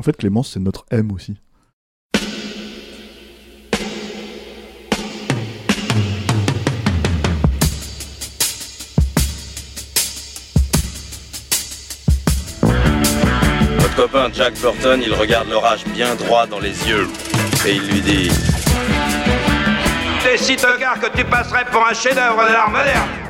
En 0.00 0.02
fait, 0.02 0.16
Clémence, 0.16 0.52
c'est 0.54 0.60
notre 0.60 0.86
M 0.90 1.12
aussi. 1.12 1.36
Votre 13.76 13.94
copain 13.94 14.30
Jack 14.32 14.54
Burton, 14.62 15.02
il 15.04 15.12
regarde 15.12 15.50
l'orage 15.50 15.84
bien 15.84 16.14
droit 16.14 16.46
dans 16.46 16.60
les 16.60 16.88
yeux. 16.88 17.06
Et 17.66 17.74
il 17.74 17.86
lui 17.86 18.00
dit 18.00 18.30
T'es 20.24 20.38
si 20.38 20.56
tocard 20.56 20.98
que 20.98 21.14
tu 21.14 21.26
passerais 21.26 21.66
pour 21.70 21.86
un 21.86 21.92
chef-d'œuvre 21.92 22.48
de 22.48 22.52
l'art 22.54 22.70
moderne. 22.70 23.29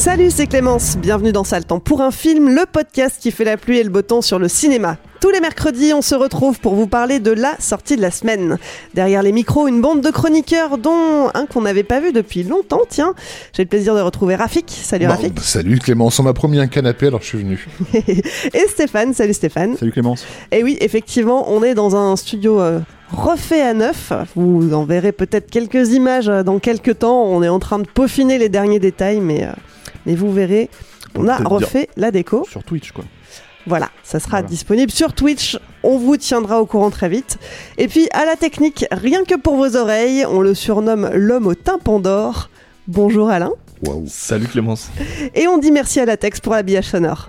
Salut, 0.00 0.30
c'est 0.30 0.46
Clémence. 0.46 0.96
Bienvenue 0.96 1.30
dans 1.30 1.44
Sale 1.44 1.66
Temps 1.66 1.78
pour 1.78 2.00
un 2.00 2.10
film, 2.10 2.54
le 2.54 2.64
podcast 2.64 3.18
qui 3.20 3.30
fait 3.30 3.44
la 3.44 3.58
pluie 3.58 3.76
et 3.76 3.84
le 3.84 3.90
beau 3.90 4.00
temps 4.00 4.22
sur 4.22 4.38
le 4.38 4.48
cinéma. 4.48 4.96
Tous 5.20 5.28
les 5.28 5.40
mercredis, 5.40 5.92
on 5.92 6.00
se 6.00 6.14
retrouve 6.14 6.58
pour 6.58 6.74
vous 6.74 6.86
parler 6.86 7.18
de 7.18 7.30
la 7.30 7.54
sortie 7.58 7.96
de 7.96 8.00
la 8.00 8.10
semaine. 8.10 8.56
Derrière 8.94 9.22
les 9.22 9.30
micros, 9.30 9.68
une 9.68 9.82
bande 9.82 10.00
de 10.00 10.08
chroniqueurs, 10.08 10.78
dont 10.78 11.28
un 11.34 11.44
qu'on 11.44 11.60
n'avait 11.60 11.82
pas 11.82 12.00
vu 12.00 12.12
depuis 12.12 12.44
longtemps. 12.44 12.80
Tiens, 12.88 13.12
j'ai 13.54 13.64
le 13.64 13.68
plaisir 13.68 13.94
de 13.94 14.00
retrouver 14.00 14.36
Rafik. 14.36 14.70
Salut 14.70 15.04
Bon, 15.04 15.12
Rafik. 15.12 15.34
bah, 15.34 15.42
salut 15.44 15.78
Clémence, 15.78 16.18
on 16.18 16.22
m'a 16.22 16.32
promis 16.32 16.58
un 16.60 16.66
canapé 16.66 17.08
alors 17.08 17.20
je 17.20 17.26
suis 17.26 17.38
venu. 17.38 17.68
et 17.92 18.66
Stéphane. 18.68 19.12
Salut 19.12 19.34
Stéphane. 19.34 19.76
Salut 19.76 19.92
Clémence. 19.92 20.24
Et 20.50 20.64
oui, 20.64 20.78
effectivement, 20.80 21.52
on 21.52 21.62
est 21.62 21.74
dans 21.74 21.94
un 21.94 22.16
studio 22.16 22.58
euh, 22.58 22.80
refait 23.12 23.60
à 23.60 23.74
neuf. 23.74 24.14
Vous 24.34 24.72
en 24.72 24.84
verrez 24.86 25.12
peut-être 25.12 25.50
quelques 25.50 25.92
images 25.92 26.30
euh, 26.30 26.42
dans 26.42 26.58
quelques 26.58 27.00
temps. 27.00 27.22
On 27.24 27.42
est 27.42 27.48
en 27.50 27.58
train 27.58 27.80
de 27.80 27.86
peaufiner 27.86 28.38
les 28.38 28.48
derniers 28.48 28.78
détails, 28.80 29.20
mais, 29.20 29.44
euh, 29.44 29.52
mais 30.06 30.14
vous 30.14 30.32
verrez, 30.32 30.68
on 31.16 31.28
a 31.28 31.36
refait 31.36 31.88
la 31.96 32.10
déco. 32.10 32.44
Sur 32.50 32.64
Twitch 32.64 32.92
quoi. 32.92 33.04
Voilà, 33.66 33.90
ça 34.02 34.18
sera 34.20 34.38
Voilà. 34.38 34.48
disponible 34.48 34.90
sur 34.90 35.12
Twitch. 35.12 35.58
On 35.82 35.98
vous 35.98 36.16
tiendra 36.16 36.60
au 36.62 36.66
courant 36.66 36.90
très 36.90 37.08
vite. 37.10 37.38
Et 37.76 37.88
puis, 37.88 38.08
à 38.12 38.24
la 38.24 38.34
technique, 38.36 38.86
rien 38.90 39.22
que 39.24 39.34
pour 39.36 39.56
vos 39.56 39.76
oreilles, 39.76 40.24
on 40.26 40.40
le 40.40 40.54
surnomme 40.54 41.10
l'homme 41.12 41.46
au 41.46 41.54
tympan 41.54 42.00
d'or. 42.00 42.48
Bonjour 42.88 43.28
Alain. 43.28 43.52
Waouh. 43.86 44.04
Salut 44.08 44.46
Clémence. 44.46 44.90
Et 45.34 45.46
on 45.46 45.58
dit 45.58 45.70
merci 45.72 46.00
à 46.00 46.06
Latex 46.06 46.40
pour 46.40 46.54
l'habillage 46.54 46.86
sonore. 46.86 47.28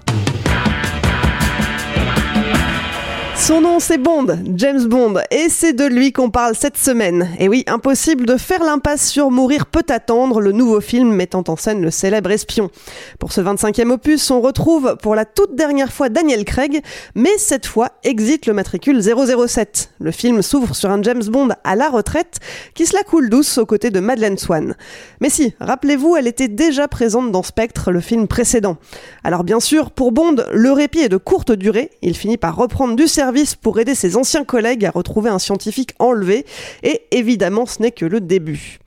Son 3.44 3.61
nom 3.61 3.80
c'est 3.80 3.97
Bond, 3.97 4.28
James 4.56 4.85
Bond, 4.85 5.16
et 5.31 5.50
c'est 5.50 5.74
de 5.74 5.84
lui 5.84 6.13
qu'on 6.13 6.29
parle 6.29 6.53
cette 6.56 6.78
semaine. 6.78 7.28
Et 7.40 7.50
oui, 7.50 7.63
impossible 7.66 8.28
de 8.28 8.38
faire 8.38 8.63
l'impasse 8.63 9.09
sur 9.09 9.31
Mourir 9.31 9.66
peut 9.66 9.84
attendre, 9.90 10.40
le 10.40 10.52
nouveau 10.52 10.79
film 10.79 11.12
mettant 11.12 11.44
en 11.47 11.56
scène 11.56 11.81
le 11.81 11.90
célèbre 11.90 12.30
espion. 12.30 12.69
Pour 13.18 13.31
ce 13.31 13.41
25e 13.41 13.90
opus, 13.90 14.30
on 14.30 14.41
retrouve 14.41 14.96
pour 15.01 15.16
la 15.16 15.25
toute 15.25 15.56
dernière 15.56 15.91
fois 15.91 16.09
Daniel 16.09 16.46
Craig, 16.46 16.84
mais 17.16 17.35
cette 17.40 17.66
fois 17.66 17.90
exit 18.03 18.46
le 18.46 18.53
matricule 18.53 19.01
007. 19.01 19.90
Le 20.00 20.12
film 20.12 20.44
s'ouvre 20.44 20.75
sur 20.75 20.91
un 20.91 21.01
James 21.01 21.25
Bond 21.25 21.50
à 21.63 21.75
la 21.75 21.90
retraite 21.90 22.38
qui 22.75 22.85
se 22.85 22.96
la 22.96 23.01
coule 23.01 23.31
douce 23.31 23.57
aux 23.57 23.66
côtés 23.66 23.90
de 23.90 24.00
Madeleine 24.00 24.38
Swan. 24.38 24.75
Mais 25.19 25.31
si, 25.31 25.56
rappelez-vous, 25.59 26.16
elle 26.16 26.28
était 26.28 26.47
déjà 26.47 26.88
présente 26.88 27.31
dans 27.31 27.44
Spectre, 27.44 27.90
le 27.90 28.01
film 28.01 28.28
précédent. 28.28 28.78
Alors 29.24 29.44
bien 29.44 29.59
sûr, 29.59 29.90
pour 29.90 30.12
Bond, 30.12 30.35
le 30.53 30.72
répit 30.72 31.00
est 31.00 31.09
de 31.09 31.18
courte 31.18 31.51
durée. 31.51 31.90
Il 32.03 32.16
finit 32.16 32.38
par 32.38 32.56
reprendre 32.56 32.96
du 32.96 33.07
service 33.07 33.31
pour 33.62 33.80
aider 33.80 33.96
ses 33.96 34.18
anciens 34.18 34.44
collègues 34.44 34.86
à 34.86 34.92
retrouver 34.92 35.30
un 35.30 35.40
scientifique 35.40 35.94
enlevé. 36.00 36.46
Et 36.84 37.02
évidemment, 37.12 37.66
ce 37.66 37.81
n'est 37.81 37.92
que 37.92 38.06
le 38.06 38.19
début. 38.19 38.80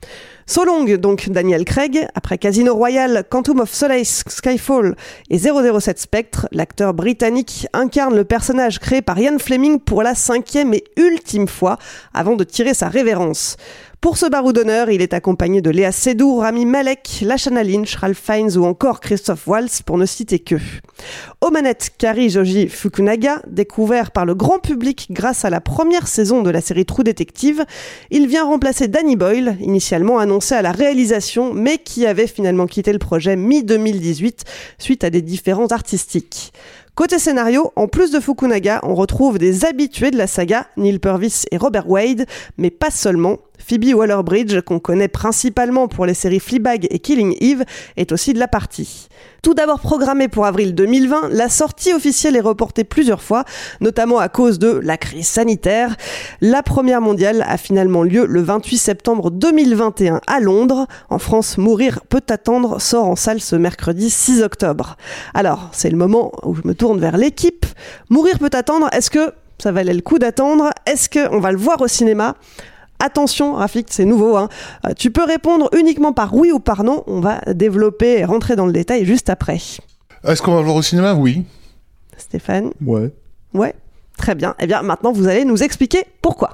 So 0.47 0.63
long, 0.63 0.83
donc 0.97 1.27
Daniel 1.29 1.65
Craig, 1.65 2.07
après 2.13 2.37
Casino 2.37 2.75
Royale, 2.75 3.23
Quantum 3.27 3.61
of 3.61 3.73
Solace, 3.73 4.23
Skyfall 4.27 4.95
et 5.31 5.39
007 5.39 5.97
Spectre, 5.97 6.47
l'acteur 6.51 6.93
britannique 6.93 7.65
incarne 7.73 8.15
le 8.15 8.25
personnage 8.25 8.77
créé 8.77 9.01
par 9.01 9.17
Ian 9.17 9.39
Fleming 9.39 9.79
pour 9.79 10.03
la 10.03 10.13
cinquième 10.13 10.75
et 10.75 10.83
ultime 10.97 11.47
fois 11.47 11.79
avant 12.13 12.35
de 12.35 12.43
tirer 12.43 12.75
sa 12.75 12.89
révérence. 12.89 13.57
Pour 14.01 14.17
ce 14.17 14.27
barou 14.27 14.53
d'honneur, 14.53 14.89
il 14.89 15.01
est 15.01 15.13
accompagné 15.13 15.61
de 15.61 15.69
Léa 15.69 15.91
Seydoux, 15.91 16.37
Rami 16.37 16.65
Malek, 16.65 17.21
Lashana 17.21 17.63
Lynch, 17.63 17.95
Ralph 17.95 18.21
Fiennes 18.23 18.57
ou 18.57 18.65
encore 18.65 18.99
Christophe 18.99 19.47
Waltz 19.47 19.81
pour 19.81 19.97
ne 19.97 20.05
citer 20.05 20.39
que. 20.39 20.55
Aux 21.41 21.49
manettes, 21.49 21.91
Kari 21.97 22.29
Joji 22.29 22.67
Fukunaga, 22.67 23.41
découvert 23.47 24.11
par 24.11 24.25
le 24.25 24.35
grand 24.35 24.59
public 24.59 25.07
grâce 25.11 25.45
à 25.45 25.49
la 25.49 25.61
première 25.61 26.07
saison 26.07 26.41
de 26.43 26.49
la 26.49 26.61
série 26.61 26.85
True 26.85 27.03
Detective, 27.03 27.65
il 28.11 28.27
vient 28.27 28.45
remplacer 28.45 28.87
Danny 28.87 29.15
Boyle, 29.15 29.57
initialement 29.59 30.19
annoncé 30.19 30.55
à 30.55 30.61
la 30.61 30.71
réalisation, 30.71 31.53
mais 31.53 31.77
qui 31.77 32.05
avait 32.05 32.27
finalement 32.27 32.67
quitté 32.67 32.93
le 32.93 32.99
projet 32.99 33.35
mi-2018 33.35 34.41
suite 34.77 35.03
à 35.03 35.09
des 35.09 35.21
différends 35.21 35.67
artistiques. 35.67 36.53
Côté 36.95 37.19
scénario, 37.19 37.73
en 37.75 37.87
plus 37.87 38.11
de 38.11 38.21
Fukunaga, 38.21 38.79
on 38.83 38.95
retrouve 38.95 39.37
des 39.37 39.65
habitués 39.65 40.11
de 40.11 40.17
la 40.17 40.27
saga, 40.27 40.67
Neil 40.77 40.99
Purvis 40.99 41.43
et 41.51 41.57
Robert 41.57 41.89
Wade, 41.89 42.25
mais 42.57 42.69
pas 42.69 42.89
seulement. 42.89 43.37
Phoebe 43.57 43.93
Waller-Bridge, 43.93 44.61
qu'on 44.61 44.79
connaît 44.79 45.07
principalement 45.07 45.87
pour 45.87 46.05
les 46.05 46.13
séries 46.13 46.39
Fleabag 46.39 46.87
et 46.89 46.99
Killing 46.99 47.35
Eve, 47.39 47.63
est 47.97 48.11
aussi 48.11 48.33
de 48.33 48.39
la 48.39 48.47
partie. 48.47 49.07
Tout 49.41 49.53
d'abord 49.53 49.79
programmée 49.79 50.27
pour 50.27 50.45
avril 50.45 50.73
2020, 50.73 51.29
la 51.29 51.49
sortie 51.49 51.93
officielle 51.93 52.35
est 52.35 52.41
reportée 52.41 52.83
plusieurs 52.83 53.21
fois, 53.21 53.45
notamment 53.79 54.17
à 54.17 54.27
cause 54.27 54.59
de 54.59 54.69
la 54.69 54.97
crise 54.97 55.27
sanitaire. 55.27 55.95
La 56.41 56.63
première 56.63 57.01
mondiale 57.01 57.45
a 57.47 57.57
finalement 57.57 58.03
lieu 58.03 58.25
le 58.25 58.41
28 58.41 58.77
septembre 58.77 59.31
2021 59.31 60.21
à 60.25 60.39
Londres. 60.39 60.87
En 61.09 61.19
France, 61.19 61.57
Mourir 61.57 62.01
peut 62.09 62.23
attendre 62.29 62.81
sort 62.81 63.05
en 63.05 63.15
salle 63.15 63.39
ce 63.39 63.55
mercredi 63.55 64.09
6 64.09 64.41
octobre. 64.41 64.97
Alors, 65.33 65.69
c'est 65.71 65.89
le 65.89 65.97
moment 65.97 66.31
où 66.43 66.55
je 66.55 66.61
me 66.65 66.73
tourne 66.73 66.99
vers 66.99 67.17
l'équipe. 67.17 67.65
Mourir 68.09 68.39
peut 68.39 68.49
attendre, 68.53 68.89
est-ce 68.93 69.09
que 69.09 69.31
ça 69.59 69.71
valait 69.71 69.93
le 69.93 70.01
coup 70.01 70.19
d'attendre? 70.19 70.71
Est-ce 70.85 71.09
qu'on 71.09 71.39
va 71.39 71.51
le 71.51 71.57
voir 71.57 71.81
au 71.81 71.87
cinéma? 71.87 72.35
Attention, 73.09 73.53
Rafik, 73.53 73.89
c'est 73.91 74.03
nouveau. 74.03 74.35
hein. 74.35 74.49
Euh, 74.87 74.93
tu 74.97 75.11
peux 75.11 75.23
répondre 75.23 75.69
uniquement 75.77 76.11
par 76.11 76.33
oui 76.33 76.51
ou 76.51 76.57
par 76.59 76.83
non. 76.83 77.03
On 77.05 77.19
va 77.19 77.39
développer 77.53 78.17
et 78.17 78.25
rentrer 78.25 78.55
dans 78.55 78.65
le 78.65 78.71
détail 78.73 79.05
juste 79.05 79.29
après. 79.29 79.59
Est-ce 80.27 80.41
qu'on 80.41 80.53
va 80.55 80.61
le 80.61 80.65
voir 80.65 80.75
au 80.77 80.81
cinéma? 80.81 81.13
Oui. 81.13 81.45
Stéphane? 82.17 82.71
Ouais. 82.83 83.11
Ouais. 83.53 83.75
Très 84.17 84.33
bien. 84.33 84.55
Eh 84.59 84.65
bien, 84.65 84.81
maintenant, 84.81 85.11
vous 85.11 85.27
allez 85.27 85.45
nous 85.45 85.61
expliquer 85.61 86.03
pourquoi. 86.23 86.51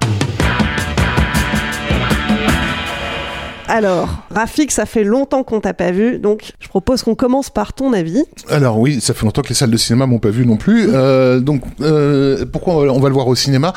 Alors, 3.73 4.09
Rafik, 4.31 4.69
ça 4.69 4.85
fait 4.85 5.05
longtemps 5.05 5.43
qu'on 5.45 5.61
t'a 5.61 5.73
pas 5.73 5.91
vu, 5.91 6.19
donc 6.19 6.51
je 6.59 6.67
propose 6.67 7.03
qu'on 7.03 7.15
commence 7.15 7.49
par 7.49 7.71
ton 7.71 7.93
avis. 7.93 8.21
Alors 8.49 8.77
oui, 8.77 8.99
ça 8.99 9.13
fait 9.13 9.23
longtemps 9.25 9.41
que 9.43 9.47
les 9.47 9.55
salles 9.55 9.71
de 9.71 9.77
cinéma 9.77 10.05
m'ont 10.07 10.19
pas 10.19 10.29
vu 10.29 10.45
non 10.45 10.57
plus. 10.57 10.89
Euh, 11.01 11.39
donc 11.39 11.61
euh, 11.79 12.45
pourquoi 12.51 12.75
on 12.91 12.99
va, 12.99 13.07
le 13.07 13.13
voir 13.13 13.27
au 13.27 13.35
cinéma? 13.35 13.71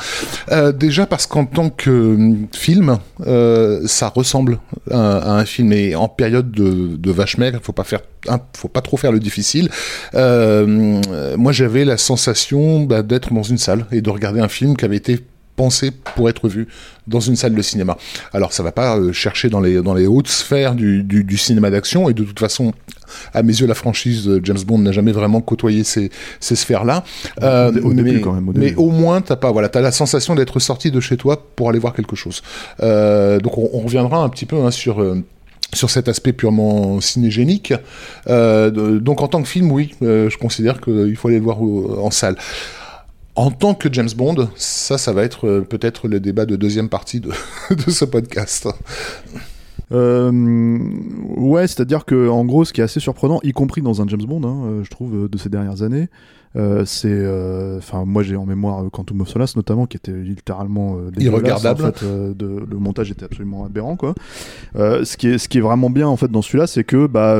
Euh, 0.51 0.73
Déjà 0.73 1.05
parce 1.05 1.25
qu'en 1.27 1.45
tant 1.45 1.69
que 1.69 2.17
film, 2.53 2.97
ça 3.85 4.09
ressemble 4.09 4.59
à, 4.91 5.17
à 5.17 5.31
un 5.39 5.45
film 5.45 5.71
et 5.71 5.95
en 5.95 6.09
période 6.09 6.51
de, 6.51 6.97
de 6.97 7.11
vache 7.11 7.37
maigre, 7.37 7.59
faut 7.63 7.71
pas 7.71 7.85
faire, 7.85 8.01
un- 8.27 8.41
faut 8.57 8.67
pas 8.67 8.81
trop 8.81 8.97
faire 8.97 9.13
le 9.13 9.19
difficile. 9.19 9.69
Moi, 10.13 11.51
j'avais 11.51 11.85
la 11.85 11.97
sensation 11.97 12.81
bah, 12.81 13.01
d'être 13.01 13.33
dans 13.33 13.43
une 13.43 13.57
salle 13.57 13.85
et 13.93 14.01
de 14.01 14.09
regarder 14.09 14.41
un 14.41 14.49
film 14.49 14.75
qui 14.75 14.83
avait 14.85 14.97
été 14.97 15.19
pensé 15.55 15.91
pour 15.91 16.27
être 16.29 16.49
vu 16.49 16.67
dans 17.07 17.19
une 17.19 17.35
salle 17.35 17.53
de 17.53 17.61
cinéma. 17.61 17.97
Alors 18.33 18.51
ça 18.53 18.63
va 18.63 18.71
pas 18.71 18.97
euh, 18.97 19.11
chercher 19.13 19.49
dans 19.49 19.59
les 19.59 19.81
dans 19.81 19.93
les 19.93 20.07
hautes 20.07 20.27
sphères 20.27 20.75
du, 20.75 21.03
du, 21.03 21.23
du 21.23 21.37
cinéma 21.37 21.69
d'action 21.69 22.09
et 22.09 22.13
de 22.13 22.23
toute 22.23 22.39
façon 22.39 22.73
à 23.33 23.43
mes 23.43 23.53
yeux 23.53 23.67
la 23.67 23.75
franchise 23.75 24.25
de 24.25 24.41
James 24.43 24.57
Bond 24.65 24.79
n'a 24.79 24.91
jamais 24.91 25.11
vraiment 25.11 25.39
côtoyé 25.39 25.83
ces, 25.83 26.09
ces 26.39 26.55
sphères 26.55 26.83
là. 26.83 27.03
Au 27.41 27.71
dé- 27.71 27.79
au 27.81 27.93
début, 27.93 28.19
quand 28.21 28.33
même, 28.33 28.49
au 28.49 28.53
mais 28.53 28.73
au 28.75 28.89
moins 28.89 29.21
t'as 29.21 29.35
pas 29.35 29.51
voilà 29.51 29.69
t'as 29.69 29.81
la 29.81 29.91
sensation 29.91 30.33
d'être 30.35 30.59
sorti 30.59 30.89
de 30.91 30.99
chez 30.99 31.15
toi 31.17 31.41
pour 31.55 31.69
aller 31.69 31.79
voir 31.79 31.93
quelque 31.93 32.15
chose. 32.15 32.41
Euh, 32.81 33.39
donc 33.39 33.57
on, 33.57 33.69
on 33.73 33.79
reviendra 33.81 34.23
un 34.23 34.29
petit 34.29 34.45
peu 34.47 34.57
hein, 34.63 34.71
sur 34.71 35.01
euh, 35.01 35.23
sur 35.73 35.89
cet 35.89 36.07
aspect 36.07 36.31
purement 36.33 37.01
cinégénique. 37.01 37.73
Euh, 38.27 38.71
donc 38.99 39.21
en 39.21 39.27
tant 39.27 39.41
que 39.41 39.47
film, 39.47 39.71
oui, 39.71 39.93
euh, 40.01 40.29
je 40.29 40.37
considère 40.37 40.79
qu'il 40.81 41.15
faut 41.17 41.27
aller 41.27 41.37
le 41.37 41.43
voir 41.43 41.61
en 41.61 42.11
salle. 42.11 42.37
En 43.35 43.51
tant 43.51 43.73
que 43.73 43.91
James 43.91 44.09
Bond, 44.15 44.49
ça, 44.55 44.97
ça 44.97 45.11
va 45.11 45.23
être 45.23 45.47
euh, 45.47 45.61
peut-être 45.61 46.07
le 46.07 46.19
débat 46.21 46.45
de 46.45 46.55
deuxième 46.55 46.87
partie 46.87 47.19
de, 47.69 47.91
ce 47.91 48.05
podcast. 48.05 48.69
Euh, 49.91 50.79
ouais, 51.35 51.67
c'est-à-dire 51.67 52.05
que 52.05 52.29
en 52.29 52.45
gros, 52.45 52.63
ce 52.63 52.71
qui 52.71 52.81
est 52.81 52.83
assez 52.83 53.01
surprenant, 53.01 53.39
y 53.43 53.51
compris 53.51 53.81
dans 53.81 54.01
un 54.01 54.07
James 54.07 54.23
Bond, 54.25 54.43
hein, 54.47 54.83
je 54.83 54.89
trouve, 54.89 55.29
de 55.29 55.37
ces 55.37 55.49
dernières 55.49 55.81
années, 55.81 56.03
euh, 56.03 56.07
c'est, 56.85 57.09
euh, 57.11 57.77
enfin, 57.79 58.05
moi 58.05 58.23
j'ai 58.23 58.37
en 58.37 58.45
mémoire 58.45 58.83
euh, 58.83 58.89
Quantum 58.89 59.21
of 59.21 59.27
Solace 59.27 59.57
notamment, 59.57 59.87
qui 59.87 59.97
était 59.97 60.13
littéralement 60.13 60.97
irregardable. 61.17 61.83
En 61.83 61.91
fait, 61.91 62.05
de, 62.05 62.65
le 62.69 62.77
montage 62.77 63.11
était 63.11 63.25
absolument 63.25 63.65
aberrant, 63.65 63.95
quoi. 63.97 64.15
ce 64.75 65.17
qui 65.17 65.27
est, 65.27 65.37
ce 65.37 65.49
qui 65.49 65.57
est 65.57 65.61
vraiment 65.61 65.89
bien 65.89 66.07
en 66.07 66.15
fait 66.15 66.29
dans 66.29 66.41
celui-là, 66.41 66.67
c'est 66.67 66.83
que 66.83 67.07
bah, 67.07 67.35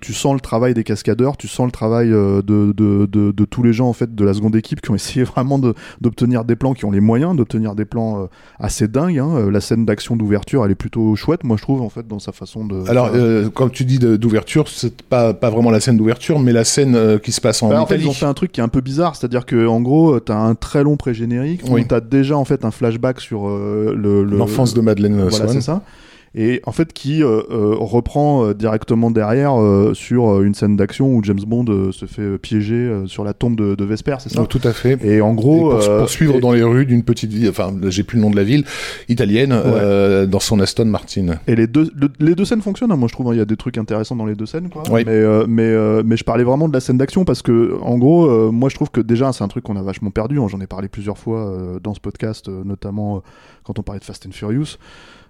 tu 0.00 0.12
sens 0.12 0.34
le 0.34 0.40
travail 0.40 0.74
des 0.74 0.84
cascadeurs, 0.84 1.36
tu 1.36 1.48
sens 1.48 1.66
le 1.66 1.72
travail 1.72 2.10
de, 2.10 2.42
de, 2.42 2.72
de, 2.72 3.32
de, 3.32 3.44
tous 3.44 3.62
les 3.62 3.72
gens 3.72 3.88
en 3.88 3.92
fait 3.92 4.14
de 4.14 4.24
la 4.24 4.34
seconde 4.34 4.54
équipe 4.54 4.80
qui 4.80 4.90
ont 4.90 4.94
essayé 5.02 5.24
vraiment 5.24 5.58
d'obtenir 6.00 6.44
des 6.44 6.54
plans, 6.54 6.74
qui 6.74 6.84
ont 6.84 6.90
les 6.90 7.00
moyens 7.00 7.34
d'obtenir 7.34 7.74
des 7.74 7.84
plans 7.84 8.28
assez 8.60 8.86
dingues. 8.86 9.18
Hein. 9.18 9.50
La 9.50 9.60
scène 9.60 9.84
d'action 9.84 10.16
d'ouverture, 10.16 10.64
elle 10.64 10.70
est 10.70 10.76
plutôt 10.76 11.16
chouette, 11.16 11.42
moi 11.42 11.56
je 11.56 11.62
trouve 11.62 11.82
en 11.82 11.88
fait 11.88 12.06
dans 12.06 12.20
sa 12.20 12.32
façon 12.32 12.64
de. 12.64 12.88
Alors, 12.88 13.10
quand 13.54 13.68
tu 13.68 13.84
dis 13.84 13.98
d'ouverture, 13.98 14.68
c'est 14.68 15.02
pas 15.02 15.34
pas 15.34 15.50
vraiment 15.50 15.70
la 15.70 15.80
scène 15.80 15.96
d'ouverture, 15.96 16.38
mais 16.38 16.52
la 16.52 16.64
scène 16.64 17.18
qui 17.18 17.32
se 17.32 17.40
passe 17.40 17.62
en 17.62 17.70
bah, 17.70 17.82
Italie. 17.82 18.06
En 18.06 18.12
fait, 18.12 18.27
un 18.28 18.34
truc 18.34 18.52
qui 18.52 18.60
est 18.60 18.62
un 18.62 18.68
peu 18.68 18.80
bizarre, 18.80 19.16
c'est-à-dire 19.16 19.46
que 19.46 19.66
en 19.66 19.80
gros, 19.80 20.20
t'as 20.20 20.36
un 20.36 20.54
très 20.54 20.82
long 20.82 20.96
pré-générique 20.96 21.62
où 21.68 21.78
t'as 21.80 22.00
déjà 22.00 22.36
en 22.36 22.44
fait 22.44 22.64
un 22.64 22.70
flashback 22.70 23.20
sur 23.20 23.48
euh, 23.48 23.94
le 23.96 24.24
l'enfance 24.24 24.74
de 24.74 24.80
Madeleine 24.80 25.28
voilà, 25.28 25.48
c'est 25.48 25.60
ça 25.60 25.82
et 26.34 26.60
en 26.66 26.72
fait 26.72 26.92
qui 26.92 27.22
euh, 27.22 27.42
euh, 27.50 27.74
reprend 27.78 28.44
euh, 28.44 28.54
directement 28.54 29.10
derrière 29.10 29.54
sur 29.94 30.42
une 30.42 30.54
scène 30.54 30.76
d'action 30.76 31.14
où 31.14 31.22
James 31.24 31.40
Bond 31.46 31.92
se 31.92 32.06
fait 32.06 32.38
piéger 32.38 33.02
sur 33.06 33.24
la 33.24 33.32
tombe 33.32 33.56
de, 33.56 33.74
de 33.74 33.84
Vesper, 33.84 34.16
c'est 34.18 34.30
ça? 34.30 34.44
Tout 34.46 34.60
à 34.64 34.72
fait. 34.72 34.98
Et 35.04 35.20
en 35.20 35.34
gros, 35.34 35.78
et 35.80 35.98
pour, 35.98 36.08
suivre 36.08 36.40
dans 36.40 36.52
les 36.52 36.62
rues 36.62 36.86
d'une 36.86 37.02
petite 37.02 37.32
ville, 37.32 37.48
enfin 37.48 37.72
j'ai 37.88 38.02
plus 38.02 38.16
le 38.16 38.22
nom 38.22 38.30
de 38.30 38.36
la 38.36 38.44
ville 38.44 38.64
italienne, 39.08 39.54
dans 40.28 40.40
son 40.40 40.60
Aston 40.60 40.86
Martin. 40.86 41.38
Et 41.46 41.56
les 41.56 41.66
deux, 41.66 41.90
les 42.20 42.34
deux 42.34 42.44
scènes 42.44 42.62
fonctionnent, 42.62 42.92
hein, 42.92 42.96
moi 42.96 43.08
je 43.08 43.14
trouve, 43.14 43.28
hein, 43.28 43.34
il 43.34 43.38
y 43.38 43.42
a 43.42 43.46
des 43.46 43.56
trucs 43.56 43.78
intéressants 43.78 44.16
dans 44.16 44.26
les 44.26 44.34
deux 44.34 44.46
scènes, 44.46 44.68
quoi. 44.68 44.82
Oui. 44.90 45.04
Mais 45.06 45.22
mais 45.46 46.02
mais 46.04 46.16
je 46.16 46.24
parlais 46.24 46.44
vraiment 46.44 46.68
de 46.68 46.72
la 46.72 46.80
scène 46.80 46.98
d'action 46.98 47.24
parce 47.24 47.42
que 47.42 47.78
en 47.82 47.98
gros, 47.98 48.52
moi 48.52 48.68
je 48.68 48.74
trouve 48.74 48.90
que 48.90 49.00
déjà 49.00 49.32
c'est 49.32 49.44
un 49.44 49.48
truc 49.48 49.64
qu'on 49.64 49.76
a 49.76 49.82
vachement 49.82 50.10
perdu. 50.10 50.38
Hein, 50.38 50.46
j'en 50.48 50.60
ai 50.60 50.66
parlé 50.66 50.88
plusieurs 50.88 51.18
fois 51.18 51.54
dans 51.82 51.94
ce 51.94 52.00
podcast, 52.00 52.48
notamment 52.48 53.22
quand 53.64 53.78
on 53.78 53.82
parlait 53.82 54.00
de 54.00 54.04
Fast 54.04 54.26
and 54.26 54.32
Furious. 54.32 54.78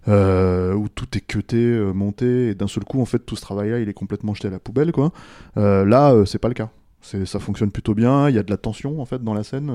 Euh, 0.06 0.72
où 0.72 0.88
tout 0.88 1.06
est 1.16 1.20
cuté, 1.20 1.56
euh, 1.56 1.92
monté, 1.92 2.48
et 2.48 2.54
d'un 2.54 2.68
seul 2.68 2.84
coup, 2.84 3.02
en 3.02 3.04
fait, 3.04 3.18
tout 3.18 3.36
ce 3.36 3.42
travail-là, 3.42 3.80
il 3.80 3.88
est 3.88 3.94
complètement 3.94 4.32
jeté 4.32 4.48
à 4.48 4.50
la 4.50 4.58
poubelle, 4.58 4.92
quoi. 4.92 5.12
Euh, 5.56 5.84
là, 5.84 6.14
c'est 6.24 6.38
pas 6.38 6.48
le 6.48 6.54
cas. 6.54 6.70
Ça 7.02 7.38
fonctionne 7.38 7.70
plutôt 7.70 7.94
bien, 7.94 8.28
il 8.28 8.34
y 8.34 8.38
a 8.38 8.42
de 8.42 8.50
la 8.50 8.56
tension 8.56 9.00
en 9.00 9.04
fait 9.06 9.22
dans 9.22 9.32
la 9.32 9.44
scène, 9.44 9.72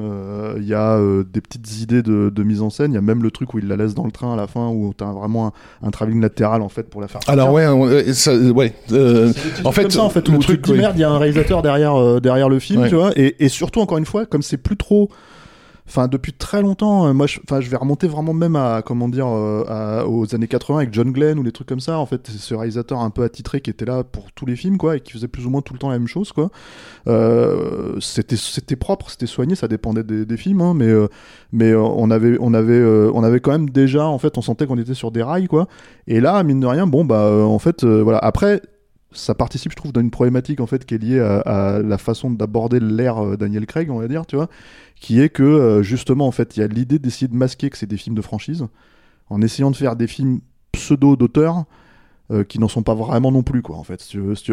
il 0.57 0.65
y 0.65 0.73
a 0.73 0.99
des 1.23 1.41
petites 1.41 1.81
idées 1.81 2.03
de, 2.03 2.43
mise 2.43 2.61
en 2.61 2.69
scène, 2.69 2.91
il 2.91 2.95
y 2.95 2.97
a 2.97 3.01
même 3.01 3.23
le 3.23 3.31
truc 3.31 3.53
où 3.53 3.59
il 3.59 3.67
la 3.67 3.77
laisse 3.77 3.95
dans 3.95 4.03
le 4.03 4.11
train 4.11 4.33
à 4.33 4.35
la 4.35 4.45
fin 4.45 4.67
où 4.67 4.93
tu 4.95 5.03
as 5.03 5.11
vraiment 5.11 5.51
un, 5.81 5.89
travelling 5.89 6.21
latéral 6.21 6.61
en 6.61 6.69
fait 6.69 6.83
pour 6.83 7.01
la 7.01 7.07
faire. 7.07 7.21
Alors 7.27 7.51
ouais, 7.53 8.13
ça, 8.13 8.35
ouais. 8.35 8.73
en 9.63 9.71
fait, 9.71 9.91
ça, 9.91 10.03
en 10.03 10.09
fait, 10.09 10.27
le 10.27 10.37
truc, 10.37 10.67
merde, 10.67 10.95
il 10.97 11.01
y 11.01 11.03
a 11.05 11.09
un 11.09 11.17
réalisateur 11.17 11.61
derrière 11.61 12.21
derrière 12.21 12.49
le 12.49 12.59
film, 12.59 12.87
tu 12.87 12.95
vois, 12.95 13.11
et, 13.15 13.43
et, 13.43 13.49
surtout 13.49 13.79
encore 13.79 13.97
une 13.97 14.05
fois, 14.05 14.25
comme 14.25 14.43
c'est 14.43 14.57
plus 14.57 14.77
trop 14.77 15.09
enfin 15.87 16.07
depuis 16.07 16.33
très 16.33 16.61
longtemps 16.61 17.07
euh, 17.07 17.13
moi 17.13 17.27
je, 17.27 17.69
vais 17.69 17.77
remonter 17.77 18.07
vraiment 18.07 18.33
même 18.33 18.55
à 18.55 18.81
comment 18.85 19.09
dire 19.09 19.27
euh, 19.27 20.05
aux 20.05 20.33
années 20.33 20.47
80 20.47 20.77
avec 20.77 20.93
John 20.93 21.11
Glenn 21.11 21.37
ou 21.39 21.43
des 21.43 21.51
trucs 21.51 21.67
comme 21.67 21.79
ça. 21.79 21.97
En 21.97 22.05
fait 22.05 22.27
ce 22.27 22.55
réalisateur 22.55 22.99
un 22.99 23.09
peu 23.09 23.23
attitré 23.23 23.61
qui 23.61 23.69
était 23.69 23.85
là 23.85 24.03
pour 24.03 24.31
tous 24.31 24.45
les 24.45 24.55
films 24.55 24.77
quoi 24.77 24.97
et 24.97 24.99
qui 25.01 25.13
faisait 25.13 25.27
plus 25.27 25.45
ou 25.45 25.49
moins 25.49 25.61
tout 25.61 25.73
le 25.73 25.79
temps 25.79 25.89
la 25.89 25.99
même 25.99 26.07
chose 26.07 26.31
quoi. 26.31 26.51
Euh, 27.07 27.99
c'était 27.99 28.75
propre 28.75 29.09
c'était 29.09 29.27
soigné 29.27 29.55
ça 29.55 29.67
dépendait 29.67 30.03
des, 30.03 30.37
films 30.37 30.61
hein, 30.61 30.73
mais 31.51 31.73
on 31.75 32.11
avait 32.11 32.37
on 32.39 32.53
avait 32.53 32.83
on 33.13 33.23
avait 33.23 33.39
quand 33.39 33.51
même 33.51 33.69
déjà 33.69 34.05
en 34.05 34.17
fait 34.17 34.37
on 34.37 34.41
sentait 34.41 34.65
qu'on 34.65 34.77
était 34.77 34.93
sur 34.93 35.11
des 35.11 35.23
rails 35.23 35.47
quoi. 35.47 35.67
Et 36.07 36.21
là 36.21 36.41
mine 36.43 36.59
de 36.59 36.67
rien 36.67 36.87
bon 36.87 37.05
bah 37.05 37.29
en 37.29 37.59
fait 37.59 37.83
voilà. 37.83 38.19
Après 38.19 38.61
ça 39.15 39.35
participe, 39.35 39.71
je 39.71 39.77
trouve, 39.77 39.93
d'une 39.93 40.09
problématique 40.09 40.59
en 40.59 40.65
fait 40.65 40.85
qui 40.85 40.95
est 40.95 40.97
liée 40.97 41.19
à, 41.19 41.79
la 41.83 41.97
façon 41.97 42.31
d'aborder 42.31 42.79
l'ère 42.79 43.37
Daniel 43.37 43.67
Craig, 43.67 43.91
on 43.91 43.99
va 43.99 44.07
dire, 44.07 44.25
tu 44.25 44.35
vois, 44.35 44.49
qui 45.03 45.19
est 45.19 45.27
que 45.27 45.43
euh, 45.43 45.83
justement 45.83 46.25
en 46.25 46.31
fait 46.31 46.55
il 46.55 46.61
y 46.61 46.63
a 46.63 46.67
l'idée 46.67 46.97
d'essayer 46.97 47.27
de 47.27 47.35
masquer 47.35 47.69
que 47.69 47.77
c'est 47.77 47.85
des 47.85 47.97
films 47.97 48.15
de 48.15 48.21
franchise 48.21 48.65
en 49.29 49.41
essayant 49.41 49.69
de 49.69 49.75
faire 49.75 49.97
des 49.97 50.07
films 50.07 50.39
pseudo 50.71 51.17
d'auteurs 51.17 51.65
euh, 52.31 52.45
qui 52.45 52.57
n'en 52.57 52.69
sont 52.69 52.83
pas 52.83 52.95
vraiment 52.95 53.29
non 53.29 53.43
plus 53.43 53.61
quoi 53.61 53.75
en 53.75 53.83
fait. 53.83 54.01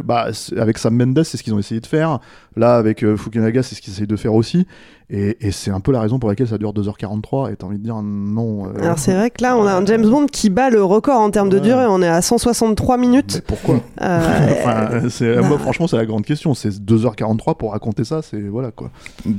Bah, 0.02 0.28
avec 0.56 0.78
Sam 0.78 0.96
Mendes 0.96 1.22
c'est 1.22 1.36
ce 1.36 1.44
qu'ils 1.44 1.54
ont 1.54 1.58
essayé 1.60 1.80
de 1.80 1.86
faire. 1.86 2.18
Là 2.56 2.74
avec 2.74 3.04
euh, 3.04 3.16
Fukunaga 3.16 3.62
c'est 3.62 3.76
ce 3.76 3.80
qu'ils 3.80 3.92
essayent 3.92 4.08
de 4.08 4.16
faire 4.16 4.34
aussi 4.34 4.66
et, 5.12 5.50
c'est 5.50 5.70
un 5.70 5.80
peu 5.80 5.90
la 5.90 6.00
raison 6.00 6.18
pour 6.18 6.28
laquelle 6.28 6.46
ça 6.46 6.58
dure 6.58 6.72
2h43 6.72 7.52
et 7.52 7.56
t'as 7.56 7.66
envie 7.66 7.78
de 7.78 7.82
dire 7.82 8.00
non. 8.02 8.66
Euh, 8.66 8.82
Alors 8.82 8.98
c'est 8.98 9.12
vrai 9.12 9.30
que 9.30 9.42
là 9.42 9.56
on 9.56 9.66
a 9.66 9.72
un 9.72 9.84
James 9.84 10.08
Bond 10.08 10.26
qui 10.26 10.50
bat 10.50 10.70
le 10.70 10.84
record 10.84 11.20
en 11.20 11.30
termes 11.30 11.48
de 11.48 11.58
durée, 11.58 11.86
on 11.88 12.00
est 12.00 12.08
à 12.08 12.22
163 12.22 12.96
minutes. 12.96 13.32
Mais 13.34 13.40
pourquoi 13.40 13.80
euh, 14.02 14.48
enfin, 15.06 15.42
Moi 15.42 15.58
franchement 15.58 15.88
c'est 15.88 15.96
la 15.96 16.06
grande 16.06 16.24
question, 16.24 16.54
c'est 16.54 16.70
2h43 16.70 17.56
pour 17.56 17.72
raconter 17.72 18.04
ça, 18.04 18.20
c'est 18.22 18.40
voilà 18.40 18.70
quoi. 18.70 18.90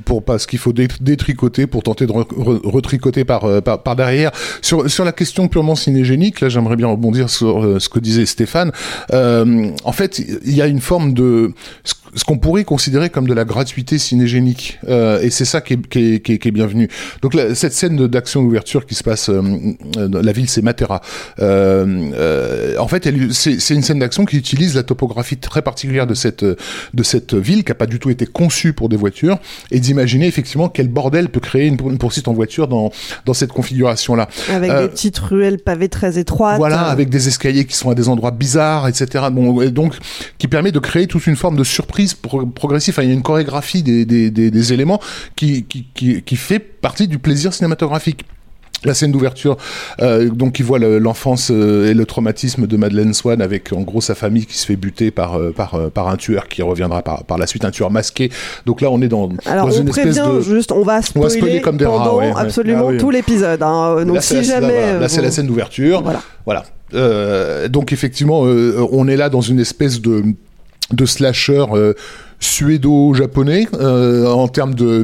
Pour 0.04 0.24
parce 0.24 0.46
qu'il 0.46 0.60
faut 0.60 0.74
détricoter 0.74 1.68
pour 1.68 1.84
tenter 1.84 2.06
de 2.06 2.12
retricoter 2.12 3.24
par, 3.24 3.46
euh, 3.46 3.62
par, 3.62 3.82
par, 3.82 3.96
derrière. 3.96 4.32
Sur, 4.62 4.90
sur 4.90 5.06
la 5.06 5.14
question 5.14 5.48
purement 5.48 5.76
cinégénique, 5.76 6.42
là 6.42 6.50
j'aimerais 6.50 6.76
bien 6.76 6.88
rebondir 6.88 7.30
sur 7.30 7.80
ce 7.80 7.90
que 7.90 8.00
disait 8.00 8.26
Stéphane. 8.26 8.72
en 9.12 9.92
fait 9.94 10.20
il 10.20 10.54
y 10.54 10.62
a 10.62 10.68
une 10.68 10.82
forme 10.82 11.14
de 11.14 11.54
ce 11.84 11.94
qu'on 12.26 12.38
pourrait 12.38 12.64
considérer 12.64 13.10
comme 13.10 13.28
de 13.28 13.34
la 13.34 13.46
gratuité 13.46 13.98
cinégénique. 13.98 14.80
Euh, 14.88 15.22
et 15.22 15.30
c'est 15.30 15.46
ça 15.46 15.62
qui 15.62 15.74
est, 15.74 15.88
qui, 15.88 16.16
est, 16.16 16.20
qui, 16.20 16.48
est, 16.48 16.52
bienvenu. 16.52 16.90
Donc 17.22 17.38
cette 17.54 17.74
scène 17.74 18.08
d'action 18.08 18.44
d'ouverture 18.44 18.86
qui 18.86 18.96
se 18.96 19.04
passe, 19.04 19.30
euh, 19.30 19.42
la 19.96 20.32
ville 20.32 20.50
c'est 20.50 20.62
Matera. 20.62 21.02
Euh, 21.40 22.12
euh 22.14 22.78
en 22.78 22.88
fait, 22.88 23.08
c'est 23.32 23.74
une 23.74 23.84
scène 23.84 24.00
d'action 24.00 24.26
qui 24.26 24.38
utilise 24.38 24.76
la 24.76 24.84
topographie 24.84 25.38
très 25.38 25.62
particulière 25.62 26.08
de 26.08 26.14
cette, 26.14 26.44
de 26.44 27.04
cette 27.04 27.34
ville 27.34 27.64
qui 27.64 27.72
a 27.72 27.76
pas 27.76 27.86
du 27.86 28.00
tout 28.00 28.10
été 28.10 28.26
conçue 28.26 28.74
pour 28.74 28.90
des 28.90 28.98
voitures 28.98 29.40
et 29.72 29.80
d'imaginer 29.80 30.28
effectivement 30.28 30.70
quel 30.70 30.88
bordel 30.88 31.30
peut 31.30 31.40
créer 31.40 31.68
une, 31.68 31.98
poursuite 31.98 32.28
en 32.28 32.34
voiture 32.34 32.68
dans, 32.68 32.92
dans 33.26 33.34
cette 33.34 33.52
configuration-là. 33.52 34.28
Avec 34.50 34.72
des 34.72 34.88
petites 34.88 35.20
ruelles 35.20 35.60
pavées 35.60 35.90
très 35.90 36.18
étroites. 36.18 36.58
Voilà, 36.58 36.82
avec 36.82 37.10
des 37.10 37.28
escaliers 37.28 37.66
qui 37.66 37.76
sont 37.76 37.90
à 37.90 37.96
des 37.96 38.10
endroits 38.10 38.32
bizarres, 38.32 38.88
etc. 38.88 39.26
Bon, 39.32 39.62
et 39.62 39.72
donc 39.72 39.96
qui 40.38 40.48
permet 40.48 40.72
de 40.72 40.80
créer 40.80 41.08
toute 41.08 41.28
une 41.28 41.36
forme 41.36 41.58
de 41.58 41.64
surprise 41.64 42.01
progressif. 42.08 43.00
il 43.02 43.08
y 43.08 43.12
a 43.12 43.14
une 43.14 43.22
chorégraphie 43.22 43.84
des, 43.84 44.06
des, 44.06 44.30
des, 44.32 44.74
éléments 44.74 45.00
qui, 45.36 45.64
qui, 45.64 45.88
qui, 45.94 46.22
qui 46.22 46.36
fait 46.36 46.60
partie 46.60 47.08
du 47.08 47.20
plaisir 47.20 47.54
cinématographique 47.54 48.26
la 48.84 48.94
scène 48.94 49.12
d'ouverture, 49.12 49.58
euh, 50.02 50.30
donc 50.30 50.60
il 50.60 50.66
voit 50.66 50.80
l'enfance 50.80 51.50
euh, 51.52 51.92
et 51.92 51.94
le 51.94 52.06
traumatisme 52.06 52.66
de 52.66 52.78
Madeleine 52.78 53.14
Swan 53.14 53.42
avec 53.42 53.74
en 53.74 53.82
gros 53.82 54.02
sa 54.02 54.16
famille 54.16 54.46
qui 54.46 54.58
se 54.58 54.66
fait 54.66 54.76
buter 54.76 55.12
par 55.12 55.36
euh, 55.36 55.52
par, 55.52 55.76
euh, 55.76 55.90
par 55.90 56.08
un 56.08 56.18
tueur 56.18 56.48
qui 56.48 56.62
reviendra 56.64 57.04
par, 57.04 57.24
par 57.24 57.38
la 57.38 57.46
suite 57.46 57.64
un 57.64 57.72
tueur 57.72 57.92
masqué. 57.92 58.32
Donc 58.66 58.82
là 58.82 58.90
on 58.90 59.02
est 59.02 59.08
dans, 59.08 59.30
Alors, 59.46 59.68
dans 59.68 59.74
on 59.74 59.82
une 59.82 59.90
espèce 59.90 60.16
de 60.16 60.42
juste 60.42 60.72
on 60.72 60.84
va 60.84 61.02
spoiler, 61.02 61.26
on 61.26 61.30
va 61.30 61.36
spoiler 61.36 61.62
comme 61.62 61.78
des 61.78 61.86
pendant 61.86 62.16
rats, 62.16 62.16
ouais, 62.16 62.34
absolument 62.36 62.90
ah 62.92 62.98
tout 62.98 63.12
l'épisode. 63.12 63.62
Hein. 63.62 64.04
Donc 64.04 64.16
là, 64.16 64.22
si 64.22 64.44
jamais 64.44 65.00
là, 65.00 65.08
c'est 65.08 65.22
la 65.22 65.32
scène 65.32 65.48
d'ouverture. 65.48 66.02
Voilà. 66.02 66.64
voilà. 66.92 67.68
donc 67.68 67.94
effectivement 67.94 68.42
on 68.42 69.08
est 69.08 69.18
là 69.18 69.30
dans 69.30 69.42
une 69.42 69.60
espèce 69.60 70.02
de 70.02 70.24
de 70.94 71.06
slasher 71.06 71.66
euh, 71.74 71.94
suédo-japonais 72.42 73.68
euh, 73.76 74.26
en 74.28 74.48
termes 74.48 74.74
de, 74.74 75.04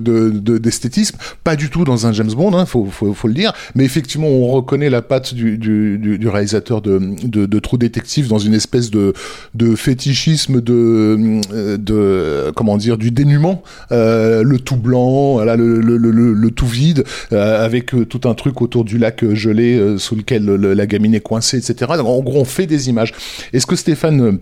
d'esthétisme, 0.58 1.18
pas 1.44 1.56
du 1.56 1.70
tout 1.70 1.84
dans 1.84 2.08
un 2.08 2.12
James 2.12 2.32
Bond, 2.32 2.52
il 2.52 2.56
hein, 2.56 2.66
faut, 2.66 2.88
faut, 2.88 3.28
le 3.28 3.34
dire, 3.34 3.54
mais 3.76 3.86
effectivement 3.86 4.28
on 4.28 4.48
reconnaît 4.48 4.90
la 4.90 5.04
patte 5.04 5.36
du, 5.36 5.58
du, 5.60 6.28
réalisateur 6.28 6.82
de, 6.82 7.00
de, 7.24 7.60
True 7.60 7.78
Detective 7.78 8.28
dans 8.28 8.40
une 8.40 8.56
espèce 8.56 8.90
de, 8.90 9.14
de 9.54 9.76
fétichisme 9.76 10.62
de, 10.62 11.78
de 11.78 12.52
comment 12.56 12.76
dire 12.78 12.98
du 12.98 13.12
dénuement, 13.12 13.62
euh, 13.92 14.42
le 14.42 14.60
tout 14.60 14.78
blanc, 14.78 15.34
voilà, 15.34 15.56
le, 15.56 15.80
le, 15.80 16.52
tout 16.52 16.66
vide, 16.66 17.04
avec 17.32 17.94
tout 18.10 18.22
un 18.28 18.34
truc 18.34 18.64
autour 18.64 18.84
du 18.84 18.98
lac 18.98 19.24
gelé 19.34 19.96
sous 20.00 20.16
lequel 20.16 20.46
la 20.46 20.88
gamine 20.88 21.14
est 21.14 21.20
coincée, 21.20 21.58
etc. 21.58 21.92
en 22.00 22.22
gros 22.22 22.42
on 22.42 22.46
fait 22.46 22.66
des 22.66 22.90
images. 22.90 23.14
Est-ce 23.54 23.68
que 23.68 23.76
Stéphane 23.76 24.40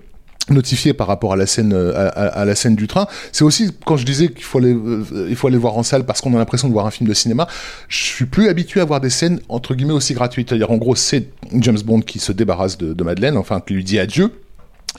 notifié 0.49 0.93
par 0.93 1.07
rapport 1.07 1.33
à 1.33 1.35
la 1.35 1.45
scène 1.45 1.73
euh, 1.73 2.09
à, 2.15 2.45
la 2.45 2.55
scène 2.55 2.75
du 2.75 2.87
train. 2.87 3.07
C'est 3.31 3.43
aussi 3.43 3.71
quand 3.85 3.97
je 3.97 4.05
disais 4.05 4.29
qu'il 4.29 4.43
faut 4.43 4.59
aller 4.59 4.73
euh, 4.73 5.27
il 5.29 5.35
faut 5.35 5.47
aller 5.47 5.57
voir 5.57 5.77
en 5.77 5.83
salle 5.83 6.05
parce 6.05 6.21
qu'on 6.21 6.33
a 6.35 6.37
l'impression 6.37 6.67
de 6.67 6.73
voir 6.73 6.85
un 6.85 6.91
film 6.91 7.09
de 7.09 7.13
cinéma 7.13 7.47
je 7.87 8.03
suis 8.03 8.25
plus 8.25 8.47
habitué 8.47 8.81
à 8.81 8.85
voir 8.85 9.01
des 9.01 9.09
scènes 9.09 9.39
entre 9.49 9.75
guillemets 9.75 9.93
aussi 9.93 10.13
gratuites. 10.13 10.49
C'est-à-dire 10.49 10.71
en 10.71 10.77
gros 10.77 10.95
c'est 10.95 11.29
James 11.53 11.79
Bond 11.83 12.01
qui 12.01 12.19
se 12.19 12.31
débarrasse 12.31 12.77
de, 12.77 12.93
de 12.93 13.03
Madeleine 13.03 13.37
enfin 13.37 13.59
qui 13.59 13.73
lui 13.73 13.83
dit 13.83 13.99
adieu 13.99 14.31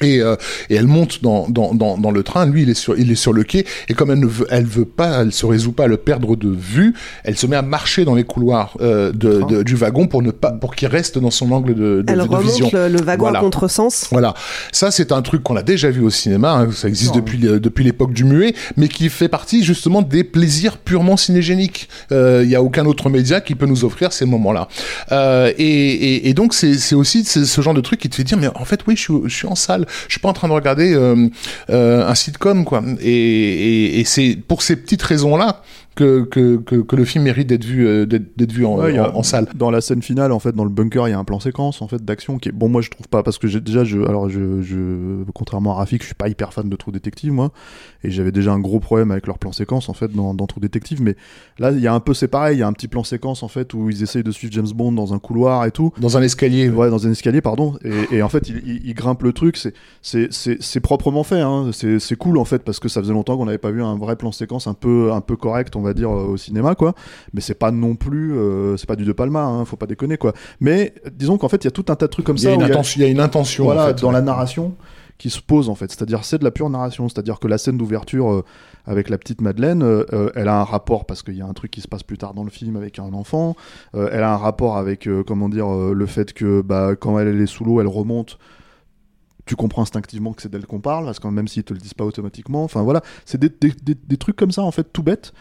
Et, 0.03 0.21
euh, 0.21 0.37
et 0.69 0.75
elle 0.75 0.87
monte 0.87 1.23
dans, 1.23 1.49
dans, 1.49 1.73
dans, 1.75 1.97
dans, 1.97 2.11
le 2.11 2.23
train, 2.23 2.45
lui 2.47 2.63
il 2.63 2.71
est 2.71 2.75
sur 2.75 2.99
il 2.99 3.11
est 3.11 3.15
sur 3.15 3.33
le 3.33 3.45
quai 3.45 3.65
et 3.89 3.95
comme 3.95 4.11
elle 4.11 4.21
ne 4.21 4.27
veut 4.27 4.47
elle 4.51 4.67
veut 4.67 4.85
pas 4.85 5.23
elle 5.23 5.33
se 5.33 5.47
résout 5.47 5.73
pas 5.73 5.85
à 5.85 5.87
le 5.87 5.97
perdre 5.97 6.37
de 6.37 6.51
vue, 6.51 6.93
elle 7.25 7.37
se 7.39 7.47
met 7.47 7.57
à 7.57 7.63
marcher 7.63 8.05
dans 8.05 8.15
les 8.15 8.25
couloirs 8.25 8.77
euh, 8.81 9.11
de, 9.13 9.43
de, 9.49 9.63
du 9.63 9.75
wagon 9.75 10.07
pour 10.07 10.21
ne 10.23 10.31
pas 10.33 10.51
pour 10.53 10.75
qu'il 10.75 10.89
reste 10.89 11.19
dans 11.19 11.31
son 11.31 11.51
angle 11.53 11.75
de, 11.75 12.03
de, 12.03 12.05
elle 12.09 12.19
de 12.29 12.37
vision. 12.43 12.69
Le, 12.73 12.89
le 12.89 13.01
wagon 13.01 13.25
Voilà. 13.25 13.39
à 13.39 13.43
contresens. 13.43 14.09
Voilà, 14.11 14.35
ça 14.71 14.91
c'est 14.91 15.13
un 15.13 15.23
truc 15.23 15.43
qu'on 15.43 15.57
a 15.57 15.63
déjà 15.63 15.91
vu 15.91 16.03
au 16.03 16.11
cinéma, 16.11 16.53
hein, 16.53 16.69
ça 16.73 16.89
existe 16.89 17.15
Non, 17.15 17.21
depuis 17.21 17.39
le- 17.39 17.59
depuis 17.59 17.85
l'époque 17.85 18.13
du 18.13 18.25
muet, 18.25 18.55
mais 18.77 18.89
qui 18.89 19.09
fait 19.09 19.29
partie 19.29 19.65
justement 19.65 20.03
des 20.03 20.25
plaisirs 20.25 20.77
purement 20.79 21.17
cinégéniques. 21.17 21.89
Euh, 22.13 22.43
Il 22.45 22.51
y 22.51 22.55
a 22.57 22.63
aucun 22.63 22.85
autre 22.87 23.09
média 23.09 23.41
qui 23.41 23.55
peut 23.55 23.67
nous 23.67 23.85
offrir 23.85 24.13
ces 24.13 24.27
moments-là. 24.27 24.69
Euh, 25.13 25.53
et, 25.57 25.65
et, 25.65 26.29
et 26.29 26.35
donc 26.35 26.53
c'est 26.55 26.75
c'est 26.75 26.95
aussi 26.95 27.25
ce 27.25 27.45
ce 27.47 27.61
genre 27.63 27.75
de 27.75 27.81
truc 27.81 28.01
qui 28.01 28.09
te 28.11 28.17
fait 28.17 28.25
dire 28.25 28.37
mais 28.37 28.49
en 28.55 28.65
fait 28.65 28.81
oui 28.87 28.97
je 28.97 29.03
suis, 29.03 29.15
je 29.25 29.35
suis 29.35 29.47
en 29.47 29.55
salle, 29.55 29.86
je 30.07 30.13
suis 30.13 30.21
pas 30.21 30.29
en 30.29 30.33
train 30.33 30.49
de 30.49 30.53
regarder 30.53 30.95
euh, 30.95 31.29
euh, 31.71 32.09
un 32.09 32.15
sitcom 32.15 32.65
quoi. 32.65 32.83
Et, 33.01 34.03
c'est 34.07 34.37
pour 34.47 34.63
ces 34.63 34.77
petites 34.77 35.03
raisons 35.03 35.37
là 35.37 35.63
que, 35.97 36.23
que, 36.25 36.57
que, 36.59 36.77
que 36.77 36.95
le 36.95 37.05
film 37.05 37.25
mérite 37.25 37.49
d'être 37.49 37.65
vu 37.65 37.87
euh, 37.87 38.07
d'être 38.07 38.53
vu 38.53 38.65
en, 38.65 38.77
Ouais, 38.79 38.97
a- 38.97 39.23
salle. 39.25 39.49
Dans 39.57 39.71
la 39.73 39.81
scène 39.81 40.03
finale, 40.03 40.31
en 40.31 40.39
fait, 40.39 40.53
dans 40.53 40.63
le 40.65 40.71
bunker, 40.71 41.09
il 41.09 41.11
y 41.11 41.15
a 41.15 41.19
un 41.19 41.25
plan 41.25 41.41
séquence 41.41 41.83
en 41.83 41.89
fait 41.89 42.05
d'action 42.05 42.39
qui 42.39 42.51
est 42.51 42.53
bon. 42.53 42.69
Moi, 42.69 42.83
je 42.83 42.91
trouve 42.91 43.09
pas 43.09 43.23
parce 43.25 43.39
que 43.39 43.49
j'ai 43.49 43.61
déjà, 43.61 43.83
je, 43.83 43.99
alors 44.01 44.29
je, 44.29 44.63
je, 44.63 45.25
contrairement 45.35 45.73
à 45.73 45.75
Rafik, 45.77 46.03
je 46.03 46.07
suis 46.07 46.15
pas 46.15 46.29
hyper 46.29 46.53
fan 46.53 46.69
de 46.69 46.77
True 46.77 46.93
Detective 46.93 47.33
moi, 47.33 47.51
et 48.05 48.11
j'avais 48.11 48.31
déjà 48.31 48.53
un 48.53 48.61
gros 48.61 48.79
problème 48.79 49.11
avec 49.11 49.27
leur 49.27 49.39
plan 49.39 49.51
séquence 49.53 49.89
en 49.89 49.95
fait 49.95 50.13
dans, 50.13 50.35
dans 50.35 50.47
True 50.47 50.61
Detective. 50.61 51.03
Mais 51.03 51.17
là, 51.59 51.73
il 51.73 51.81
y 51.81 51.87
a 51.89 51.95
un 51.95 52.01
peu 52.01 52.15
c'est 52.15 52.29
pareil, 52.29 52.59
il 52.59 52.61
y 52.61 52.63
a 52.63 52.69
un 52.69 52.73
petit 52.73 52.89
plan 52.89 53.03
séquence 53.03 53.43
en 53.43 53.49
fait 53.49 53.75
où 53.75 53.91
ils 53.91 54.03
essayent 54.03 54.23
de 54.23 54.31
suivre 54.31 54.53
James 54.53 54.71
Bond 54.75 54.93
dans 54.93 55.15
un 55.15 55.19
couloir 55.19 55.65
et 55.65 55.71
tout. 55.71 55.93
Dans 56.01 56.17
un 56.17 56.23
escalier. 56.23 56.69
Ouais, 56.69 56.91
dans 56.91 57.07
un 57.07 57.11
escalier, 57.11 57.41
pardon. 57.41 57.75
Et, 57.83 58.17
et 58.17 58.23
en 58.23 58.29
fait, 58.29 58.49
il, 58.49 58.63
il, 58.67 58.81
il 58.87 58.95
grimpe 58.95 59.23
le 59.23 59.33
truc. 59.33 59.57
C'est, 60.03 60.29
c'est, 60.31 60.81
proprement 60.81 61.23
fait. 61.25 61.41
Hein. 61.41 61.71
C'est, 61.73 61.99
c'est 61.99 62.17
cool 62.17 62.37
en 62.39 62.45
fait 62.45 62.63
parce 62.63 62.79
que 62.81 62.89
ça 62.89 63.01
faisait 63.01 63.13
longtemps 63.15 63.37
qu'on 63.37 63.47
n'avait 63.47 63.57
pas 63.59 63.71
vu 63.71 63.83
un 63.83 63.97
vrai 63.97 64.17
plan 64.17 64.31
séquence 64.31 64.67
un 64.67 64.75
peu, 64.75 65.13
un 65.13 65.21
peu 65.23 65.37
correct, 65.37 65.75
on 65.75 65.86
va 65.87 65.95
dire, 65.95 66.11
euh, 66.11 66.27
au 66.27 66.37
cinéma, 66.37 66.75
quoi. 66.75 66.95
Mais 67.33 67.41
c'est 67.41 67.55
pas 67.55 67.71
non 67.71 67.95
plus, 67.97 68.37
euh, 68.37 68.77
c'est 68.77 68.87
pas 68.87 68.97
du 68.97 69.05
De 69.05 69.13
Palma. 69.13 69.43
Hein, 69.45 69.65
faut 69.65 69.77
pas 69.77 69.87
déconner, 69.87 70.19
quoi. 70.19 70.33
Mais 70.61 70.95
disons 71.13 71.39
qu'en 71.39 71.49
fait, 71.49 71.65
il 71.65 71.67
y 71.67 71.69
a 71.69 71.73
tout 71.73 71.87
un 71.89 71.97
tas 71.97 72.07
de 72.07 72.11
trucs 72.11 72.27
comme 72.27 72.37
Il 72.37 72.41
ça. 72.41 72.51
il 72.51 72.61
y 72.61 73.05
a- 73.05 73.09
y 73.09 73.11
une 73.11 73.21
intention 73.21 73.65
voilà, 73.65 73.85
en 73.85 73.87
fait. 73.89 74.01
dans 74.03 74.11
la 74.11 74.21
narration 74.21 74.75
qui 75.19 75.31
se 75.31 75.41
pose 75.41 75.71
en 75.71 75.75
fait. 75.75 75.91
C'est-à-dire, 75.91 76.25
c'est 76.25 76.37
de 76.37 76.45
la 76.45 76.51
pure 76.51 76.69
narration. 76.69 77.09
C'est-à-dire 77.09 77.39
que 77.39 77.49
la 77.49 77.57
scène 77.57 77.79
d'ouverture 77.79 78.31
euh, 78.31 78.45
avec 78.85 79.09
la 79.09 79.17
petite 79.17 79.41
Madeleine, 79.41 79.83
euh, 79.83 80.31
elle 80.35 80.49
a 80.49 80.61
un 80.61 80.65
rapport 80.65 81.07
parce 81.07 81.23
qu'il 81.23 81.37
y 81.37 81.41
a 81.41 81.47
un 81.47 81.55
truc 81.55 81.71
qui 81.71 81.81
se 81.81 81.89
passe 81.89 82.03
plus 82.03 82.19
tard 82.19 82.35
dans 82.35 82.45
le 82.45 82.51
film 82.51 82.77
avec 82.77 82.99
un 82.99 83.13
enfant. 83.15 83.57
Euh, 83.95 84.11
elle 84.13 84.23
a 84.23 84.33
un 84.35 84.37
rapport 84.37 84.77
avec, 84.77 85.09
comment 85.27 85.49
dire, 85.49 85.69
le 85.71 86.07
fait 86.07 86.35
que 86.35 86.61
bah, 86.61 86.97
quand 87.01 87.19
elle, 87.19 87.29
elle 87.29 87.41
est 87.41 87.47
sous 87.47 87.65
l'eau, 87.65 87.81
elle 87.81 87.87
remonte. 87.87 88.39
Tu 89.47 89.55
comprends 89.55 89.83
instinctivement 89.83 90.33
que 90.33 90.43
c'est 90.43 90.51
d'elle 90.51 90.67
qu'on 90.67 90.81
parle, 90.81 91.05
parce 91.05 91.21
que 91.21 91.29
même 91.29 91.47
s'ils 91.49 91.63
te 91.65 91.73
le 91.73 91.79
disent 91.79 91.95
pas 91.95 92.05
automatiquement. 92.05 92.65
Enfin 92.65 92.83
voilà, 92.83 93.01
c'est 93.25 93.39
des, 93.41 93.49
des, 93.49 93.73
des, 93.83 93.95
des 93.95 94.17
trucs 94.17 94.35
comme 94.37 94.51
ça 94.51 94.63
en 94.63 94.71
fait, 94.73 94.93
tout 94.93 95.05
bête. 95.05 95.33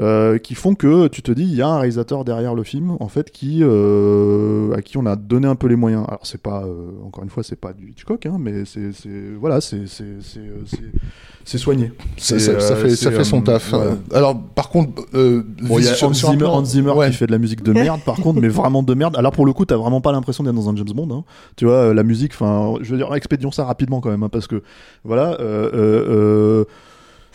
Euh, 0.00 0.38
qui 0.38 0.54
font 0.54 0.74
que 0.74 1.06
tu 1.08 1.22
te 1.22 1.30
dis 1.30 1.44
il 1.44 1.54
y 1.54 1.62
a 1.62 1.68
un 1.68 1.78
réalisateur 1.78 2.24
derrière 2.24 2.54
le 2.54 2.64
film 2.64 2.96
en 2.98 3.08
fait 3.08 3.30
qui 3.30 3.60
euh, 3.62 4.72
à 4.74 4.82
qui 4.82 4.98
on 4.98 5.06
a 5.06 5.14
donné 5.16 5.46
un 5.46 5.54
peu 5.54 5.68
les 5.68 5.76
moyens 5.76 6.04
alors 6.08 6.20
c'est 6.26 6.40
pas 6.42 6.64
euh, 6.64 6.90
encore 7.06 7.22
une 7.22 7.30
fois 7.30 7.42
c'est 7.44 7.54
pas 7.60 7.72
du 7.72 7.90
Hitchcock 7.90 8.26
hein, 8.26 8.36
mais 8.40 8.64
c'est 8.64 8.92
c'est- 8.92 9.34
voilà 9.38 9.60
c'est 9.60 9.86
c'est 9.86 10.04
c'est 10.20 10.40
euh, 10.40 10.62
c'est- 10.66 10.78
c'est 11.44 11.58
soigné 11.58 11.92
Ça, 12.16 12.38
ça- 12.38 12.58
ça 12.58 12.72
euh, 12.74 12.76
fait, 12.76 12.96
ça 12.96 13.10
fait 13.12 13.22
son 13.22 13.42
taf. 13.42 13.74
Alors, 14.14 14.40
par 14.54 14.70
contre, 14.70 15.02
euh, 15.14 15.42
Bon, 15.62 15.78
il 15.78 15.84
y 15.84 15.88
a 15.88 15.92
Hans 16.02 16.12
Zimmer, 16.14 16.46
Hans 16.46 16.64
Zimmer 16.64 16.92
Ouais. 16.92 17.10
qui 17.10 17.16
fait 17.16 17.26
de 17.26 17.32
la 17.32 17.38
musique 17.38 17.62
de 17.62 17.72
merde, 17.74 18.00
par 18.06 18.16
contre, 18.16 18.40
mais 18.40 18.48
vraiment 18.48 18.82
de 18.82 18.94
merde. 18.94 19.14
Alors 19.18 19.32
pour 19.32 19.44
le 19.44 19.52
coup, 19.52 19.66
t'as 19.66 19.76
vraiment 19.76 20.00
pas 20.00 20.10
l'impression 20.12 20.42
d'être 20.42 20.54
dans 20.54 20.70
un 20.70 20.76
James 20.76 20.88
Bond. 20.94 21.08
Hein. 21.14 21.24
Tu 21.56 21.66
vois, 21.66 21.92
la 21.92 22.02
musique, 22.02 22.32
enfin, 22.32 22.76
je 22.80 22.90
veux 22.90 22.96
dire, 22.96 23.14
expédions 23.14 23.50
ça 23.52 23.66
rapidement 23.66 24.00
quand 24.00 24.08
même, 24.08 24.22
hein, 24.22 24.30
parce 24.30 24.46
que 24.46 24.62
voilà. 25.04 25.36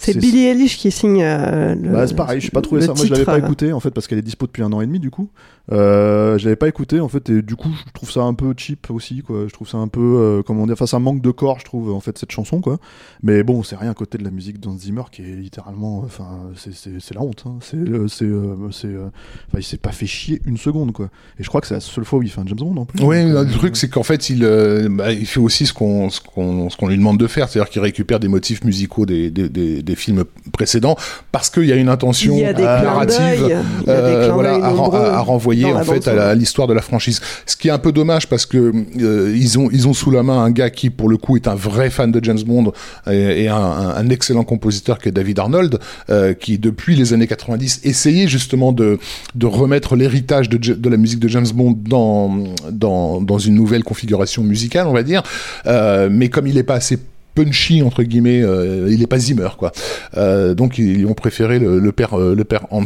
C'est 0.01 0.17
Billie 0.17 0.45
Eilish 0.45 0.77
qui 0.77 0.91
signe. 0.91 1.21
euh, 1.21 1.75
le, 1.75 1.89
bah, 1.89 2.07
c'est 2.07 2.15
pareil, 2.15 2.39
je 2.39 2.43
suis 2.45 2.51
pas 2.51 2.61
trouvé 2.61 2.81
ça. 2.81 2.93
Moi, 2.93 3.05
je 3.05 3.11
l'avais 3.11 3.25
pas 3.25 3.35
euh, 3.35 3.39
écouté 3.39 3.73
en 3.73 3.79
fait 3.79 3.91
parce 3.91 4.07
qu'elle 4.07 4.17
est 4.17 4.23
dispo 4.23 4.45
depuis 4.47 4.63
un 4.63 4.71
an 4.71 4.79
et 4.81 4.87
demi 4.87 4.99
du 4.99 5.11
coup. 5.11 5.29
Euh, 5.71 6.37
je 6.39 6.45
l'avais 6.45 6.55
pas 6.55 6.67
écouté 6.67 6.99
en 6.99 7.09
fait 7.09 7.29
et 7.29 7.41
du 7.43 7.55
coup, 7.55 7.69
je 7.85 7.91
trouve 7.93 8.09
ça 8.09 8.21
un 8.21 8.33
peu 8.33 8.53
cheap 8.57 8.89
aussi 8.89 9.21
quoi. 9.21 9.45
Je 9.47 9.53
trouve 9.53 9.67
ça 9.67 9.77
un 9.77 9.87
peu 9.87 9.99
euh, 9.99 10.41
comment 10.41 10.65
dire, 10.65 10.73
enfin, 10.73 10.87
ça 10.87 10.97
manque 10.99 11.21
de 11.21 11.31
corps, 11.31 11.59
je 11.59 11.65
trouve 11.65 11.91
en 11.93 11.99
fait 11.99 12.17
cette 12.17 12.31
chanson 12.31 12.61
quoi. 12.61 12.79
Mais 13.21 13.43
bon, 13.43 13.61
c'est 13.61 13.75
rien 13.75 13.91
à 13.91 13.93
côté 13.93 14.17
de 14.17 14.23
la 14.23 14.31
musique 14.31 14.59
d'Hans 14.59 14.77
Zimmer 14.77 15.03
qui 15.11 15.21
est 15.21 15.35
littéralement, 15.35 15.99
enfin, 15.99 16.39
c'est 16.55 16.73
c'est 16.73 16.99
c'est 16.99 17.13
la 17.13 17.21
honte. 17.21 17.43
Hein. 17.45 17.57
C'est 17.61 17.77
euh, 17.77 18.07
c'est 18.07 18.25
euh, 18.25 18.55
c'est, 18.71 18.87
euh, 18.87 19.09
enfin, 19.49 19.59
il 19.59 19.63
s'est 19.63 19.77
pas 19.77 19.91
fait 19.91 20.07
chier 20.07 20.41
une 20.45 20.57
seconde 20.57 20.91
quoi. 20.93 21.09
Et 21.39 21.43
je 21.43 21.49
crois 21.49 21.61
que 21.61 21.67
c'est 21.67 21.75
la 21.75 21.81
seule 21.81 22.05
fois 22.05 22.19
où 22.19 22.23
il 22.23 22.29
fait 22.29 22.41
un 22.41 22.47
James 22.47 22.57
Bond 22.57 22.77
en 22.77 22.85
plus. 22.85 23.03
Oui, 23.03 23.21
Donc, 23.23 23.31
le 23.33 23.37
euh, 23.37 23.45
truc 23.57 23.75
c'est 23.75 23.89
qu'en 23.89 24.03
fait 24.03 24.29
il, 24.29 24.43
euh, 24.43 24.87
bah, 24.89 25.11
il 25.11 25.25
fait 25.27 25.39
aussi 25.39 25.65
ce 25.67 25.73
qu'on 25.73 26.09
ce 26.09 26.19
qu'on 26.21 26.69
ce 26.69 26.77
qu'on 26.77 26.87
lui 26.87 26.97
demande 26.97 27.19
de 27.19 27.27
faire, 27.27 27.47
c'est-à-dire 27.49 27.69
qu'il 27.69 27.81
récupère 27.81 28.19
des 28.19 28.27
motifs 28.29 28.63
musicaux 28.63 29.05
des, 29.05 29.29
des, 29.29 29.49
des, 29.49 29.88
des 29.89 29.95
films 29.95 30.23
précédents 30.53 30.95
parce 31.31 31.49
qu'il 31.49 31.65
y 31.65 31.73
a 31.73 31.75
une 31.75 31.89
intention 31.89 32.35
Il 32.35 32.41
y 32.41 32.45
a 32.45 32.53
des 32.53 32.63
clins 32.63 32.83
narrative, 32.83 33.63
euh, 33.87 34.29
voilà, 34.33 34.53
à, 34.55 35.21
renvoyer 35.21 35.65
en 35.65 35.83
fait 35.83 36.07
à 36.07 36.35
l'histoire 36.35 36.67
de 36.67 36.73
la 36.73 36.81
franchise. 36.81 37.21
Ce 37.45 37.55
qui 37.55 37.67
est 37.67 37.71
un 37.71 37.79
peu 37.79 37.91
dommage 37.91 38.27
parce 38.27 38.45
que 38.45 38.73
euh, 38.99 39.35
ils 39.35 39.57
ont 39.59 39.69
ils 39.71 39.87
ont 39.87 39.93
sous 39.93 40.11
la 40.11 40.23
main 40.23 40.39
un 40.43 40.51
gars 40.51 40.69
qui 40.69 40.89
pour 40.89 41.09
le 41.09 41.17
coup 41.17 41.35
est 41.35 41.47
un 41.47 41.55
vrai 41.55 41.89
fan 41.89 42.11
de 42.11 42.23
James 42.23 42.41
Bond 42.45 42.71
et, 43.09 43.43
et 43.43 43.47
un, 43.47 44.09
excellent 44.09 44.43
compositeur 44.43 44.97
qui 44.97 45.09
est 45.09 45.11
David 45.11 45.37
Arnold, 45.39 45.79
euh, 46.09 46.33
qui 46.33 46.57
depuis 46.57 46.95
les 46.95 47.13
années 47.13 47.27
90 47.27 47.81
essayait 47.83 48.27
justement 48.27 48.71
de 48.71 48.99
de 49.35 49.45
remettre 49.45 49.95
l'héritage 49.95 50.49
de, 50.49 50.89
la 50.89 50.97
musique 50.97 51.19
de 51.19 51.27
James 51.27 51.47
Bond 51.53 51.77
dans 51.79 52.43
dans 52.71 53.21
dans 53.21 53.37
une 53.37 53.55
nouvelle 53.55 53.83
configuration 53.83 54.43
musicale, 54.43 54.87
on 54.87 54.93
va 54.93 55.03
dire. 55.03 55.23
Mais 55.65 56.29
comme 56.29 56.47
il 56.47 56.57
est 56.57 56.63
pas 56.63 56.75
assez 56.75 56.99
punchy 57.43 57.81
entre 57.83 58.03
guillemets, 58.03 58.41
euh, 58.41 58.87
il 58.91 59.01
est 59.01 59.07
pas 59.07 59.19
Zimmer 59.19 59.49
quoi. 59.57 59.71
Euh, 60.17 60.53
donc 60.53 60.77
ils 60.77 61.05
ont 61.05 61.13
préféré 61.13 61.59
le, 61.59 61.79
le 61.79 61.91
père 61.91 62.19
euh, 62.19 62.35
le 62.35 62.43
père 62.43 62.65
Hans. 62.71 62.83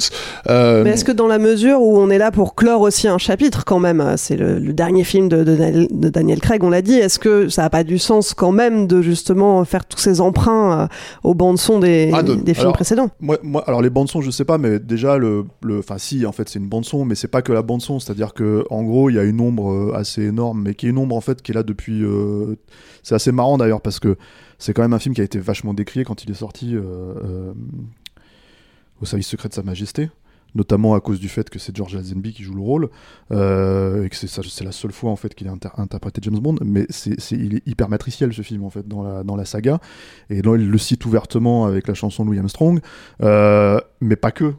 Mais 0.48 0.92
est-ce 0.92 1.06
que 1.06 1.12
dans 1.12 1.28
la 1.28 1.40
mesure 1.40 1.82
où 1.82 1.98
on 1.98 2.10
est 2.10 2.18
là 2.18 2.32
pour 2.32 2.56
clore 2.56 2.82
aussi 2.82 3.08
un 3.08 3.18
chapitre 3.18 3.64
quand 3.66 3.80
même, 3.80 4.14
c'est 4.18 4.36
le, 4.36 4.60
le 4.60 4.74
dernier 4.74 5.04
film 5.04 5.30
de, 5.30 5.44
de 5.44 5.56
Daniel, 5.56 5.88
de 5.92 6.10
Daniel 6.10 6.40
Craig, 6.40 6.64
on 6.64 6.70
l'a 6.70 6.82
dit, 6.82 6.96
est-ce 6.96 7.20
que 7.20 7.50
ça 7.50 7.64
n'a 7.64 7.70
pas 7.70 7.84
du 7.84 7.98
sens 8.00 8.34
quand 8.34 8.52
même 8.52 8.88
de 8.88 9.02
justement 9.02 9.64
faire 9.66 9.86
tous 9.86 10.00
ces 10.00 10.22
emprunts 10.22 10.88
aux 11.24 11.34
bandes 11.34 11.58
son 11.60 11.80
des, 11.80 12.12
Ah, 12.14 12.24
de- 12.24 12.36
des 12.36 12.54
films 12.54 12.66
alors, 12.68 12.74
précédents 12.74 13.10
Moi, 13.20 13.38
moi, 13.44 13.64
alors 13.68 13.82
les 13.82 13.90
bandes 13.90 14.10
son, 14.10 14.22
je 14.22 14.32
sais 14.32 14.46
pas, 14.46 14.58
mais 14.58 14.80
déjà 14.80 15.18
le, 15.18 15.46
enfin 15.80 15.98
si, 15.98 16.26
en 16.26 16.32
fait, 16.32 16.50
c'est 16.50 16.60
une 16.60 16.68
bande 16.68 16.86
son, 16.86 17.06
mais 17.06 17.16
c'est 17.16 17.28
pas 17.28 17.42
que 17.42 17.52
la 17.54 17.62
bande 17.62 17.82
son, 17.82 18.00
c'est-à-dire 18.00 18.34
que 18.34 18.64
en 18.70 18.84
gros, 18.84 19.10
il 19.10 19.16
y 19.16 19.20
a 19.20 19.24
une 19.24 19.40
ombre 19.42 19.94
assez 19.96 20.24
énorme, 20.24 20.62
mais 20.66 20.74
qui 20.76 20.88
est 20.88 20.90
une 20.90 20.98
ombre 20.98 21.16
en 21.16 21.22
fait 21.22 21.42
qui 21.42 21.52
est 21.52 21.56
là 21.56 21.64
depuis. 21.64 22.04
euh, 22.04 22.56
C'est 23.04 23.16
assez 23.16 23.32
marrant 23.32 23.58
d'ailleurs 23.58 23.82
parce 23.82 24.00
que 24.00 24.18
c'est 24.58 24.74
quand 24.74 24.82
même 24.82 24.94
un 24.94 25.00
film 25.00 25.14
qui 25.14 25.22
a 25.22 25.24
été 25.24 25.40
vachement 25.40 25.74
décrié 25.74 26.06
quand 26.06 26.24
il 26.24 26.32
est 26.32 26.36
sorti 26.36 26.76
euh, 26.76 26.82
euh, 26.82 27.54
au 29.02 29.06
service 29.06 29.28
secret 29.28 29.50
de 29.50 29.54
Sa 29.54 29.62
Majesté. 29.62 30.10
Notamment 30.56 30.94
à 30.94 31.02
cause 31.02 31.20
du 31.20 31.30
fait 31.30 31.50
que 31.50 31.58
c'est 31.58 31.76
George 31.76 31.96
Lazenby 31.96 32.32
qui 32.32 32.44
joue 32.44 32.54
le 32.54 32.62
rôle 32.62 32.90
euh, 33.32 34.04
et 34.04 34.10
que 34.10 34.16
c'est 34.16 34.64
la 34.64 34.72
seule 34.72 34.92
fois 34.92 35.10
en 35.10 35.16
fait 35.16 35.34
qu'il 35.34 35.48
a 35.48 35.52
inter- 35.52 35.70
interprété 35.78 36.22
James 36.24 36.38
Bond. 36.38 36.58
Mais 36.64 36.86
c'est 36.90 37.16
il 37.32 37.56
est 37.56 37.68
hyper 37.68 37.90
matriciel 37.90 38.32
ce 38.34 38.44
film 38.44 38.64
en 38.64 38.70
fait 38.70 38.88
dans 38.88 39.36
la 39.36 39.46
saga. 39.46 39.80
Et 40.30 40.38
il 40.38 40.44
le 40.46 40.78
cite 40.78 41.06
ouvertement 41.06 41.66
avec 41.66 41.88
la 41.88 41.96
chanson 41.96 42.24
de 42.24 42.30
Louis 42.30 42.38
Armstrong, 42.38 42.82
mais 43.20 44.16
pas 44.16 44.32
que. 44.32 44.54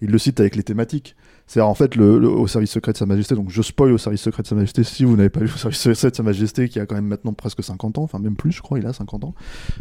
Il 0.00 0.10
le 0.10 0.18
cite 0.18 0.38
avec 0.38 0.54
les 0.54 0.62
thématiques. 0.62 1.16
C'est-à-dire, 1.52 1.68
en 1.68 1.74
fait, 1.74 1.96
le, 1.96 2.18
le- 2.18 2.30
au 2.30 2.46
service 2.46 2.70
secret 2.70 2.92
de 2.92 2.96
Sa 2.96 3.04
Majesté, 3.04 3.34
donc 3.34 3.50
je 3.50 3.60
spoil 3.60 3.92
au 3.92 3.98
service 3.98 4.22
secret 4.22 4.42
de 4.42 4.48
Sa 4.48 4.54
Majesté, 4.54 4.84
si 4.84 5.04
vous 5.04 5.16
n'avez 5.16 5.28
pas 5.28 5.40
vu 5.40 5.52
au 5.54 5.58
service 5.58 5.80
secret 5.80 6.10
de 6.10 6.16
Sa 6.16 6.22
Majesté, 6.22 6.66
qui 6.70 6.80
a 6.80 6.86
quand 6.86 6.94
même 6.94 7.04
maintenant 7.06 7.34
presque 7.34 7.62
50 7.62 7.98
ans, 7.98 8.02
enfin 8.04 8.18
même 8.18 8.36
plus, 8.36 8.52
je 8.52 8.62
crois, 8.62 8.78
il 8.78 8.86
a 8.86 8.94
50 8.94 9.24
ans. 9.24 9.34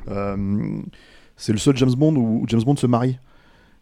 Euh, 0.09 0.35
c'est 1.37 1.53
le 1.53 1.57
seul 1.59 1.77
James 1.77 1.93
Bond 1.97 2.13
où, 2.17 2.41
où 2.41 2.45
James 2.47 2.61
Bond 2.63 2.75
se 2.75 2.87
marie. 2.87 3.17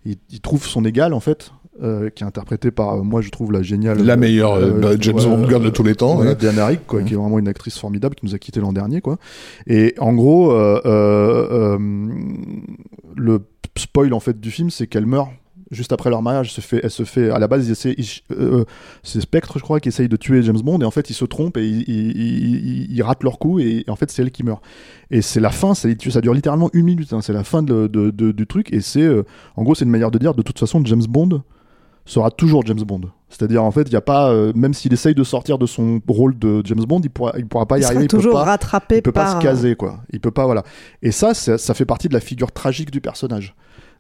Il, 0.05 0.17
il 0.29 0.39
trouve 0.39 0.63
son 0.67 0.86
égal, 0.86 1.13
en 1.15 1.19
fait, 1.19 1.51
euh, 1.81 2.12
qui 2.12 2.24
est 2.24 2.27
interprété 2.27 2.69
par, 2.69 2.93
euh, 3.00 3.01
moi 3.01 3.22
je 3.22 3.29
trouve, 3.31 3.51
la 3.51 3.63
géniale. 3.63 4.03
La 4.03 4.17
meilleure, 4.17 4.60
bah, 4.79 4.89
James 5.00 5.15
Bond 5.15 5.48
girl 5.50 5.63
de 5.63 5.69
tous 5.72 5.81
les 5.84 5.96
temps, 5.96 6.19
ouais. 6.19 6.36
Diana 6.36 6.67
Rigg, 6.67 6.81
quoi, 6.86 7.00
Mhm. 7.01 7.05
qui 7.08 7.13
est 7.15 7.17
vraiment 7.17 7.39
une 7.39 7.48
actrice 7.48 7.79
formidable, 7.79 8.13
qui 8.13 8.24
nous 8.27 8.36
a 8.36 8.38
quitté 8.38 8.60
l'an 8.60 8.72
dernier, 8.72 9.01
quoi. 9.01 9.17
Et 9.65 9.96
en 9.98 10.13
gros, 10.13 10.53
le 13.15 13.39
spoil 13.77 14.13
en 14.13 14.19
fait 14.19 14.39
du 14.39 14.51
film, 14.51 14.69
c'est 14.69 14.88
qu'elle 14.88 15.05
meurt 15.05 15.31
juste 15.71 15.91
après 15.91 16.09
leur 16.09 16.21
mariage. 16.21 16.47
Elle 16.47 16.51
se 16.53 16.61
fait, 16.61 16.79
elle 16.83 16.89
se 16.91 17.03
fait 17.03 17.29
à 17.29 17.39
la 17.39 17.47
base, 17.47 17.69
euh, 18.31 18.63
c'est 19.03 19.21
Spectre, 19.21 19.57
je 19.59 19.63
crois, 19.63 19.79
qui 19.79 19.89
essaye 19.89 20.07
de 20.09 20.15
tuer 20.15 20.41
James 20.43 20.59
Bond, 20.61 20.79
et 20.81 20.85
en 20.85 20.91
fait, 20.91 21.09
ils 21.09 21.13
se 21.13 21.25
trompent 21.25 21.57
et 21.57 21.67
ils, 21.67 21.81
ils- 21.88 22.11
ils- 22.17 22.55
ils- 22.55 22.91
ils 22.95 23.03
ratent 23.03 23.23
leur 23.23 23.39
coup, 23.39 23.59
et, 23.59 23.83
en 23.88 23.95
fait, 23.95 24.09
c'est 24.11 24.21
elle 24.21 24.31
qui 24.31 24.43
meurt. 24.43 24.61
Et 25.11 25.21
c'est 25.21 25.39
la 25.39 25.49
fin, 25.51 25.73
ça, 25.73 25.89
ça 26.09 26.21
dure 26.21 26.33
littéralement 26.33 26.69
une 26.73 26.85
minute, 26.85 27.11
hein, 27.13 27.21
c'est 27.21 27.33
la 27.33 27.43
fin 27.43 27.63
de- 27.63 27.88
de- 27.88 28.09
de- 28.11 28.31
du 28.31 28.47
truc, 28.47 28.71
et 28.73 28.81
c'est, 28.81 29.01
euh, 29.03 29.23
en 29.55 29.63
gros, 29.63 29.75
c'est 29.75 29.85
une 29.85 29.91
manière 29.91 30.11
de 30.11 30.17
dire, 30.17 30.33
de 30.33 30.41
toute 30.41 30.59
façon, 30.59 30.81
James 30.85 31.05
Bond 31.07 31.41
sera 32.05 32.31
toujours 32.31 32.65
James 32.65 32.81
Bond. 32.81 33.01
C'est-à-dire, 33.29 33.63
en 33.63 33.69
fait, 33.69 33.83
il 33.83 33.93
y 33.93 33.95
a 33.95 34.01
pas, 34.01 34.31
euh, 34.31 34.51
même 34.55 34.73
s'il 34.73 34.91
essaye 34.93 35.13
de 35.13 35.23
sortir 35.23 35.59
de 35.59 35.67
son 35.67 36.01
rôle 36.07 36.39
de 36.39 36.63
James 36.65 36.83
Bond, 36.88 37.01
il 37.03 37.11
pourra, 37.11 37.33
il 37.38 37.45
pourra 37.45 37.67
pas 37.67 37.77
y 37.77 37.81
Il 37.81 37.85
arriver. 37.85 38.05
il 38.05 38.07
peut 38.07 38.17
toujours 38.17 38.33
pas- 38.33 38.43
rattrapé 38.45 38.95
il 38.97 39.01
peut 39.03 39.11
par- 39.11 39.35
pas 39.35 39.39
se 39.39 39.45
caser, 39.45 39.75
quoi. 39.75 39.99
Il 40.11 40.19
peut 40.19 40.31
pas, 40.31 40.45
voilà. 40.45 40.63
Et 41.03 41.11
ça, 41.11 41.35
ça, 41.35 41.59
ça 41.59 41.75
fait 41.75 41.85
partie 41.85 42.07
de 42.07 42.13
la 42.15 42.19
figure 42.19 42.51
tragique 42.51 42.89
du 42.89 43.01
personnage. 43.01 43.53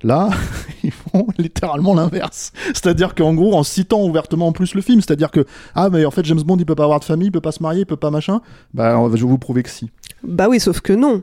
Là, 0.03 0.29
ils 0.83 0.91
font 0.91 1.27
littéralement 1.37 1.93
l'inverse. 1.93 2.51
C'est-à-dire 2.67 3.15
qu'en 3.15 3.33
gros, 3.33 3.53
en 3.53 3.63
citant 3.63 4.03
ouvertement 4.03 4.47
en 4.47 4.51
plus 4.51 4.73
le 4.75 4.81
film, 4.81 5.01
c'est-à-dire 5.01 5.31
que 5.31 5.45
ah 5.75 5.89
mais 5.89 6.05
en 6.05 6.11
fait 6.11 6.25
James 6.25 6.41
Bond 6.41 6.57
il 6.57 6.65
peut 6.65 6.75
pas 6.75 6.85
avoir 6.85 6.99
de 6.99 7.05
famille, 7.05 7.27
il 7.27 7.31
peut 7.31 7.41
pas 7.41 7.51
se 7.51 7.61
marier, 7.61 7.81
il 7.81 7.85
peut 7.85 7.97
pas 7.97 8.11
machin. 8.11 8.41
Bah 8.73 8.97
je 9.13 9.21
vais 9.21 9.29
vous 9.29 9.37
prouver 9.37 9.63
que 9.63 9.69
si. 9.69 9.89
Bah 10.23 10.47
oui, 10.49 10.59
sauf 10.59 10.81
que 10.81 10.93
non. 10.93 11.21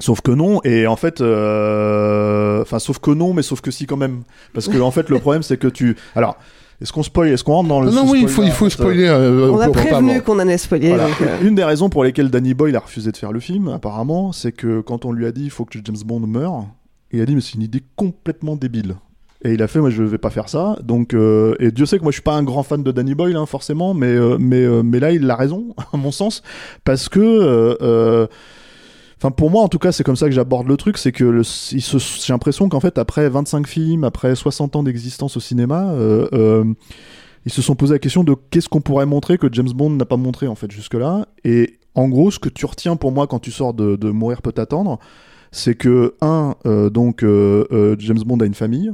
Sauf 0.00 0.20
que 0.20 0.30
non, 0.30 0.60
et 0.62 0.86
en 0.86 0.94
fait, 0.94 1.20
euh, 1.20 2.62
enfin, 2.62 2.78
sauf 2.78 3.00
que 3.00 3.10
non, 3.10 3.34
mais 3.34 3.42
sauf 3.42 3.60
que 3.60 3.72
si 3.72 3.86
quand 3.86 3.96
même, 3.96 4.22
parce 4.54 4.68
que 4.68 4.78
en 4.78 4.92
fait, 4.92 5.08
le 5.10 5.18
problème 5.18 5.42
c'est 5.42 5.56
que 5.56 5.66
tu, 5.66 5.96
alors, 6.14 6.36
est-ce 6.80 6.92
qu'on 6.92 7.02
spoil, 7.02 7.30
est-ce 7.30 7.42
qu'on 7.42 7.54
rentre 7.54 7.68
dans 7.68 7.80
le 7.80 7.90
Non, 7.90 8.08
oui, 8.08 8.20
il 8.22 8.28
faut, 8.28 8.44
il 8.44 8.52
faut 8.52 8.70
spoiler. 8.70 9.08
Euh, 9.08 9.50
on 9.50 9.58
a 9.58 9.68
prévenu 9.68 10.22
qu'on 10.22 10.38
allait 10.38 10.56
spoiler. 10.56 10.90
Voilà. 10.90 11.08
Une 11.42 11.56
des 11.56 11.64
raisons 11.64 11.88
pour 11.88 12.04
lesquelles 12.04 12.30
Danny 12.30 12.54
Boyle 12.54 12.76
a 12.76 12.80
refusé 12.80 13.10
de 13.10 13.16
faire 13.16 13.32
le 13.32 13.40
film, 13.40 13.66
apparemment, 13.68 14.30
c'est 14.30 14.52
que 14.52 14.80
quand 14.80 15.04
on 15.04 15.10
lui 15.10 15.26
a 15.26 15.32
dit 15.32 15.44
il 15.44 15.50
faut 15.50 15.64
que 15.64 15.76
James 15.84 15.96
Bond 16.06 16.20
meure, 16.20 16.66
il 17.12 17.20
a 17.20 17.26
dit 17.26 17.34
mais 17.34 17.40
c'est 17.40 17.54
une 17.54 17.62
idée 17.62 17.82
complètement 17.96 18.56
débile. 18.56 18.96
Et 19.44 19.52
il 19.52 19.62
a 19.62 19.68
fait, 19.68 19.78
moi 19.78 19.90
je 19.90 20.02
vais 20.02 20.18
pas 20.18 20.30
faire 20.30 20.48
ça. 20.48 20.76
Donc, 20.82 21.14
euh, 21.14 21.54
et 21.60 21.70
Dieu 21.70 21.86
sait 21.86 21.98
que 21.98 22.02
moi 22.02 22.10
je 22.10 22.16
suis 22.16 22.22
pas 22.22 22.34
un 22.34 22.42
grand 22.42 22.64
fan 22.64 22.82
de 22.82 22.90
Danny 22.90 23.14
Boyle, 23.14 23.36
hein, 23.36 23.46
forcément, 23.46 23.94
mais, 23.94 24.06
euh, 24.06 24.36
mais, 24.38 24.64
euh, 24.64 24.82
mais 24.82 24.98
là 24.98 25.12
il 25.12 25.30
a 25.30 25.36
raison, 25.36 25.74
à 25.92 25.96
mon 25.96 26.10
sens, 26.10 26.42
parce 26.84 27.08
que. 27.08 28.28
Enfin, 29.20 29.32
pour 29.32 29.50
moi, 29.50 29.64
en 29.64 29.68
tout 29.68 29.80
cas, 29.80 29.90
c'est 29.90 30.04
comme 30.04 30.14
ça 30.14 30.26
que 30.26 30.32
j'aborde 30.32 30.68
le 30.68 30.76
truc, 30.76 30.96
c'est 30.96 31.10
que 31.10 31.42
j'ai 31.42 32.32
l'impression 32.32 32.68
qu'en 32.68 32.78
fait, 32.78 32.98
après 32.98 33.28
25 33.28 33.66
films, 33.66 34.04
après 34.04 34.36
60 34.36 34.76
ans 34.76 34.84
d'existence 34.84 35.36
au 35.36 35.40
cinéma, 35.40 35.92
ils 37.44 37.52
se 37.52 37.60
sont 37.60 37.74
posé 37.74 37.94
la 37.94 37.98
question 37.98 38.22
de 38.22 38.36
qu'est-ce 38.50 38.68
qu'on 38.68 38.80
pourrait 38.80 39.06
montrer 39.06 39.36
que 39.36 39.48
James 39.50 39.70
Bond 39.74 39.90
n'a 39.90 40.04
pas 40.04 40.16
montré 40.16 40.46
en 40.46 40.54
fait 40.54 40.70
jusque-là. 40.70 41.26
Et 41.42 41.80
en 41.96 42.08
gros, 42.08 42.30
ce 42.30 42.38
que 42.38 42.48
tu 42.48 42.64
retiens 42.64 42.94
pour 42.94 43.10
moi 43.10 43.26
quand 43.26 43.40
tu 43.40 43.50
sors 43.50 43.74
de 43.74 44.10
Mourir 44.10 44.40
peut 44.40 44.52
t'attendre, 44.52 45.00
c'est 45.50 45.74
que 45.74 46.14
un, 46.20 46.54
donc 46.90 47.20
James 47.22 48.22
Bond 48.24 48.38
a 48.38 48.46
une 48.46 48.54
famille 48.54 48.92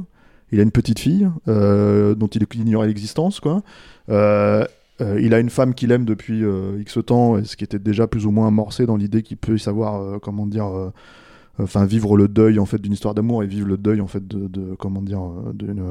il 0.51 0.59
a 0.59 0.63
une 0.63 0.71
petite 0.71 0.99
fille 0.99 1.29
euh, 1.47 2.15
dont 2.15 2.27
il 2.27 2.43
ignorait 2.53 2.87
l'existence, 2.87 3.39
quoi. 3.39 3.61
Euh, 4.09 4.65
euh, 5.01 5.19
il 5.21 5.33
a 5.33 5.39
une 5.39 5.49
femme 5.49 5.73
qu'il 5.73 5.91
aime 5.91 6.05
depuis 6.05 6.43
X 6.79 6.99
temps, 7.05 7.43
ce 7.43 7.57
qui 7.57 7.63
était 7.63 7.79
déjà 7.79 8.07
plus 8.07 8.25
ou 8.25 8.31
moins 8.31 8.47
amorcé 8.47 8.85
dans 8.85 8.95
l'idée 8.95 9.23
qu'il 9.23 9.37
peut 9.37 9.57
savoir, 9.57 10.21
comment 10.21 10.45
dire, 10.45 10.67
enfin 11.59 11.85
vivre 11.85 12.15
le 12.15 12.27
deuil 12.27 12.59
en 12.59 12.65
fait 12.65 12.77
d'une 12.77 12.93
histoire 12.93 13.13
d'amour 13.13 13.43
et 13.43 13.47
vivre 13.47 13.67
le 13.67 13.77
deuil 13.77 13.99
en 13.99 14.07
fait 14.07 14.25
de, 14.25 14.75
comment 14.75 15.01
dire, 15.01 15.21
d'une 15.53 15.83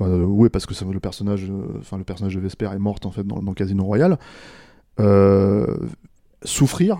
oui, 0.00 0.48
parce 0.48 0.64
que 0.64 0.72
le 0.90 1.00
personnage, 1.00 1.50
enfin 1.80 1.98
le 1.98 2.04
personnage 2.04 2.34
de 2.34 2.40
Vesper 2.40 2.70
est 2.72 2.78
morte 2.78 3.04
en 3.04 3.10
fait 3.10 3.26
dans, 3.26 3.42
dans 3.42 3.52
Casino 3.52 3.84
Royale. 3.84 4.16
souffrir 6.44 6.98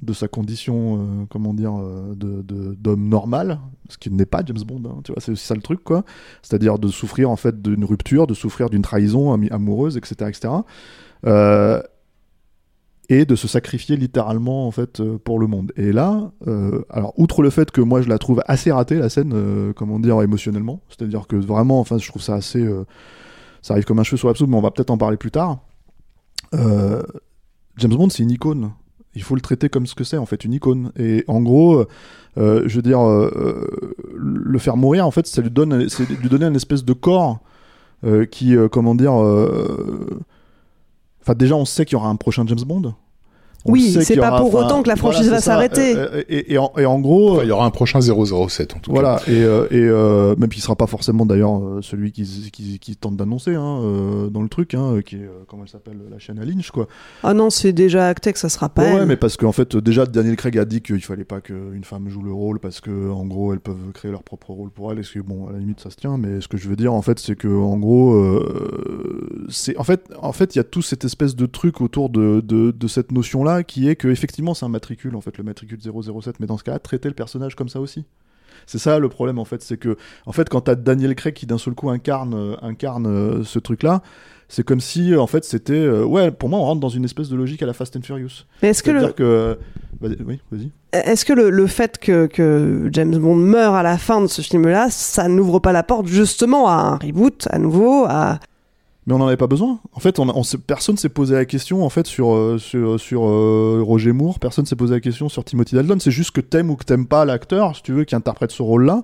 de 0.00 0.12
sa 0.12 0.28
condition, 0.28 0.96
euh, 0.96 1.24
comment 1.28 1.52
dire, 1.52 1.74
euh, 1.76 2.14
de, 2.14 2.42
d'homme 2.74 3.08
normal, 3.08 3.60
ce 3.88 3.98
qui 3.98 4.10
n'est 4.10 4.26
pas 4.26 4.42
James 4.46 4.62
Bond, 4.64 4.82
hein, 4.88 5.00
tu 5.04 5.12
vois, 5.12 5.20
c'est 5.20 5.36
ça 5.36 5.54
le 5.54 5.60
truc, 5.60 5.82
quoi. 5.84 6.04
C'est-à-dire 6.42 6.78
de 6.78 6.88
souffrir 6.88 7.30
en 7.30 7.36
fait 7.36 7.60
d'une 7.60 7.84
rupture, 7.84 8.26
de 8.26 8.34
souffrir 8.34 8.70
d'une 8.70 8.82
trahison 8.82 9.32
amoureuse, 9.50 9.96
etc., 9.96 10.14
etc. 10.28 10.54
Euh, 11.26 11.82
et 13.08 13.24
de 13.24 13.34
se 13.34 13.48
sacrifier 13.48 13.96
littéralement 13.96 14.68
en 14.68 14.70
fait 14.70 15.02
pour 15.24 15.40
le 15.40 15.48
monde. 15.48 15.72
Et 15.74 15.90
là, 15.90 16.30
alors 16.90 17.12
outre 17.16 17.42
le 17.42 17.50
fait 17.50 17.72
que 17.72 17.80
moi 17.80 18.02
je 18.02 18.08
la 18.08 18.18
trouve 18.18 18.40
assez 18.46 18.70
ratée 18.70 18.94
la 18.94 19.08
scène, 19.08 19.72
comment 19.74 19.98
dire, 19.98 20.22
émotionnellement, 20.22 20.80
c'est-à-dire 20.88 21.26
que 21.26 21.34
vraiment, 21.34 21.80
enfin, 21.80 21.98
je 21.98 22.06
trouve 22.06 22.22
ça 22.22 22.34
assez, 22.34 22.64
ça 23.62 23.74
arrive 23.74 23.84
comme 23.84 23.98
un 23.98 24.04
cheveu 24.04 24.16
sur 24.16 24.28
la 24.28 24.34
soupe, 24.34 24.48
mais 24.48 24.56
on 24.56 24.60
va 24.60 24.70
peut-être 24.70 24.90
en 24.90 24.96
parler 24.96 25.16
plus 25.16 25.32
tard. 25.32 25.58
James 26.52 27.02
Bond, 27.90 28.10
c'est 28.10 28.22
une 28.22 28.30
icône 28.30 28.70
il 29.14 29.22
faut 29.22 29.34
le 29.34 29.40
traiter 29.40 29.68
comme 29.68 29.86
ce 29.86 29.94
que 29.94 30.04
c'est 30.04 30.16
en 30.16 30.26
fait 30.26 30.44
une 30.44 30.52
icône. 30.52 30.92
Et 30.96 31.24
en 31.26 31.40
gros 31.40 31.84
euh, 32.38 32.62
je 32.66 32.76
veux 32.76 32.82
dire 32.82 33.00
euh, 33.00 33.66
le 34.14 34.58
faire 34.58 34.76
mourir 34.76 35.06
en 35.06 35.10
fait 35.10 35.26
ça 35.26 35.42
lui 35.42 35.50
donne 35.50 35.88
c'est 35.88 36.08
lui 36.08 36.28
donner 36.28 36.46
un 36.46 36.54
espèce 36.54 36.84
de 36.84 36.92
corps 36.92 37.40
euh, 38.04 38.24
qui 38.24 38.54
comment 38.70 38.94
dire 38.94 39.12
enfin 39.12 40.14
déjà 41.34 41.56
on 41.56 41.64
sait 41.64 41.84
qu'il 41.84 41.94
y 41.94 41.96
aura 41.96 42.08
un 42.08 42.16
prochain 42.16 42.46
James 42.46 42.62
Bond 42.64 42.94
oui, 43.66 43.96
c'est 44.02 44.16
pas 44.16 44.38
pour 44.38 44.54
autant 44.54 44.82
que 44.82 44.88
la 44.88 44.96
franchise 44.96 45.28
va 45.28 45.40
s'arrêter. 45.40 45.96
Et, 46.28 46.58
en, 46.58 47.00
gros, 47.00 47.42
il 47.42 47.48
y 47.48 47.50
aura 47.50 47.66
un 47.66 47.70
prochain 47.70 48.00
007 48.00 48.76
en 48.76 48.78
tout 48.78 48.90
voilà, 48.90 49.20
cas. 49.24 49.30
et, 49.30 49.42
euh, 49.42 49.66
et 49.70 49.80
euh, 49.80 50.34
même 50.36 50.50
s'il 50.52 50.62
sera 50.62 50.76
pas 50.76 50.86
forcément 50.86 51.26
d'ailleurs 51.26 51.58
euh, 51.58 51.80
celui 51.82 52.12
qui, 52.12 52.50
qui, 52.52 52.78
qui 52.78 52.96
tente 52.96 53.16
d'annoncer 53.16 53.54
hein, 53.54 54.28
dans 54.30 54.42
le 54.42 54.48
truc, 54.48 54.74
hein, 54.74 55.00
qui 55.04 55.16
est 55.16 55.30
comment 55.48 55.62
elle 55.64 55.68
s'appelle 55.68 55.98
la 56.10 56.18
chaîne 56.18 56.38
à 56.38 56.44
Lynch 56.44 56.70
quoi. 56.70 56.88
Ah 57.22 57.34
non, 57.34 57.50
c'est 57.50 57.72
déjà 57.72 58.08
acté 58.08 58.32
que 58.32 58.38
ça 58.38 58.48
sera 58.48 58.68
pas. 58.68 58.94
Ouais, 58.94 59.06
mais 59.06 59.16
parce 59.16 59.36
qu'en 59.36 59.52
fait 59.52 59.76
déjà 59.76 60.06
Daniel 60.06 60.36
Craig 60.36 60.58
a 60.58 60.64
dit 60.64 60.80
qu'il 60.80 61.02
fallait 61.02 61.24
pas 61.24 61.40
qu'une 61.40 61.84
femme 61.84 62.08
joue 62.08 62.22
le 62.22 62.32
rôle 62.32 62.58
parce 62.60 62.80
que 62.80 63.10
en 63.10 63.26
gros 63.26 63.52
elles 63.52 63.60
peuvent 63.60 63.92
créer 63.94 64.10
leur 64.10 64.22
propre 64.22 64.50
rôle 64.50 64.70
pour 64.70 64.92
elle. 64.92 64.98
Et 64.98 65.02
que 65.02 65.20
bon, 65.20 65.48
à 65.48 65.52
la 65.52 65.58
limite 65.58 65.80
ça 65.80 65.90
se 65.90 65.96
tient, 65.96 66.18
mais 66.18 66.40
ce 66.40 66.48
que 66.48 66.56
je 66.56 66.68
veux 66.68 66.76
dire 66.76 66.92
en 66.92 67.02
fait 67.02 67.18
c'est 67.18 67.36
que 67.36 67.48
en 67.48 67.76
gros 67.78 68.40
c'est 69.48 69.76
en 69.76 69.84
fait 69.84 70.10
en 70.20 70.32
fait 70.32 70.54
il 70.54 70.58
y 70.58 70.60
a 70.60 70.64
tout 70.64 70.82
cette 70.82 71.04
espèce 71.04 71.36
de 71.36 71.46
truc 71.46 71.80
autour 71.80 72.10
de, 72.10 72.40
de, 72.44 72.70
de 72.70 72.88
cette 72.88 73.12
notion 73.12 73.44
là 73.44 73.49
qui 73.66 73.88
est 73.88 73.96
que 73.96 74.08
effectivement 74.08 74.54
c'est 74.54 74.66
un 74.66 74.70
matricule, 74.70 75.16
en 75.16 75.20
fait, 75.20 75.36
le 75.38 75.44
matricule 75.44 75.78
007, 75.80 76.40
mais 76.40 76.46
dans 76.46 76.58
ce 76.58 76.64
cas-là, 76.64 76.78
traiter 76.78 77.08
le 77.08 77.14
personnage 77.14 77.54
comme 77.54 77.68
ça 77.68 77.80
aussi. 77.80 78.04
C'est 78.66 78.78
ça 78.78 78.98
le 78.98 79.08
problème, 79.08 79.38
en 79.38 79.44
fait, 79.44 79.62
c'est 79.62 79.76
que, 79.76 79.96
en 80.26 80.32
fait, 80.32 80.48
quand 80.48 80.62
t'as 80.62 80.74
Daniel 80.74 81.14
Craig 81.14 81.34
qui 81.34 81.46
d'un 81.46 81.58
seul 81.58 81.74
coup 81.74 81.90
incarne, 81.90 82.34
euh, 82.34 82.56
incarne 82.62 83.06
euh, 83.06 83.44
ce 83.44 83.58
truc-là, 83.58 84.02
c'est 84.48 84.64
comme 84.64 84.80
si, 84.80 85.14
en 85.14 85.26
fait, 85.26 85.44
c'était. 85.44 85.72
Euh, 85.74 86.04
ouais, 86.04 86.30
pour 86.32 86.48
moi, 86.48 86.58
on 86.58 86.64
rentre 86.64 86.80
dans 86.80 86.88
une 86.88 87.04
espèce 87.04 87.28
de 87.28 87.36
logique 87.36 87.62
à 87.62 87.66
la 87.66 87.72
Fast 87.72 87.96
and 87.96 88.02
Furious. 88.02 88.44
Mais 88.62 88.70
est-ce 88.70 88.82
que 88.82 88.90
le. 88.90 89.08
Que, 89.12 89.58
oui, 90.00 90.40
vas-y. 90.50 90.70
Est-ce 90.92 91.24
que 91.24 91.32
le, 91.32 91.50
le 91.50 91.66
fait 91.68 91.98
que, 91.98 92.26
que, 92.26 92.88
James 92.92 93.16
Bond 93.16 93.36
meurt 93.36 93.76
à 93.76 93.84
la 93.84 93.96
fin 93.96 94.20
de 94.20 94.26
ce 94.26 94.42
film-là, 94.42 94.88
ça 94.90 95.28
n'ouvre 95.28 95.60
pas 95.60 95.70
la 95.70 95.84
porte 95.84 96.06
justement 96.06 96.68
à 96.68 96.72
un 96.72 96.96
reboot 96.96 97.46
à 97.50 97.58
nouveau, 97.58 98.06
à 98.08 98.40
mais 99.10 99.16
on 99.16 99.18
n'en 99.18 99.26
avait 99.26 99.36
pas 99.36 99.48
besoin. 99.48 99.80
En 99.92 99.98
fait, 99.98 100.20
on, 100.20 100.28
on 100.28 100.42
personne 100.66 100.96
s'est 100.96 101.08
posé 101.08 101.34
la 101.34 101.44
question 101.44 101.88
sur 102.04 102.32
euh, 102.32 102.58
sur 102.58 103.24
euh, 103.24 103.82
Roger 103.84 104.12
Moore, 104.12 104.38
personne 104.38 104.66
s'est 104.66 104.76
posé 104.76 104.94
la 104.94 105.00
question 105.00 105.28
sur 105.28 105.44
Timothy 105.44 105.74
Dalton. 105.74 105.98
C'est 105.98 106.12
juste 106.12 106.30
que 106.30 106.40
t'aimes 106.40 106.70
ou 106.70 106.76
que 106.76 106.84
t'aimes 106.84 107.06
pas 107.06 107.24
l'acteur, 107.24 107.74
si 107.74 107.82
tu 107.82 107.92
veux, 107.92 108.04
qui 108.04 108.14
interprète 108.14 108.52
ce 108.52 108.62
rôle-là. 108.62 109.02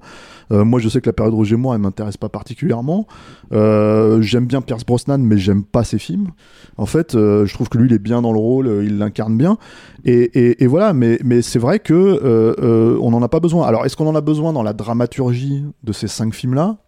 Euh, 0.53 0.65
moi, 0.65 0.79
je 0.79 0.89
sais 0.89 1.01
que 1.01 1.09
la 1.09 1.13
période 1.13 1.35
Roger 1.35 1.57
Moore, 1.57 1.75
elle 1.75 1.81
m'intéresse 1.81 2.17
pas 2.17 2.29
particulièrement. 2.29 3.07
j'aime 3.51 4.47
bien 4.47 4.61
Pierce 4.61 4.85
Brosnan, 4.85 5.19
mais 5.19 5.39
j'aime 5.39 5.65
pas 5.65 5.83
ses 5.83 5.99
films. 5.99 6.29
En 6.77 6.87
fait, 6.87 7.15
je 7.15 7.53
trouve 7.53 7.69
que 7.69 7.79
lui, 7.79 7.89
il 7.89 7.93
est 7.93 7.99
bien 7.99 8.23
dans 8.23 8.33
le 8.33 8.39
rôle, 8.39 8.85
il 8.85 8.99
l'incarne 8.99 9.37
bien. 9.37 9.59
Et, 10.05 10.67
voilà. 10.67 10.93
Mais 10.93 11.19
mais 11.25 11.43
c'est 11.43 11.59
vrai 11.59 11.81
que 11.81 12.97
on 13.01 13.11
n'en 13.11 13.23
a 13.23 13.29
pas 13.29 13.41
besoin. 13.41 13.67
Alors, 13.67 13.85
est-ce 13.85 13.97
qu'on 13.97 14.07
en 14.07 14.15
a 14.15 14.21
besoin 14.21 14.53
dans 14.53 14.63
la 14.63 14.73
dramaturgie 14.73 15.65
de 15.83 15.93
ces 15.93 16.07
cinq 16.07 16.33
films-là? 16.33 16.79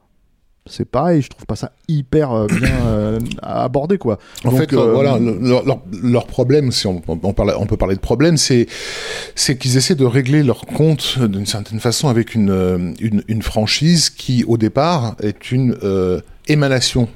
C'est 0.66 0.84
pareil, 0.84 1.22
je 1.22 1.28
trouve 1.28 1.46
pas 1.46 1.56
ça 1.56 1.72
hyper 1.88 2.32
euh, 2.32 2.46
bien 2.46 2.86
euh, 2.86 3.18
abordé 3.42 3.98
quoi. 3.98 4.18
En 4.44 4.50
fait, 4.50 4.72
euh, 4.72 4.92
voilà, 4.92 5.18
leur, 6.02 6.26
problème, 6.26 6.72
si 6.72 6.86
on, 6.86 7.02
on, 7.08 7.32
parle, 7.32 7.54
on, 7.58 7.66
peut 7.66 7.76
parler 7.76 7.94
de 7.94 8.00
problème, 8.00 8.36
c'est 8.36 8.66
c'est 9.34 9.56
qu'ils 9.56 9.76
essaient 9.76 9.94
de 9.94 10.04
régler 10.04 10.42
leur 10.42 10.66
compte 10.66 11.18
d'une 11.18 11.46
certaine 11.46 11.80
façon 11.80 12.08
avec 12.08 12.34
une, 12.34 12.94
une, 13.00 13.22
une 13.28 13.42
franchise 13.42 14.10
qui 14.10 14.44
au 14.44 14.56
départ 14.56 15.16
est 15.22 15.50
une 15.50 15.76
émanation 16.48 17.08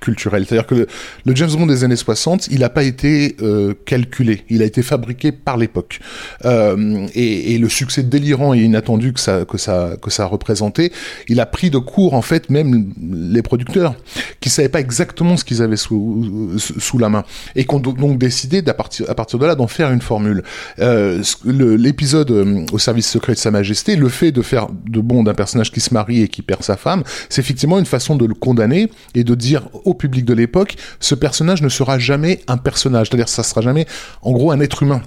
culturel. 0.00 0.46
C'est-à-dire 0.46 0.66
que 0.66 0.74
le, 0.74 1.34
James 1.34 1.50
Bond 1.50 1.66
des 1.66 1.84
années 1.84 1.96
60, 1.96 2.48
il 2.48 2.60
n'a 2.60 2.68
pas 2.68 2.82
été 2.82 3.36
euh, 3.42 3.74
calculé, 3.84 4.44
il 4.48 4.62
a 4.62 4.64
été 4.64 4.82
fabriqué 4.82 5.32
par 5.32 5.56
l'époque. 5.56 6.00
Euh, 6.44 7.06
et, 7.14 7.54
et, 7.54 7.58
le 7.58 7.68
succès 7.68 8.02
délirant 8.02 8.54
et 8.54 8.58
inattendu 8.58 9.12
que 9.12 9.20
ça, 9.20 9.44
que 9.44 9.58
ça, 9.58 9.96
que 10.00 10.10
ça 10.10 10.24
a 10.24 10.26
représenté, 10.26 10.92
il 11.28 11.40
a 11.40 11.46
pris 11.46 11.70
de 11.70 11.78
court 11.78 12.14
en 12.14 12.22
fait 12.22 12.50
même 12.50 12.92
les 13.00 13.42
producteurs 13.42 13.94
qui 14.40 14.50
savaient 14.50 14.68
pas 14.68 14.80
exactement 14.80 15.36
ce 15.36 15.44
qu'ils 15.44 15.62
avaient 15.62 15.76
sous, 15.76 16.56
sous 16.58 16.98
la 16.98 17.08
main 17.08 17.24
et 17.56 17.64
qui 17.64 17.74
ont 17.74 17.80
donc 17.80 18.18
décidé 18.18 18.62
à 18.66 18.74
partir, 18.74 19.08
à 19.10 19.14
partir 19.14 19.38
de 19.38 19.46
là 19.46 19.54
d'en 19.54 19.66
faire 19.66 19.90
une 19.90 20.00
formule. 20.00 20.42
Euh, 20.78 21.22
L'épisode 21.44 22.30
euh, 22.30 22.64
au 22.72 22.78
service 22.78 23.08
secret 23.08 23.34
de 23.34 23.38
Sa 23.38 23.50
Majesté, 23.50 23.96
le 23.96 24.08
fait 24.08 24.32
de 24.32 24.42
faire 24.42 24.68
de 24.86 25.00
Bond 25.00 25.26
un 25.26 25.34
personnage 25.34 25.72
qui 25.72 25.80
se 25.80 25.92
marie 25.92 26.22
et 26.22 26.28
qui 26.28 26.42
perd 26.42 26.62
sa 26.62 26.76
femme, 26.76 27.02
c'est 27.28 27.40
effectivement 27.40 27.78
une 27.78 27.86
façon 27.86 28.16
de 28.16 28.26
le 28.26 28.34
condamner 28.34 28.90
et 29.14 29.24
de 29.24 29.34
dire 29.34 29.68
au 29.88 29.94
public 29.94 30.24
de 30.24 30.34
l'époque, 30.34 30.76
ce 31.00 31.14
personnage 31.14 31.62
ne 31.62 31.68
sera 31.68 31.98
jamais 31.98 32.40
un 32.46 32.56
personnage, 32.56 33.08
c'est-à-dire 33.08 33.28
ça 33.28 33.42
sera 33.42 33.60
jamais, 33.60 33.86
en 34.22 34.32
gros, 34.32 34.50
un 34.50 34.60
être 34.60 34.82
humain 34.82 35.02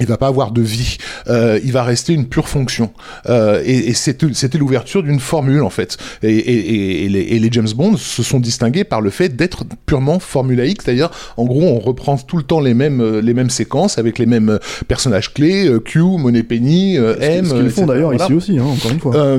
il 0.00 0.06
va 0.06 0.16
pas 0.16 0.28
avoir 0.28 0.52
de 0.52 0.60
vie, 0.60 0.98
euh, 1.28 1.58
il 1.64 1.72
va 1.72 1.82
rester 1.82 2.12
une 2.12 2.26
pure 2.26 2.48
fonction. 2.48 2.92
Euh, 3.28 3.62
et, 3.64 3.88
et 3.88 3.94
c'était 3.94 4.58
l'ouverture 4.58 5.02
d'une 5.02 5.18
formule 5.18 5.62
en 5.62 5.70
fait. 5.70 5.96
Et, 6.22 7.08
les, 7.08 7.20
et, 7.20 7.38
les, 7.38 7.48
James 7.50 7.68
Bond 7.74 7.96
se 7.96 8.22
sont 8.22 8.38
distingués 8.38 8.84
par 8.84 9.00
le 9.00 9.10
fait 9.10 9.30
d'être 9.30 9.64
purement 9.86 10.18
formulaïque, 10.18 10.82
c'est-à-dire 10.82 11.10
en 11.36 11.44
gros 11.44 11.62
on 11.62 11.78
reprend 11.78 12.16
tout 12.18 12.36
le 12.36 12.42
temps 12.42 12.60
les 12.60 12.74
mêmes 12.74 13.00
euh, 13.00 13.20
les 13.20 13.34
mêmes 13.34 13.50
séquences 13.50 13.98
avec 13.98 14.18
les 14.18 14.26
mêmes 14.26 14.58
personnages 14.86 15.32
clés, 15.32 15.68
Q, 15.84 16.02
Penny, 16.48 16.96
M. 16.96 17.46
Ce 17.46 17.54
qu'ils 17.54 17.70
font 17.70 17.86
d'ailleurs 17.86 18.14
ici 18.14 18.32
aussi, 18.32 18.58
hein, 18.58 18.64
encore 18.64 18.92
une 18.92 19.00
fois 19.00 19.38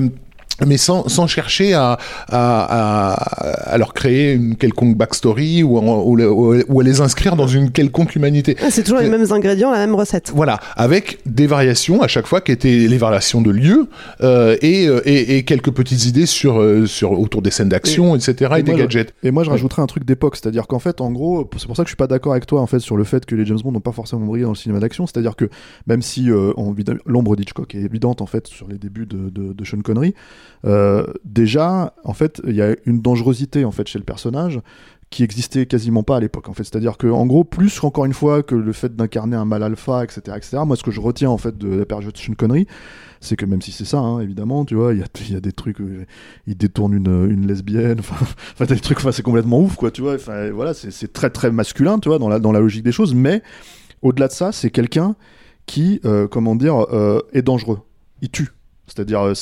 mais 0.65 0.77
sans, 0.77 1.07
sans 1.07 1.27
chercher 1.27 1.73
à, 1.73 1.97
à, 2.29 3.11
à, 3.11 3.73
à, 3.73 3.77
leur 3.77 3.93
créer 3.93 4.33
une 4.33 4.55
quelconque 4.55 4.97
backstory 4.97 5.63
ou, 5.63 5.77
ou, 5.77 6.63
ou, 6.67 6.79
à 6.79 6.83
les 6.83 7.01
inscrire 7.01 7.35
dans 7.35 7.47
une 7.47 7.71
quelconque 7.71 8.15
humanité. 8.15 8.55
Ah, 8.61 8.71
c'est 8.71 8.83
toujours 8.83 8.99
les 8.99 9.09
mêmes 9.09 9.31
ingrédients, 9.31 9.71
la 9.71 9.79
même 9.79 9.95
recette. 9.95 10.31
Voilà, 10.35 10.59
avec 10.75 11.19
des 11.25 11.47
variations 11.47 12.01
à 12.01 12.07
chaque 12.07 12.27
fois 12.27 12.41
qui 12.41 12.51
étaient 12.51 12.87
les 12.87 12.97
variations 12.97 13.41
de 13.41 13.51
lieu 13.51 13.87
euh, 14.21 14.57
et, 14.61 14.85
et, 14.85 15.37
et, 15.37 15.43
quelques 15.43 15.71
petites 15.71 16.05
idées 16.05 16.25
sur, 16.25 16.59
euh, 16.59 16.85
sur 16.85 17.19
autour 17.19 17.41
des 17.41 17.51
scènes 17.51 17.69
d'action, 17.69 18.15
etc. 18.15 18.53
et, 18.57 18.63
des 18.63 18.73
gadgets. 18.73 19.13
et 19.23 19.31
moi, 19.31 19.43
je 19.43 19.49
rajouterais 19.49 19.81
un 19.81 19.87
truc 19.87 20.05
d'époque, 20.05 20.35
c'est-à-dire 20.35 20.67
qu'en 20.67 20.79
fait, 20.79 21.01
en 21.01 21.11
gros, 21.11 21.49
c'est 21.57 21.67
pour 21.67 21.75
ça 21.75 21.83
que 21.83 21.87
je 21.87 21.91
suis 21.91 21.97
pas 21.97 22.07
d'accord 22.07 22.33
avec 22.33 22.45
toi 22.45 22.61
en 22.61 22.67
fait 22.67 22.79
sur 22.79 22.97
le 22.97 23.03
fait 23.03 23.25
que 23.25 23.35
les 23.35 23.45
James 23.45 23.59
Bond 23.63 23.71
n'ont 23.71 23.79
pas 23.79 23.91
forcément 23.91 24.25
brillé 24.25 24.43
dans 24.43 24.51
le 24.51 24.55
cinéma 24.55 24.79
d'action, 24.79 25.05
c'est-à-dire 25.07 25.35
que 25.35 25.49
même 25.87 26.01
si 26.01 26.29
euh, 26.31 26.53
l'ombre 27.05 27.35
d'Hitchcock 27.35 27.75
est 27.75 27.81
évidente 27.81 28.21
en 28.21 28.25
fait 28.25 28.47
sur 28.47 28.67
les 28.67 28.77
débuts 28.77 29.05
de, 29.05 29.29
de, 29.29 29.53
de 29.53 29.65
Sean 29.65 29.81
Connery. 29.81 30.13
Euh, 30.65 31.05
déjà, 31.25 31.93
en 32.03 32.13
fait, 32.13 32.41
il 32.45 32.55
y 32.55 32.61
a 32.61 32.75
une 32.85 33.01
dangerosité 33.01 33.65
en 33.65 33.71
fait 33.71 33.87
chez 33.87 33.99
le 33.99 34.05
personnage 34.05 34.61
qui 35.09 35.23
existait 35.23 35.65
quasiment 35.65 36.03
pas 36.03 36.17
à 36.17 36.19
l'époque 36.19 36.49
en 36.49 36.53
fait. 36.53 36.63
C'est 36.63 36.75
à 36.75 36.79
dire 36.79 36.97
que 36.97 37.07
en 37.07 37.25
gros 37.25 37.43
plus 37.43 37.83
encore 37.83 38.05
une 38.05 38.13
fois 38.13 38.43
que 38.43 38.53
le 38.53 38.71
fait 38.73 38.95
d'incarner 38.95 39.35
un 39.35 39.45
mal 39.45 39.63
alpha 39.63 40.03
etc 40.03 40.37
etc 40.37 40.59
moi 40.65 40.75
ce 40.75 40.83
que 40.83 40.91
je 40.91 41.01
retiens 41.01 41.29
en 41.31 41.37
fait 41.37 41.57
de 41.57 41.79
la 41.79 41.85
période 41.85 42.13
de 42.13 42.35
connerie 42.35 42.67
c'est 43.19 43.35
que 43.35 43.45
même 43.45 43.61
si 43.61 43.71
c'est 43.71 43.85
ça 43.85 43.97
hein, 43.97 44.19
évidemment 44.19 44.65
tu 44.65 44.75
vois 44.75 44.93
il 44.93 44.99
y 44.99 45.35
a, 45.35 45.39
des 45.39 45.51
trucs 45.51 45.81
euh, 45.81 46.05
il 46.45 46.55
détourne 46.55 46.93
une, 46.93 47.27
une 47.27 47.47
lesbienne 47.47 47.99
enfin 48.01 48.65
des 48.65 48.79
trucs 48.79 48.99
enfin 48.99 49.11
c'est 49.11 49.23
complètement 49.23 49.59
ouf 49.59 49.77
quoi 49.77 49.89
tu 49.89 50.01
vois 50.01 50.13
enfin 50.13 50.51
voilà 50.51 50.75
c'est 50.75 51.11
très 51.11 51.31
très 51.31 51.49
masculin 51.49 51.97
tu 51.97 52.09
vois 52.09 52.19
dans 52.19 52.29
la 52.29 52.37
dans 52.37 52.51
la 52.51 52.59
logique 52.59 52.83
des 52.83 52.91
choses 52.91 53.15
mais 53.15 53.41
au-delà 54.03 54.27
de 54.27 54.33
ça 54.33 54.51
c'est 54.51 54.69
quelqu'un 54.69 55.15
qui 55.65 56.01
euh, 56.05 56.27
comment 56.27 56.55
dire 56.55 56.85
est 57.33 57.41
dangereux. 57.41 57.79
Il 58.21 58.29
tue 58.29 58.49
c'est-à-dire, 58.89 59.21
euh, 59.21 59.33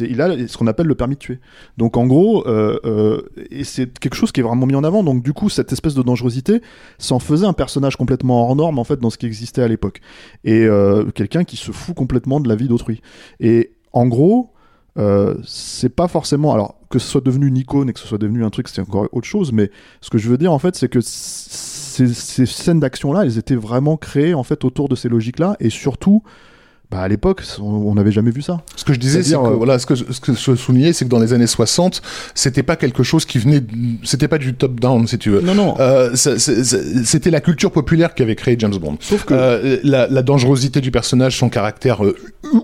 il 0.00 0.20
a 0.20 0.48
ce 0.48 0.56
qu'on 0.58 0.66
appelle 0.66 0.86
le 0.86 0.94
permis 0.94 1.14
de 1.14 1.20
tuer. 1.20 1.38
Donc 1.78 1.96
en 1.96 2.06
gros, 2.06 2.46
euh, 2.48 2.78
euh, 2.84 3.22
et 3.50 3.64
c'est 3.64 3.98
quelque 3.98 4.16
chose 4.16 4.32
qui 4.32 4.40
est 4.40 4.42
vraiment 4.42 4.66
mis 4.66 4.74
en 4.74 4.84
avant. 4.84 5.04
Donc 5.04 5.22
du 5.22 5.32
coup, 5.32 5.48
cette 5.48 5.72
espèce 5.72 5.94
de 5.94 6.02
dangerosité 6.02 6.60
s'en 6.98 7.20
faisait 7.20 7.46
un 7.46 7.52
personnage 7.52 7.96
complètement 7.96 8.42
hors 8.42 8.56
norme 8.56 8.78
en 8.78 8.84
fait 8.84 8.98
dans 8.98 9.10
ce 9.10 9.18
qui 9.18 9.26
existait 9.26 9.62
à 9.62 9.68
l'époque. 9.68 10.00
Et 10.44 10.66
quelqu'un 11.14 11.44
qui 11.44 11.56
se 11.56 11.70
fout 11.70 11.94
complètement 11.94 12.40
de 12.40 12.48
la 12.48 12.56
vie 12.56 12.68
d'autrui. 12.68 13.00
Et 13.38 13.72
en 13.92 14.06
gros, 14.06 14.52
c'est 15.44 15.94
pas 15.94 16.08
forcément. 16.08 16.52
Alors 16.52 16.74
que 16.90 16.98
ce 16.98 17.06
soit 17.06 17.20
devenu 17.20 17.46
une 17.46 17.56
icône 17.56 17.88
et 17.88 17.92
que 17.92 18.00
ce 18.00 18.08
soit 18.08 18.18
devenu 18.18 18.44
un 18.44 18.50
truc, 18.50 18.68
c'est 18.68 18.80
encore 18.80 19.08
autre 19.12 19.26
chose. 19.26 19.52
Mais 19.52 19.70
ce 20.00 20.10
que 20.10 20.18
je 20.18 20.28
veux 20.28 20.38
dire 20.38 20.52
en 20.52 20.58
fait, 20.58 20.74
c'est 20.74 20.88
que 20.88 21.00
ces, 21.00 22.08
ces 22.08 22.46
scènes 22.46 22.80
d'action-là, 22.80 23.22
elles 23.22 23.38
étaient 23.38 23.54
vraiment 23.54 23.96
créées 23.96 24.34
en 24.34 24.42
fait 24.42 24.64
autour 24.64 24.88
de 24.88 24.96
ces 24.96 25.08
logiques-là 25.08 25.56
et 25.60 25.70
surtout 25.70 26.22
bah 26.90 27.02
à 27.02 27.08
l'époque, 27.08 27.42
on 27.60 27.94
n'avait 27.94 28.10
jamais 28.10 28.32
vu 28.32 28.42
ça. 28.42 28.62
Ce 28.74 28.82
que 28.82 28.92
je 28.92 28.98
disais, 28.98 29.22
c'est 29.22 29.34
que 29.34 29.38
euh, 29.38 29.50
voilà, 29.50 29.78
ce 29.78 29.86
que, 29.86 29.94
ce 29.94 30.20
que 30.20 30.34
je 30.34 30.56
soulignais, 30.56 30.92
c'est 30.92 31.04
que 31.04 31.10
dans 31.10 31.20
les 31.20 31.32
années 31.32 31.46
60, 31.46 32.02
c'était 32.34 32.64
pas 32.64 32.74
quelque 32.74 33.04
chose 33.04 33.24
qui 33.24 33.38
venait, 33.38 33.62
c'était 34.02 34.26
pas 34.26 34.38
du 34.38 34.54
top 34.54 34.80
down, 34.80 35.06
si 35.06 35.16
tu 35.16 35.30
veux. 35.30 35.40
Non, 35.40 35.54
non. 35.54 35.76
Euh, 35.78 36.16
c'était 36.16 37.30
la 37.30 37.40
culture 37.40 37.70
populaire 37.70 38.12
qui 38.12 38.24
avait 38.24 38.34
créé 38.34 38.56
James 38.58 38.76
Bond. 38.76 38.96
Sauf 38.98 39.24
que 39.24 39.34
euh, 39.34 39.78
la, 39.84 40.08
la, 40.08 40.22
dangerosité 40.22 40.80
du 40.80 40.90
personnage, 40.90 41.38
son 41.38 41.48
caractère 41.48 42.04
euh, 42.04 42.16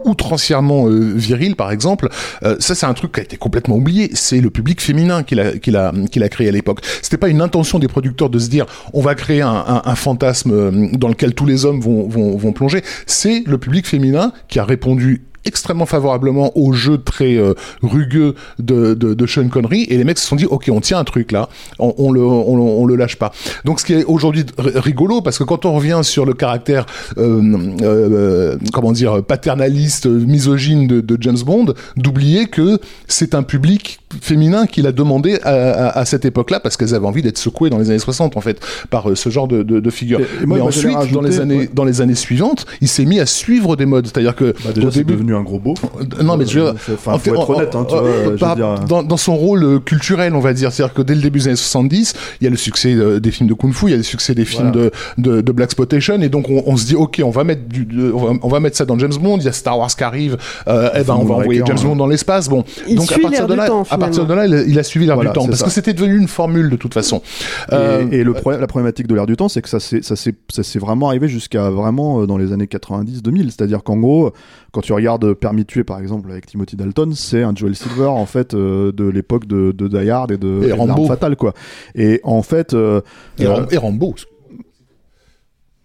outrancièrement 0.05 0.87
viril, 0.89 1.55
par 1.55 1.71
exemple, 1.71 2.09
ça 2.43 2.75
c'est 2.75 2.87
un 2.87 2.95
truc 2.95 3.13
qui 3.13 3.21
a 3.21 3.23
été 3.23 3.37
complètement 3.37 3.77
oublié. 3.77 4.11
C'est 4.15 4.41
le 4.41 4.51
public 4.51 4.81
féminin 4.81 5.23
qui 5.23 5.37
l'a, 5.37 5.53
qui 5.53 5.71
l'a, 5.71 5.93
qui 6.11 6.19
l'a 6.19 6.29
créé 6.29 6.49
à 6.49 6.53
l'époque. 6.53 6.81
C'était 7.01 7.17
pas 7.17 7.29
une 7.29 7.41
intention 7.41 7.79
des 7.79 7.89
producteurs 7.89 8.29
de 8.29 8.41
se 8.41 8.49
dire, 8.49 8.67
on 8.93 9.03
va 9.03 9.15
créer 9.15 9.43
un, 9.43 9.51
un, 9.51 9.83
un 9.85 9.95
fantasme 9.95 10.91
dans 10.97 11.09
lequel 11.09 11.33
tous 11.35 11.47
les 11.47 11.65
hommes 11.65 11.81
vont, 11.81 12.09
vont, 12.09 12.37
vont 12.37 12.53
plonger. 12.53 12.83
C'est 13.07 13.45
le 13.47 13.59
public 13.59 13.87
féminin 13.87 14.16
qui 14.49 14.59
a 14.59 14.65
répondu 14.65 15.23
extrêmement 15.47 15.87
favorablement 15.87 16.53
au 16.59 16.73
jeu 16.73 16.99
très 16.99 17.37
euh, 17.37 17.55
rugueux 17.83 18.35
de, 18.59 19.27
Sean 19.27 19.49
Connery 19.49 19.87
et 19.89 19.97
les 19.97 20.05
mecs 20.05 20.19
se 20.19 20.27
sont 20.27 20.37
dit 20.37 20.47
ok 20.47 20.69
on 20.71 20.81
tient 20.81 20.99
un 20.99 21.05
truc 21.05 21.33
là. 21.33 21.49
On, 21.79 22.13
le 22.13 22.23
on, 22.23 22.85
le 22.85 22.97
lâche 22.97 23.17
pas. 23.17 23.33
Donc 23.65 23.81
ce 23.81 23.85
qui 23.85 23.95
est 23.95 24.05
aujourd'hui 24.05 24.45
rigolo 24.57 25.21
parce 25.21 25.39
que 25.39 25.45
quand 25.45 25.65
on 25.65 25.73
revient 25.73 26.01
sur 26.03 26.25
le 26.25 26.35
caractère 26.35 26.87
euh, 27.19 27.75
euh, 27.83 28.59
comment 28.73 28.93
dire 28.93 29.23
paternaliste 29.23 30.07
misogyne 30.07 30.87
de 30.87 31.19
James 31.21 31.39
Bond 31.45 31.75
d'oublier 31.97 32.47
que 32.47 32.79
c'est 33.09 33.35
un 33.35 33.43
public 33.43 34.01
féminin 34.21 34.67
qui 34.67 34.83
l'a 34.83 34.93
demandé 34.93 35.39
à, 35.43 35.51
à, 35.51 35.99
à, 35.99 36.05
cette 36.05 36.25
époque 36.25 36.51
là 36.51 36.61
parce 36.61 36.77
qu'elles 36.77 36.95
avaient 36.95 37.07
envie 37.07 37.23
d'être 37.23 37.39
secouées 37.39 37.71
dans 37.71 37.79
les 37.79 37.91
années 37.91 37.99
60 37.99 38.37
en 38.37 38.41
fait 38.41 38.61
par 38.91 39.11
euh, 39.11 39.15
ce 39.15 39.29
genre 39.29 39.49
de, 39.49 39.63
de, 39.63 39.81
de 39.81 39.91
figure 39.91 40.21
et, 40.21 40.23
et 40.43 40.47
moi, 40.47 40.57
mais 40.57 40.63
moi, 40.63 40.69
ensuite 40.69 41.13
dans 41.13 41.21
les 41.21 41.41
années 41.41 41.59
ouais. 41.59 41.71
dans 41.73 41.85
les 41.85 42.01
années 42.01 42.15
suivantes 42.15 42.67
il 42.81 42.89
s'est 42.89 43.05
mis 43.05 43.21
à 43.21 43.27
suivre 43.27 43.77
des 43.77 43.87
modes 43.87 44.07
c'est 44.07 44.19
à 44.19 44.21
dire 44.21 44.37
que 44.37 44.55
bah, 44.65 44.73
déjà, 44.75 44.89
au 44.89 44.91
début 44.91 45.17
devenu 45.17 45.35
un 45.35 45.43
gros 45.43 45.59
beau. 45.59 45.75
Non, 46.23 46.37
mais 46.37 46.47
je 46.47 46.61
veux 46.61 46.67
euh, 46.69 48.37
dire... 48.37 48.75
dans, 48.87 49.03
dans, 49.03 49.17
son 49.17 49.37
rôle 49.37 49.65
euh, 49.65 49.79
culturel, 49.79 50.35
on 50.35 50.41
va 50.41 50.53
dire. 50.53 50.73
C'est-à-dire 50.73 50.95
que 50.95 51.03
dès 51.03 51.15
le 51.15 51.21
début 51.21 51.39
des 51.39 51.49
années 51.49 51.57
70, 51.57 52.15
il 52.41 52.45
y 52.45 52.47
a 52.47 52.51
le 52.51 52.57
succès 52.57 52.95
euh, 52.95 53.21
des 53.21 53.31
films 53.31 53.49
de 53.49 53.55
Kung 53.55 53.73
Fu, 53.73 53.87
il 53.87 53.91
y 53.91 53.95
a 53.95 53.97
le 53.97 54.03
succès 54.03 54.35
des 54.35 54.45
films 54.45 54.73
voilà. 54.73 54.91
de, 55.17 55.31
de, 55.37 55.41
de 55.41 55.53
Black 55.53 55.71
Spotation, 55.71 56.21
et 56.21 56.29
donc 56.29 56.49
on, 56.49 56.63
on, 56.67 56.77
se 56.77 56.87
dit, 56.87 56.95
ok, 56.95 57.21
on 57.25 57.31
va 57.31 57.45
mettre 57.45 57.67
du, 57.69 57.85
de, 57.85 58.13
on, 58.13 58.19
va, 58.19 58.33
on, 58.43 58.49
va, 58.49 58.61
mettre 58.61 58.77
ça 58.77 58.85
dans 58.85 58.99
James 58.99 59.15
Bond. 59.21 59.39
Il 59.39 59.45
y 59.45 59.49
a 59.49 59.53
Star 59.53 59.79
Wars 59.79 59.95
qui 59.95 60.05
arrive, 60.05 60.37
euh, 60.69 60.91
eh 60.95 61.03
ben 61.03 61.15
on 61.15 61.25
va 61.25 61.37
envoyer 61.37 61.63
James 61.67 61.79
Bond 61.83 61.97
dans 61.97 62.07
l'espace. 62.07 62.49
Bon, 62.49 62.65
il 62.87 62.97
donc 62.97 63.11
à 63.13 63.19
partir 63.19 63.47
de 63.47 63.55
là, 63.55 63.67
temps, 63.67 63.85
à 63.91 63.99
partir 64.07 64.27
de 64.27 64.35
là, 64.35 64.47
il, 64.47 64.65
il 64.69 64.79
a 64.79 64.83
suivi 64.83 65.07
l'air 65.07 65.15
voilà, 65.15 65.31
du 65.31 65.35
temps 65.35 65.47
parce 65.47 65.59
ça. 65.59 65.65
que 65.67 65.71
c'était 65.71 65.93
devenu 65.93 66.17
une 66.17 66.29
formule 66.29 66.71
de 66.71 66.77
toute 66.77 66.95
façon. 66.95 67.23
Et, 67.71 67.75
euh, 67.75 68.07
et 68.11 68.25
le 68.25 68.33
pro 68.33 68.53
la 68.53 68.67
problématique 68.67 69.07
de 69.07 69.15
l'air 69.15 69.27
du 69.27 69.37
temps, 69.37 69.49
c'est 69.49 69.63
que 69.63 69.69
ça 69.69 69.81
s'est 69.81 70.79
vraiment 70.79 71.09
arrivé 71.09 71.29
jusqu'à 71.29 71.71
vraiment 71.71 72.27
dans 72.27 72.39
les 72.39 72.53
années 72.53 72.67
90-2000. 72.67 73.45
C'est-à-dire 73.51 73.83
qu'en 73.83 73.97
gros, 73.97 74.33
quand 74.73 74.81
tu 74.81 74.93
regardes 74.93 75.35
Permis 75.35 75.63
de 75.63 75.67
tuer 75.67 75.85
par 75.85 75.99
exemple 75.99 76.31
avec 76.31 76.47
Timothy 76.47 76.77
Dalton, 76.77 77.13
c'est 77.15 77.43
un 77.43 77.55
Joel 77.55 77.75
Silver 77.75 78.07
en 78.07 78.27
fait 78.27 78.55
euh, 78.55 78.93
de 78.93 79.05
l'époque 79.05 79.47
de, 79.47 79.73
de 79.73 79.89
Die 79.89 80.11
Hard 80.11 80.33
et 80.33 80.37
de, 80.37 80.65
et 80.65 80.73
Rambo 80.73 81.07
fatale 81.07 81.37
quoi. 81.37 81.55
Et 81.95 82.21
en 82.25 82.43
fait 82.43 82.75
euh, 82.75 83.01
et, 83.39 83.47
Ram 83.47 83.67
et 83.71 83.77
Rambo. 83.77 84.15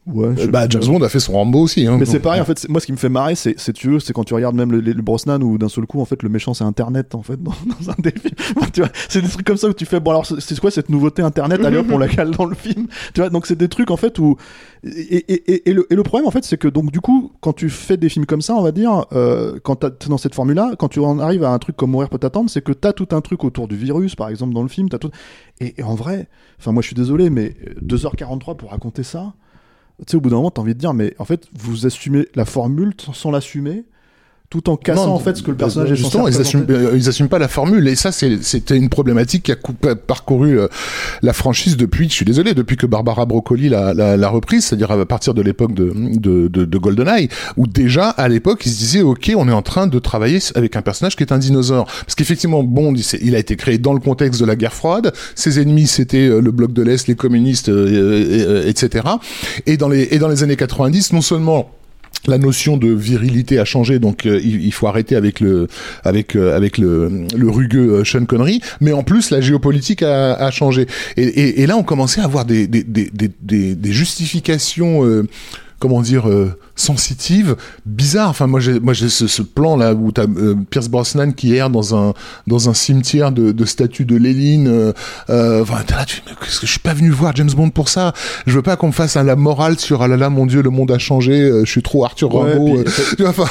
Ouais, 0.07 0.33
je... 0.35 0.47
bah, 0.47 0.65
James 0.67 0.83
Bond 0.83 1.01
a 1.03 1.09
fait 1.09 1.19
son 1.19 1.33
Rambo 1.33 1.59
aussi. 1.59 1.85
Hein, 1.85 1.97
mais 1.99 2.05
c'est 2.05 2.19
pareil, 2.19 2.41
en 2.41 2.45
fait, 2.45 2.67
moi 2.69 2.81
ce 2.81 2.87
qui 2.87 2.91
me 2.91 2.97
fait 2.97 3.09
marrer, 3.09 3.35
c'est, 3.35 3.55
tu 3.73 3.91
veux, 3.91 3.99
c'est 3.99 4.13
quand 4.13 4.23
tu 4.23 4.33
regardes 4.33 4.55
même 4.55 4.71
le, 4.71 4.79
le, 4.79 4.93
le 4.93 5.01
Brosnan 5.01 5.41
où 5.43 5.59
d'un 5.59 5.69
seul 5.69 5.85
coup, 5.85 6.01
en 6.01 6.05
fait, 6.05 6.23
le 6.23 6.29
méchant 6.29 6.55
c'est 6.55 6.63
Internet, 6.63 7.13
en 7.13 7.21
fait, 7.21 7.37
dans, 7.43 7.51
dans 7.51 7.91
un 7.91 7.95
des 7.99 8.11
films. 8.11 8.33
tu 8.73 8.81
vois, 8.81 8.89
c'est 9.09 9.21
des 9.21 9.27
trucs 9.27 9.45
comme 9.45 9.57
ça 9.57 9.67
où 9.69 9.73
tu 9.73 9.85
fais, 9.85 9.99
bon 9.99 10.11
alors, 10.11 10.25
c'est 10.25 10.59
quoi 10.59 10.71
cette 10.71 10.89
nouveauté 10.89 11.21
Internet? 11.21 11.63
Allez 11.63 11.77
hop, 11.77 11.85
on 11.91 11.99
la 11.99 12.07
cale 12.09 12.31
dans 12.31 12.45
le 12.45 12.55
film. 12.55 12.87
Tu 13.13 13.21
vois, 13.21 13.29
donc 13.29 13.45
c'est 13.45 13.55
des 13.55 13.69
trucs 13.69 13.91
en 13.91 13.97
fait 13.97 14.17
où. 14.17 14.37
Et, 14.83 15.17
et, 15.31 15.53
et, 15.53 15.69
et, 15.69 15.73
le, 15.73 16.03
problème 16.03 16.27
en 16.27 16.31
fait, 16.31 16.43
c'est 16.43 16.57
que 16.57 16.67
donc 16.67 16.91
du 16.91 16.99
coup, 16.99 17.31
quand 17.39 17.53
tu 17.53 17.69
fais 17.69 17.97
des 17.97 18.09
films 18.09 18.25
comme 18.25 18.41
ça, 18.41 18.55
on 18.55 18.63
va 18.63 18.71
dire, 18.71 19.05
euh, 19.13 19.59
quand 19.61 19.75
t'es 19.75 20.09
dans 20.09 20.17
cette 20.17 20.33
formule-là, 20.33 20.71
quand 20.79 20.87
tu 20.87 20.99
en 20.99 21.19
arrives 21.19 21.43
à 21.43 21.51
un 21.51 21.59
truc 21.59 21.75
comme 21.75 21.91
Mourir 21.91 22.09
peut 22.09 22.17
t'attendre, 22.17 22.49
c'est 22.49 22.63
que 22.63 22.71
t'as 22.71 22.93
tout 22.93 23.09
un 23.11 23.21
truc 23.21 23.43
autour 23.43 23.67
du 23.67 23.75
virus, 23.75 24.15
par 24.15 24.29
exemple, 24.29 24.55
dans 24.55 24.63
le 24.63 24.69
film, 24.69 24.89
t'as 24.89 24.97
tout. 24.97 25.11
Et, 25.59 25.75
et 25.79 25.83
en 25.83 25.93
vrai, 25.93 26.27
enfin, 26.59 26.71
moi 26.71 26.81
je 26.81 26.87
suis 26.87 26.95
désolé, 26.95 27.29
mais 27.29 27.53
2h43 27.85 28.55
pour 28.57 28.71
raconter 28.71 29.03
ça 29.03 29.33
tu 30.05 30.11
sais, 30.11 30.17
au 30.17 30.21
bout 30.21 30.29
d'un 30.29 30.37
moment, 30.37 30.51
t'as 30.51 30.61
envie 30.61 30.73
de 30.73 30.79
dire, 30.79 30.93
mais 30.93 31.13
en 31.19 31.25
fait, 31.25 31.47
vous 31.53 31.85
assumez 31.85 32.27
la 32.35 32.45
formule 32.45 32.93
sans 33.13 33.31
l'assumer 33.31 33.83
tout 34.51 34.69
en 34.69 34.75
cassant 34.75 35.07
non, 35.07 35.13
en 35.13 35.19
fait 35.19 35.37
ce 35.37 35.43
que 35.43 35.49
le 35.49 35.55
personnage 35.55 35.93
est 35.93 35.95
justement, 35.95 36.27
ils 36.27 36.39
assument, 36.39 36.65
euh, 36.69 36.91
ils 36.93 37.07
assument 37.07 37.29
pas 37.29 37.39
la 37.39 37.47
formule 37.47 37.87
et 37.87 37.95
ça 37.95 38.11
c'était 38.11 38.75
une 38.75 38.89
problématique 38.89 39.43
qui 39.43 39.51
a 39.53 39.95
parcouru 39.95 40.59
euh, 40.59 40.67
la 41.21 41.31
franchise 41.31 41.77
depuis, 41.77 42.09
je 42.09 42.13
suis 42.13 42.25
désolé, 42.25 42.53
depuis 42.53 42.75
que 42.75 42.85
Barbara 42.85 43.25
Broccoli 43.25 43.69
l'a, 43.69 43.93
l'a, 43.93 44.17
l'a 44.17 44.29
reprise, 44.29 44.65
c'est-à-dire 44.65 44.91
à 44.91 45.05
partir 45.05 45.33
de 45.33 45.41
l'époque 45.41 45.73
de, 45.73 45.93
de, 45.95 46.49
de, 46.49 46.65
de, 46.65 46.77
GoldenEye, 46.77 47.29
où 47.55 47.65
déjà 47.65 48.09
à 48.09 48.27
l'époque 48.27 48.65
ils 48.65 48.71
se 48.71 48.77
disaient 48.77 49.01
ok 49.01 49.31
on 49.37 49.47
est 49.47 49.53
en 49.53 49.61
train 49.61 49.87
de 49.87 49.99
travailler 49.99 50.39
avec 50.55 50.75
un 50.75 50.81
personnage 50.81 51.15
qui 51.15 51.23
est 51.23 51.31
un 51.31 51.39
dinosaure, 51.39 51.85
parce 51.85 52.15
qu'effectivement 52.15 52.61
Bond 52.61 52.95
il 53.21 53.35
a 53.35 53.39
été 53.39 53.55
créé 53.55 53.77
dans 53.77 53.93
le 53.93 54.01
contexte 54.01 54.41
de 54.41 54.45
la 54.45 54.57
guerre 54.57 54.73
froide, 54.73 55.13
ses 55.33 55.61
ennemis 55.61 55.87
c'était 55.87 56.27
euh, 56.27 56.41
le 56.41 56.51
bloc 56.51 56.73
de 56.73 56.81
l'Est, 56.81 57.07
les 57.07 57.15
communistes, 57.15 57.69
euh, 57.69 58.67
etc. 58.67 59.05
Et 59.65 59.77
dans 59.77 59.87
les 59.87 60.09
et 60.11 60.19
dans 60.19 60.27
les 60.27 60.43
années 60.43 60.57
90 60.57 61.13
non 61.13 61.21
seulement 61.21 61.71
la 62.27 62.37
notion 62.37 62.77
de 62.77 62.87
virilité 62.87 63.59
a 63.59 63.65
changé, 63.65 63.99
donc 63.99 64.25
euh, 64.25 64.39
il, 64.43 64.71
faut 64.71 64.87
arrêter 64.87 65.15
avec 65.15 65.39
le 65.39 65.67
avec 66.03 66.35
euh, 66.35 66.55
avec 66.55 66.77
le, 66.77 67.25
le 67.35 67.49
rugueux 67.49 67.99
euh, 67.99 68.03
Sean 68.03 68.25
Connery, 68.25 68.61
mais 68.79 68.93
en 68.93 69.03
plus 69.03 69.31
la 69.31 69.41
géopolitique 69.41 70.03
a, 70.03 70.51
changé. 70.51 70.85
Et, 71.17 71.65
là, 71.65 71.77
on 71.77 71.83
commençait 71.83 72.21
à 72.21 72.25
avoir 72.25 72.45
des 72.45 72.67
des, 72.67 72.83
des, 72.83 73.09
des, 73.41 73.75
des 73.75 73.91
justifications, 73.91 75.03
comment 75.79 76.01
dire, 76.01 76.29
sensitive, 76.81 77.55
bizarre. 77.85 78.29
Enfin, 78.29 78.47
moi, 78.47 78.59
j'ai, 78.59 78.79
moi, 78.79 78.93
j'ai 78.93 79.09
ce, 79.09 79.27
ce, 79.27 79.41
plan 79.41 79.75
là 79.75 79.93
où 79.93 80.11
t'as 80.11 80.25
euh, 80.25 80.55
Pierce 80.69 80.89
Brosnan 80.89 81.31
qui 81.31 81.53
erre 81.55 81.69
dans 81.69 81.95
un 81.95 82.13
dans 82.47 82.69
un 82.69 82.73
cimetière 82.73 83.31
de, 83.31 83.51
de 83.51 83.65
statues 83.65 84.05
de 84.05 84.15
Léline. 84.15 84.67
Euh, 84.67 84.93
euh, 85.29 85.61
enfin, 85.61 85.81
t'es 85.85 85.93
là, 85.93 86.05
tu 86.05 86.21
mais 86.25 86.33
qu'est-ce 86.39 86.59
que 86.59 86.67
je 86.67 86.71
suis 86.71 86.79
pas 86.79 86.93
venu 86.93 87.09
voir 87.09 87.35
James 87.35 87.49
Bond 87.55 87.69
pour 87.69 87.89
ça? 87.89 88.13
Je 88.45 88.53
veux 88.53 88.61
pas 88.61 88.75
qu'on 88.75 88.87
me 88.87 88.91
fasse 88.91 89.15
un 89.17 89.23
la 89.23 89.35
morale 89.35 89.79
sur 89.79 90.01
ah 90.01 90.07
là 90.07 90.17
là, 90.17 90.29
mon 90.29 90.45
Dieu, 90.45 90.61
le 90.61 90.69
monde 90.69 90.91
a 90.91 90.97
changé. 90.97 91.41
Euh, 91.41 91.65
je 91.65 91.71
suis 91.71 91.83
trop 91.83 92.05
Arthur 92.05 92.33
ouais, 92.33 92.53
Rimbaud. 92.53 92.81
Et 92.81 93.15
puis, 93.15 93.25
enfin, 93.25 93.45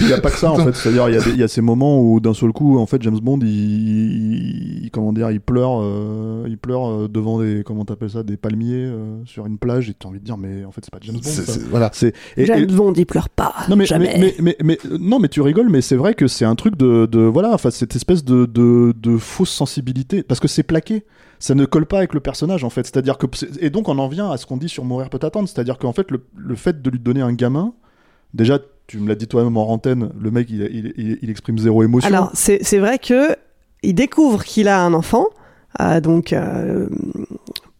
il 0.00 0.08
y 0.08 0.12
a 0.12 0.20
pas 0.20 0.30
que 0.30 0.38
ça 0.38 0.50
en 0.50 0.56
fait. 0.64 0.74
C'est-à-dire 0.74 1.08
il 1.08 1.36
y, 1.36 1.38
y 1.38 1.42
a 1.42 1.48
ces 1.48 1.60
moments 1.60 2.00
où 2.00 2.20
d'un 2.20 2.34
seul 2.34 2.52
coup, 2.52 2.78
en 2.78 2.86
fait, 2.86 3.02
James 3.02 3.18
Bond, 3.20 3.40
il, 3.42 4.84
il 4.84 4.90
comment 4.90 5.12
dire, 5.12 5.30
il 5.30 5.40
pleure, 5.40 5.80
euh, 5.82 6.44
il 6.48 6.58
pleure 6.58 7.08
devant 7.08 7.40
des 7.40 7.62
comment 7.64 7.84
t'appelles 7.84 8.10
ça, 8.10 8.22
des 8.22 8.36
palmiers 8.36 8.90
sur 9.24 9.46
une 9.46 9.58
plage. 9.58 9.88
Et 9.90 9.94
t'as 9.94 10.08
envie 10.08 10.20
de 10.20 10.24
dire 10.24 10.38
mais 10.38 10.64
en 10.64 10.70
fait 10.70 10.82
c'est 10.84 10.90
pas 10.90 10.98
James 11.00 11.16
Bond. 11.16 11.22
C'est, 11.22 11.68
voilà. 11.68 11.90
C'est 11.92 12.14
et 12.36 12.46
James 12.58 12.76
Bond, 12.76 12.92
il 12.94 13.06
pleure 13.06 13.28
pas. 13.28 13.54
Non 13.68 13.76
mais, 13.76 13.86
jamais. 13.86 14.16
mais, 14.18 14.34
mais, 14.40 14.56
mais, 14.62 14.78
non 14.98 15.18
mais 15.18 15.28
tu 15.28 15.40
rigoles, 15.40 15.68
mais 15.68 15.80
c'est 15.80 15.96
vrai 15.96 16.14
que 16.14 16.26
c'est 16.26 16.44
un 16.44 16.54
truc 16.54 16.76
de, 16.76 17.06
de 17.06 17.20
voilà, 17.20 17.52
enfin 17.54 17.70
cette 17.70 17.96
espèce 17.96 18.24
de, 18.24 18.46
de, 18.46 18.94
de 18.96 19.16
fausse 19.16 19.50
sensibilité 19.50 20.22
parce 20.22 20.40
que 20.40 20.48
c'est 20.48 20.62
plaqué. 20.62 21.04
Ça 21.38 21.54
ne 21.54 21.64
colle 21.64 21.86
pas 21.86 21.98
avec 21.98 22.14
le 22.14 22.20
personnage 22.20 22.62
en 22.64 22.70
fait. 22.70 22.86
C'est-à-dire 22.86 23.18
que 23.18 23.26
et 23.60 23.70
donc 23.70 23.88
on 23.88 23.98
en 23.98 24.08
vient 24.08 24.30
à 24.30 24.36
ce 24.36 24.46
qu'on 24.46 24.56
dit 24.56 24.68
sur 24.68 24.84
mourir 24.84 25.10
peut 25.10 25.18
attendre, 25.22 25.48
c'est-à-dire 25.48 25.78
qu'en 25.78 25.92
fait 25.92 26.10
le, 26.10 26.24
le 26.36 26.54
fait 26.54 26.80
de 26.80 26.90
lui 26.90 27.00
donner 27.00 27.20
un 27.20 27.32
gamin, 27.32 27.74
déjà 28.32 28.60
tu 28.86 28.98
me 28.98 29.08
l'as 29.08 29.14
dit 29.16 29.26
toi-même 29.26 29.56
en 29.56 29.68
antenne, 29.68 30.10
le 30.20 30.30
mec 30.30 30.48
il, 30.50 30.62
il, 30.72 30.92
il, 30.96 31.18
il 31.20 31.30
exprime 31.30 31.58
zéro 31.58 31.82
émotion. 31.82 32.06
Alors 32.06 32.30
c'est 32.34 32.78
vrai 32.78 32.98
que 32.98 33.34
il 33.82 33.94
découvre 33.94 34.44
qu'il 34.44 34.68
a 34.68 34.84
un 34.84 34.94
enfant, 34.94 35.26
euh, 35.80 36.00
donc. 36.00 36.32
Euh, 36.32 36.88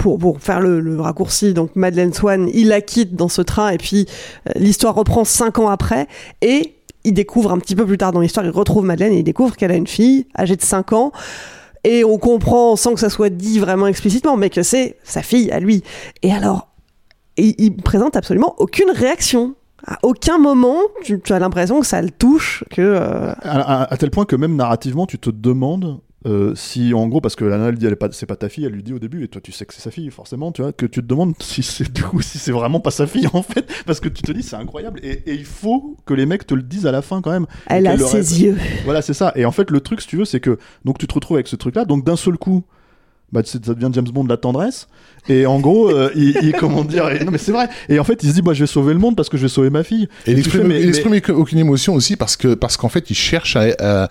pour, 0.03 0.41
faire 0.41 0.61
le, 0.61 1.01
raccourci, 1.01 1.55
donc 1.55 1.77
Madeleine 1.77 2.12
Swan, 2.12 2.49
il 2.53 2.69
la 2.69 2.81
quitte 2.81 3.15
dans 3.15 3.29
ce 3.29 3.43
train 3.43 3.71
et 3.71 3.79
puis 3.79 4.07
euh, 4.49 4.53
l'histoire 4.57 4.95
reprend 4.95 5.25
cinq 5.25 5.59
ans 5.59 5.69
après 5.69 6.09
et 6.41 6.75
il 7.05 7.15
découvre 7.15 7.53
un 7.53 7.59
petit 7.59 7.77
peu 7.77 7.87
plus 7.87 7.99
tard 7.99 8.12
dans 8.12 8.21
l'histoire, 8.21 8.45
il 8.45 8.51
retrouve 8.51 8.85
Madeleine 8.85 9.12
et 9.12 9.19
il 9.19 9.25
découvre 9.25 9.57
qu'elle 9.57 9.71
a 9.71 9.77
une 9.77 9.87
fille 9.87 10.27
âgée 10.38 10.57
de 10.57 10.62
5 10.62 10.93
ans. 10.93 11.12
Et 11.85 12.05
on 12.05 12.17
comprend, 12.17 12.77
sans 12.77 12.95
que 12.95 13.01
ça 13.01 13.11
soit 13.11 13.29
dit 13.29 13.59
vraiment 13.59 13.88
explicitement, 13.88 14.37
mais 14.37 14.51
que 14.51 14.62
c'est 14.62 14.97
sa 15.03 15.21
fille 15.21 15.51
à 15.51 15.59
lui. 15.59 15.83
Et 16.23 16.33
alors, 16.33 16.69
il, 17.37 17.75
présente 17.77 18.15
absolument 18.15 18.55
aucune 18.59 18.91
réaction. 18.91 19.57
À 19.85 19.99
aucun 20.05 20.38
moment, 20.38 20.79
tu, 21.03 21.21
as 21.31 21.41
l'impression 21.41 21.81
que 21.81 21.87
ça 21.87 22.01
le 22.01 22.11
touche, 22.11 22.62
que... 22.71 22.83
Euh... 22.83 23.33
À, 23.43 23.97
tel 23.99 24.12
point 24.12 24.27
que 24.27 24.37
même 24.37 24.55
narrativement, 24.55 25.07
tu 25.07 25.19
te 25.19 25.31
demandes 25.31 25.99
euh, 26.25 26.55
si 26.55 26.95
en 26.95 27.09
gros 27.09 27.21
parce 27.21 27.35
que 27.35 27.45
Lana 27.45 27.69
elle 27.69 27.77
dit 27.77 27.87
elle 27.87 27.95
est 27.95 27.97
pas 27.97 28.09
c'est 28.13 28.27
pas 28.27 28.37
ta 28.37 28.49
fille 28.49 28.65
elle 28.65 28.73
lui 28.73 28.83
dit 28.85 28.93
au 28.93 29.01
début 29.01 29.25
et 29.25 29.29
toi 29.29 29.41
tu 29.43 29.51
sais 29.51 29.67
que 29.67 29.75
c'est 29.75 29.81
sa 29.81 29.91
fille 29.91 30.09
forcément 30.11 30.53
tu 30.53 30.63
vois 30.63 30.73
que 30.73 30.87
tu 30.87 31.01
te 31.01 31.07
demandes 31.07 31.35
si 31.41 31.63
c'est 31.63 31.93
du 31.93 32.03
coup 32.03 32.23
si 32.23 32.39
c'est 32.39 32.53
vraiment 32.53 32.79
pas 32.79 32.93
sa 32.93 33.07
fille 33.07 33.29
en 33.33 33.43
fait 33.43 33.67
parce 33.87 33.99
que 33.99 34.09
tu 34.09 34.23
te 34.23 34.31
dis 34.31 34.43
c'est 34.43 34.57
incroyable 34.57 35.01
et, 35.03 35.23
et, 35.27 35.35
il 35.35 35.45
faut 35.45 35.97
que 36.07 36.15
les 36.15 36.27
mecs 36.27 36.47
te 36.47 36.55
le 36.55 36.63
disent 36.63 36.87
à 36.87 36.93
la 36.93 37.03
fin 37.03 37.23
quand 37.23 37.33
même 37.33 37.47
elle 37.67 37.87
a 37.87 37.99
ses 37.99 38.43
yeux. 38.43 38.57
Voilà 38.85 39.03
c'est 39.03 39.15
ça 39.15 39.33
et 39.35 39.45
en 39.45 39.53
fait 39.53 39.71
le 39.71 39.81
truc 39.81 40.01
si 40.01 40.07
tu 40.07 40.17
veux 40.17 40.25
c'est 40.25 40.41
que 40.41 40.59
donc 40.85 40.99
tu 40.99 41.07
te 41.07 41.15
retrouves 41.15 41.39
avec 41.39 41.49
ce 41.49 41.57
truc 41.57 41.75
là 41.75 41.85
donc 41.85 42.05
d'un 42.05 42.17
seul 42.17 42.39
coup 42.39 42.63
bah, 43.33 43.41
ça 43.45 43.59
devient 43.59 43.89
James 43.93 44.05
Bond 44.05 44.25
de 44.25 44.29
la 44.29 44.37
tendresse 44.37 44.87
et 45.29 45.47
en 45.47 45.59
gros 45.59 45.91
euh, 45.91 46.11
il, 46.15 46.37
il, 46.43 46.53
comment 46.53 46.85
dire 46.85 47.09
et, 47.09 47.25
non 47.25 47.33
mais 47.33 47.39
c'est 47.39 47.53
vrai 47.53 47.69
et 47.89 47.99
en 47.99 48.05
fait 48.05 48.23
il 48.23 48.29
se 48.29 48.35
dit 48.35 48.43
bah 48.43 48.53
je 48.53 48.61
vais 48.61 48.67
sauver 48.69 48.93
le 48.93 49.01
monde 49.01 49.17
parce 49.17 49.29
que 49.29 49.37
je 49.37 49.43
vais 49.43 49.49
sauver 49.49 49.71
ma 49.71 49.83
fille. 49.83 50.09
Et, 50.27 50.31
et 50.31 50.33
il 50.35 50.39
exprime, 50.39 50.69
mais, 50.69 50.81
il 50.81 50.89
exprime 50.89 51.13
mais... 51.13 51.31
aucune 51.31 51.59
émotion 51.59 51.95
aussi 51.95 52.15
parce 52.15 52.37
que 52.37 52.55
parce 52.55 52.77
qu'en 52.77 52.89
fait 52.89 53.11
il 53.11 53.15
cherche 53.15 53.57
à, 53.57 53.65
à 53.81 54.09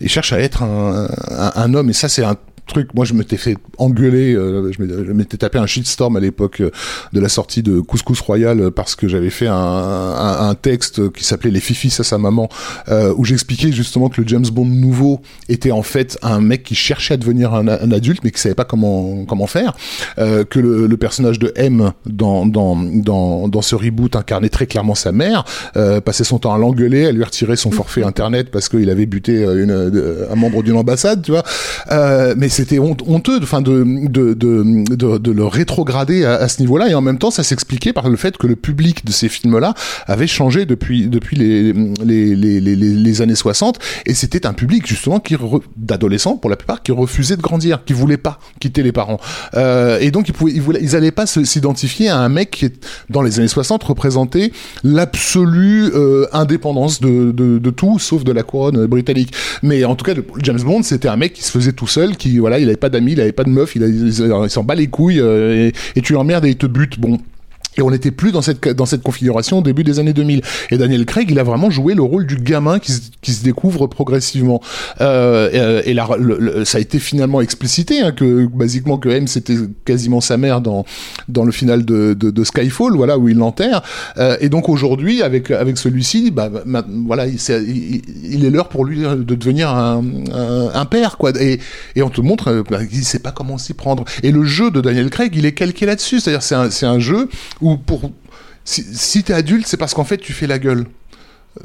il 0.00 0.08
cherche 0.08 0.32
à 0.32 0.40
être 0.40 0.62
un, 0.62 1.08
un, 1.54 1.74
homme 1.74 1.90
et 1.90 1.92
ça 1.92 2.08
c'est 2.08 2.24
un 2.24 2.36
truc. 2.68 2.94
Moi, 2.94 3.04
je 3.04 3.14
m'étais 3.14 3.36
fait 3.36 3.56
engueuler. 3.78 4.34
Euh, 4.34 4.70
je 4.72 5.12
m'étais 5.12 5.36
tapé 5.36 5.58
un 5.58 5.66
shitstorm 5.66 6.16
à 6.16 6.20
l'époque 6.20 6.60
euh, 6.60 6.70
de 7.12 7.20
la 7.20 7.28
sortie 7.28 7.62
de 7.62 7.80
Couscous 7.80 8.20
Royal 8.20 8.70
parce 8.70 8.94
que 8.94 9.08
j'avais 9.08 9.30
fait 9.30 9.46
un, 9.46 9.54
un, 9.54 10.48
un, 10.48 10.54
texte 10.54 11.12
qui 11.12 11.24
s'appelait 11.24 11.50
Les 11.50 11.60
fifis 11.60 11.94
à 11.98 12.04
sa 12.04 12.18
maman, 12.18 12.48
euh, 12.88 13.12
où 13.16 13.24
j'expliquais 13.24 13.72
justement 13.72 14.08
que 14.08 14.20
le 14.20 14.28
James 14.28 14.46
Bond 14.52 14.66
nouveau 14.66 15.20
était 15.48 15.70
en 15.70 15.82
fait 15.82 16.18
un 16.22 16.40
mec 16.40 16.62
qui 16.62 16.74
cherchait 16.74 17.14
à 17.14 17.16
devenir 17.16 17.54
un, 17.54 17.68
un 17.68 17.92
adulte, 17.92 18.20
mais 18.24 18.30
qui 18.30 18.40
savait 18.40 18.54
pas 18.54 18.64
comment 18.64 19.24
comment 19.24 19.46
faire. 19.46 19.74
Euh, 20.18 20.44
que 20.44 20.58
le, 20.58 20.86
le, 20.86 20.96
personnage 20.96 21.38
de 21.38 21.52
M 21.56 21.92
dans 22.06 22.46
dans 22.46 22.76
dans 22.76 23.48
dans 23.48 23.62
ce 23.62 23.74
reboot 23.74 24.16
incarnait 24.16 24.48
très 24.48 24.66
clairement 24.66 24.94
sa 24.94 25.12
mère. 25.12 25.44
Euh, 25.76 26.00
passait 26.00 26.24
son 26.24 26.38
temps 26.38 26.54
à 26.54 26.58
l'engueuler, 26.58 27.06
à 27.06 27.12
lui 27.12 27.24
retirer 27.24 27.56
son 27.56 27.70
forfait 27.70 28.02
internet 28.12 28.50
parce 28.50 28.68
qu'il 28.68 28.90
avait 28.90 29.06
buté 29.06 29.42
une, 29.42 30.26
un 30.30 30.34
membre 30.34 30.62
d'une 30.62 30.76
ambassade, 30.76 31.22
tu 31.22 31.32
vois. 31.32 31.44
mais 32.36 32.48
c'était 32.58 32.80
honteux 32.80 33.38
enfin 33.40 33.60
de, 33.60 33.84
de, 34.08 34.34
de, 34.34 35.18
de, 35.18 35.30
le 35.30 35.46
rétrograder 35.46 36.24
à, 36.24 36.34
à 36.34 36.48
ce 36.48 36.60
niveau-là. 36.60 36.88
Et 36.88 36.94
en 36.94 37.00
même 37.00 37.18
temps 37.18 37.30
ça 37.30 37.44
s'expliquait 37.44 37.92
par 37.92 38.08
le 38.08 38.16
fait 38.16 38.36
que 38.36 38.48
le 38.48 38.56
public 38.56 39.04
de 39.04 39.12
ces 39.12 39.28
films-là 39.28 39.74
avait 40.06 40.26
changé 40.26 40.66
depuis, 40.66 41.06
depuis 41.06 41.36
les, 41.36 41.72
les, 41.72 42.34
les, 42.34 42.60
les, 42.60 42.74
les 42.74 43.22
années 43.22 43.36
60 43.36 43.78
et 44.06 44.14
c'était 44.14 44.44
un 44.44 44.54
public 44.54 44.88
justement 44.88 45.20
qui 45.20 45.36
d'adolescents 45.76 46.36
pour 46.36 46.50
la 46.50 46.56
plupart 46.56 46.82
qui 46.82 46.90
refusait 46.90 47.36
de 47.36 47.42
grandir, 47.42 47.84
qui 47.84 47.92
voulait 47.92 48.16
pas 48.16 48.40
quitter 48.58 48.82
les 48.82 48.90
parents. 48.90 49.20
Euh, 49.54 50.00
et 50.00 50.10
donc 50.10 50.28
ils 50.28 50.34
pouvaient, 50.34 50.52
ils, 50.52 50.62
voulaient, 50.62 50.80
ils 50.82 50.96
allaient 50.96 51.12
pas 51.12 51.26
s'identifier 51.26 52.08
à 52.08 52.18
un 52.18 52.28
mec 52.28 52.50
qui 52.50 52.72
dans 53.08 53.22
les 53.22 53.38
années 53.38 53.46
60 53.46 53.84
représentait 53.84 54.50
l'absolue 54.82 55.92
euh, 55.94 56.26
indépendance 56.32 57.00
de, 57.00 57.30
de, 57.30 57.58
de 57.58 57.70
tout 57.70 58.00
sauf 58.00 58.24
de 58.24 58.32
la 58.32 58.42
couronne 58.42 58.86
britannique. 58.86 59.32
Mais 59.62 59.84
en 59.84 59.94
tout 59.94 60.04
cas 60.04 60.14
James 60.42 60.60
Bond 60.60 60.82
c'était 60.82 61.08
un 61.08 61.16
mec 61.16 61.34
qui 61.34 61.44
se 61.44 61.52
faisait 61.52 61.72
tout 61.72 61.86
seul 61.86 62.16
qui 62.16 62.40
voilà, 62.48 62.62
il 62.62 62.68
avait 62.68 62.78
pas 62.78 62.88
d'amis, 62.88 63.12
il 63.12 63.20
avait 63.20 63.32
pas 63.32 63.44
de 63.44 63.50
meuf, 63.50 63.76
il, 63.76 64.50
s'en 64.50 64.64
bat 64.64 64.74
les 64.74 64.86
couilles 64.86 65.20
euh, 65.20 65.68
et, 65.68 65.72
et 65.96 66.00
tu 66.00 66.14
l'emmerdes 66.14 66.46
et 66.46 66.50
il 66.50 66.56
te 66.56 66.66
bute. 66.66 66.98
Bon, 66.98 67.18
et 67.78 67.82
on 67.82 67.90
n'était 67.90 68.10
plus 68.10 68.32
dans 68.32 68.42
cette, 68.42 68.68
dans 68.68 68.86
cette 68.86 69.02
configuration 69.02 69.58
au 69.58 69.62
début 69.62 69.84
des 69.84 69.98
années 70.00 70.12
2000. 70.12 70.42
Et 70.70 70.78
Daniel 70.78 71.06
Craig, 71.06 71.30
il 71.30 71.38
a 71.38 71.44
vraiment 71.44 71.70
joué 71.70 71.94
le 71.94 72.02
rôle 72.02 72.26
du 72.26 72.36
gamin 72.36 72.78
qui, 72.80 72.92
qui 73.22 73.32
se 73.32 73.44
découvre 73.44 73.86
progressivement. 73.86 74.60
Euh, 75.00 75.80
et 75.84 75.94
là, 75.94 76.08
le, 76.18 76.38
le, 76.38 76.64
ça 76.64 76.78
a 76.78 76.80
été 76.80 76.98
finalement 76.98 77.40
explicité, 77.40 78.00
hein, 78.00 78.12
que 78.12 78.46
basiquement 78.46 78.98
que 78.98 79.08
M 79.08 79.28
c'était 79.28 79.56
quasiment 79.84 80.20
sa 80.20 80.36
mère 80.36 80.60
dans, 80.60 80.84
dans 81.28 81.44
le 81.44 81.52
final 81.52 81.84
de, 81.84 82.14
de, 82.14 82.30
de 82.30 82.44
Skyfall, 82.44 82.96
voilà, 82.96 83.16
où 83.16 83.28
il 83.28 83.36
l'enterre. 83.36 83.82
Euh, 84.16 84.36
et 84.40 84.48
donc 84.48 84.68
aujourd'hui, 84.68 85.22
avec, 85.22 85.50
avec 85.50 85.78
celui-ci, 85.78 86.30
bah, 86.32 86.50
voilà, 87.06 87.26
il, 87.26 87.36
il, 87.36 88.02
il 88.24 88.44
est 88.44 88.50
l'heure 88.50 88.68
pour 88.68 88.84
lui 88.84 89.02
de 89.02 89.34
devenir 89.34 89.70
un, 89.70 90.02
un, 90.32 90.70
un, 90.74 90.84
père, 90.84 91.16
quoi. 91.16 91.30
Et, 91.40 91.60
et 91.94 92.02
on 92.02 92.10
te 92.10 92.20
montre, 92.20 92.64
bah, 92.68 92.80
il 92.90 93.04
sait 93.04 93.20
pas 93.20 93.30
comment 93.30 93.56
s'y 93.56 93.74
prendre. 93.74 94.04
Et 94.24 94.32
le 94.32 94.42
jeu 94.44 94.72
de 94.72 94.80
Daniel 94.80 95.10
Craig, 95.10 95.32
il 95.36 95.46
est 95.46 95.52
calqué 95.52 95.86
là-dessus. 95.86 96.18
C'est-à-dire, 96.18 96.42
c'est 96.42 96.86
un, 96.86 96.90
un 96.90 96.98
jeu 96.98 97.28
où 97.60 97.67
pour 97.76 98.10
si, 98.64 98.84
si 98.92 99.22
t'es 99.22 99.32
adulte, 99.32 99.66
c'est 99.66 99.76
parce 99.76 99.94
qu'en 99.94 100.04
fait 100.04 100.18
tu 100.18 100.32
fais 100.32 100.46
la 100.46 100.58
gueule. 100.58 100.86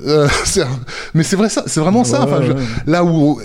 Euh, 0.06 0.28
mais 1.14 1.24
c'est 1.24 1.36
vrai 1.36 1.50
ça, 1.50 1.64
c'est 1.68 1.80
vraiment 1.80 2.04
ça. 2.04 2.24
Enfin, 2.24 2.42
je, 2.42 2.54
là 2.90 3.04
où 3.04 3.40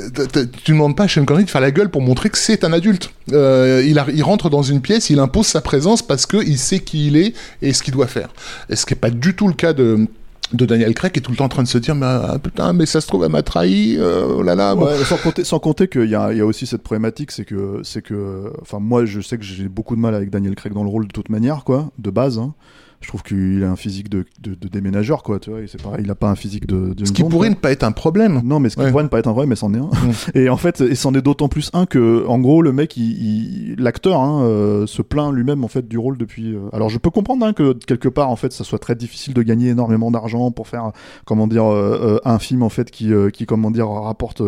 tu 0.64 0.72
demandes 0.72 0.96
pas 0.96 1.04
à 1.04 1.08
Sean 1.08 1.24
Connery 1.24 1.44
de 1.44 1.50
faire 1.50 1.60
la 1.60 1.70
gueule 1.70 1.90
pour 1.90 2.02
montrer 2.02 2.30
que 2.30 2.38
c'est 2.38 2.64
un 2.64 2.72
adulte. 2.72 3.10
Euh, 3.32 3.82
il, 3.86 3.98
a, 3.98 4.06
il 4.12 4.22
rentre 4.22 4.48
dans 4.48 4.62
une 4.62 4.80
pièce, 4.80 5.10
il 5.10 5.18
impose 5.18 5.46
sa 5.46 5.60
présence 5.60 6.02
parce 6.02 6.26
que 6.26 6.38
il 6.38 6.58
sait 6.58 6.80
qui 6.80 7.08
il 7.08 7.16
est 7.16 7.34
et 7.62 7.72
ce 7.72 7.82
qu'il 7.82 7.92
doit 7.94 8.06
faire. 8.06 8.28
Et 8.70 8.76
ce 8.76 8.86
qui 8.86 8.94
est 8.94 8.96
pas 8.96 9.10
du 9.10 9.34
tout 9.34 9.48
le 9.48 9.54
cas 9.54 9.72
de 9.72 10.06
de 10.52 10.66
Daniel 10.66 10.94
Craig 10.94 11.16
est 11.16 11.20
tout 11.20 11.30
le 11.30 11.36
temps 11.36 11.44
en 11.44 11.50
train 11.50 11.62
de 11.62 11.68
se 11.68 11.78
dire 11.78 11.94
mais, 11.94 12.06
ah, 12.06 12.38
putain 12.42 12.72
mais 12.72 12.86
ça 12.86 13.00
se 13.00 13.06
trouve 13.06 13.24
elle 13.24 13.32
m'a 13.32 13.42
trahi 13.42 13.96
euh, 13.98 14.24
oh 14.28 15.04
sans 15.04 15.16
compter 15.18 15.44
sans 15.44 15.58
compter 15.58 15.88
qu'il 15.88 16.08
y 16.08 16.14
a, 16.14 16.32
il 16.32 16.38
y 16.38 16.40
a 16.40 16.46
aussi 16.46 16.66
cette 16.66 16.82
problématique 16.82 17.32
c'est 17.32 17.44
que 17.44 17.80
c'est 17.84 18.02
que 18.02 18.52
enfin 18.62 18.78
moi 18.78 19.04
je 19.04 19.20
sais 19.20 19.36
que 19.36 19.44
j'ai 19.44 19.68
beaucoup 19.68 19.94
de 19.94 20.00
mal 20.00 20.14
avec 20.14 20.30
Daniel 20.30 20.54
Craig 20.54 20.72
dans 20.72 20.84
le 20.84 20.88
rôle 20.88 21.06
de 21.06 21.12
toute 21.12 21.28
manière 21.28 21.64
quoi 21.64 21.90
de 21.98 22.10
base 22.10 22.38
hein 22.38 22.54
je 23.00 23.08
trouve 23.08 23.22
qu'il 23.22 23.62
a 23.62 23.70
un 23.70 23.76
physique 23.76 24.08
de, 24.08 24.24
de, 24.40 24.54
de, 24.54 24.68
déménageur, 24.68 25.22
quoi, 25.22 25.38
tu 25.38 25.50
vois, 25.50 25.60
c'est 25.68 25.80
pareil, 25.80 26.00
il 26.04 26.10
a 26.10 26.16
pas 26.16 26.28
un 26.28 26.34
physique 26.34 26.66
de, 26.66 26.94
de 26.94 27.04
Ce 27.04 27.12
qui 27.12 27.22
pourrait 27.22 27.48
quoi. 27.48 27.50
ne 27.50 27.54
pas 27.54 27.70
être 27.70 27.84
un 27.84 27.92
problème. 27.92 28.40
Non, 28.44 28.58
mais 28.58 28.70
ce 28.70 28.76
qui 28.76 28.82
ouais. 28.82 28.90
pourrait 28.90 29.04
ne 29.04 29.08
pas 29.08 29.20
être 29.20 29.28
un 29.28 29.32
problème, 29.32 29.50
mais 29.50 29.56
c'en 29.56 29.72
est 29.72 29.78
un. 29.78 29.90
Et 30.34 30.48
en 30.48 30.56
fait, 30.56 30.80
et 30.80 30.94
c'en 30.94 31.14
est 31.14 31.22
d'autant 31.22 31.48
plus 31.48 31.70
un 31.74 31.86
que, 31.86 32.26
en 32.26 32.38
gros, 32.40 32.60
le 32.60 32.72
mec, 32.72 32.96
il, 32.96 33.70
il, 33.72 33.76
l'acteur, 33.78 34.20
hein, 34.20 34.42
euh, 34.42 34.86
se 34.86 35.02
plaint 35.02 35.32
lui-même, 35.32 35.64
en 35.64 35.68
fait, 35.68 35.86
du 35.86 35.96
rôle 35.96 36.18
depuis, 36.18 36.54
euh... 36.54 36.68
alors 36.72 36.88
je 36.88 36.98
peux 36.98 37.10
comprendre, 37.10 37.46
hein, 37.46 37.52
que 37.52 37.72
quelque 37.72 38.08
part, 38.08 38.30
en 38.30 38.36
fait, 38.36 38.52
ça 38.52 38.64
soit 38.64 38.78
très 38.78 38.96
difficile 38.96 39.32
de 39.32 39.42
gagner 39.42 39.68
énormément 39.68 40.10
d'argent 40.10 40.50
pour 40.50 40.66
faire, 40.66 40.90
comment 41.24 41.46
dire, 41.46 41.64
euh, 41.66 42.18
un 42.24 42.38
film, 42.38 42.62
en 42.62 42.68
fait, 42.68 42.90
qui, 42.90 43.12
euh, 43.12 43.30
qui, 43.30 43.46
comment 43.46 43.70
dire, 43.70 43.88
rapporte 43.88 44.42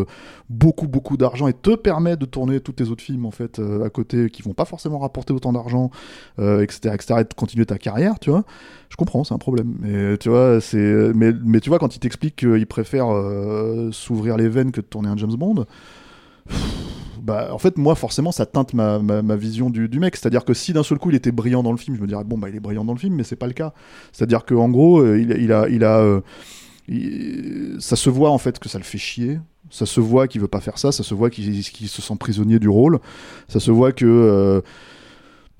beaucoup, 0.48 0.88
beaucoup 0.88 1.16
d'argent 1.16 1.46
et 1.46 1.52
te 1.52 1.76
permet 1.76 2.16
de 2.16 2.26
tourner 2.26 2.60
tous 2.60 2.72
tes 2.72 2.88
autres 2.88 3.02
films, 3.02 3.26
en 3.26 3.30
fait, 3.30 3.60
euh, 3.60 3.84
à 3.84 3.90
côté, 3.90 4.28
qui 4.28 4.42
vont 4.42 4.54
pas 4.54 4.64
forcément 4.64 4.98
rapporter 4.98 5.32
autant 5.32 5.52
d'argent, 5.52 5.90
etc., 6.38 6.90
etc., 6.94 7.14
et 7.20 7.24
de 7.24 7.34
continuer 7.34 7.66
ta 7.66 7.78
carrière, 7.78 8.18
tu 8.18 8.30
vois 8.30 8.39
je 8.90 8.96
comprends, 8.96 9.24
c'est 9.24 9.34
un 9.34 9.38
problème. 9.38 9.76
Mais 9.80 10.18
tu 10.18 10.28
vois, 10.28 10.60
c'est, 10.60 11.12
mais, 11.14 11.32
mais 11.44 11.60
tu 11.60 11.68
vois, 11.68 11.78
quand 11.78 11.94
il 11.94 12.00
t'explique 12.00 12.36
qu'il 12.36 12.66
préfère 12.66 13.12
euh, 13.12 13.90
s'ouvrir 13.92 14.36
les 14.36 14.48
veines 14.48 14.72
que 14.72 14.80
de 14.80 14.86
tourner 14.86 15.08
un 15.08 15.16
James 15.16 15.34
Bond, 15.36 15.64
bah, 17.22 17.50
en 17.52 17.58
fait, 17.58 17.78
moi, 17.78 17.94
forcément, 17.94 18.32
ça 18.32 18.46
teinte 18.46 18.74
ma, 18.74 18.98
ma, 18.98 19.36
vision 19.36 19.70
du, 19.70 19.88
mec. 20.00 20.16
C'est-à-dire 20.16 20.44
que 20.44 20.54
si 20.54 20.72
d'un 20.72 20.82
seul 20.82 20.98
coup 20.98 21.10
il 21.10 21.16
était 21.16 21.32
brillant 21.32 21.62
dans 21.62 21.70
le 21.70 21.78
film, 21.78 21.96
je 21.96 22.02
me 22.02 22.06
dirais, 22.06 22.24
bon, 22.24 22.38
bah, 22.38 22.48
il 22.48 22.56
est 22.56 22.60
brillant 22.60 22.84
dans 22.84 22.94
le 22.94 22.98
film, 22.98 23.14
mais 23.14 23.24
c'est 23.24 23.36
pas 23.36 23.46
le 23.46 23.52
cas. 23.52 23.72
C'est-à-dire 24.12 24.44
qu'en 24.44 24.68
gros, 24.68 25.00
euh, 25.00 25.20
il, 25.20 25.52
a. 25.52 25.68
Il 25.68 25.84
a 25.84 25.98
euh, 25.98 26.20
ça 27.78 27.94
se 27.94 28.10
voit 28.10 28.30
en 28.30 28.38
fait 28.38 28.58
que 28.58 28.68
ça 28.68 28.78
le 28.78 28.84
fait 28.84 28.98
chier. 28.98 29.38
Ça 29.70 29.86
se 29.86 30.00
voit 30.00 30.26
qu'il 30.26 30.40
veut 30.40 30.48
pas 30.48 30.60
faire 30.60 30.78
ça. 30.78 30.90
Ça 30.90 31.04
se 31.04 31.14
voit 31.14 31.30
qu'il 31.30 31.62
qu 31.62 31.86
se 31.86 32.02
sent 32.02 32.16
prisonnier 32.18 32.58
du 32.58 32.68
rôle. 32.68 32.98
Ça 33.46 33.60
se 33.60 33.70
voit 33.70 33.92
que. 33.92 34.60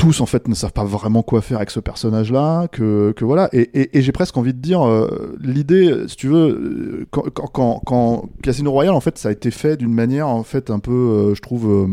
Tous 0.00 0.20
en 0.22 0.26
fait 0.26 0.48
ne 0.48 0.54
savent 0.54 0.72
pas 0.72 0.84
vraiment 0.84 1.22
quoi 1.22 1.42
faire 1.42 1.58
avec 1.58 1.70
ce 1.70 1.78
personnage 1.78 2.32
là 2.32 2.68
que, 2.68 3.12
que 3.12 3.24
voilà. 3.24 3.50
Et, 3.52 3.98
et, 3.98 4.02
j'ai 4.02 4.12
presque 4.12 4.36
envie 4.36 4.54
de 4.54 4.58
dire 4.58 4.82
euh, 4.82 5.36
l'idée 5.40 6.08
si 6.08 6.16
tu 6.16 6.28
veux 6.28 7.06
quand, 7.10 7.28
quand, 7.30 7.80
quand, 7.84 8.28
Casino 8.42 8.72
Royale 8.72 8.94
en 8.94 9.00
fait 9.00 9.18
ça 9.18 9.28
a 9.28 9.32
été 9.32 9.50
fait 9.50 9.76
d'une 9.76 9.92
manière 9.92 10.28
en 10.28 10.42
fait 10.42 10.70
un 10.70 10.78
peu 10.78 10.92
euh, 10.92 11.34
je 11.34 11.42
trouve 11.42 11.70
euh, 11.70 11.86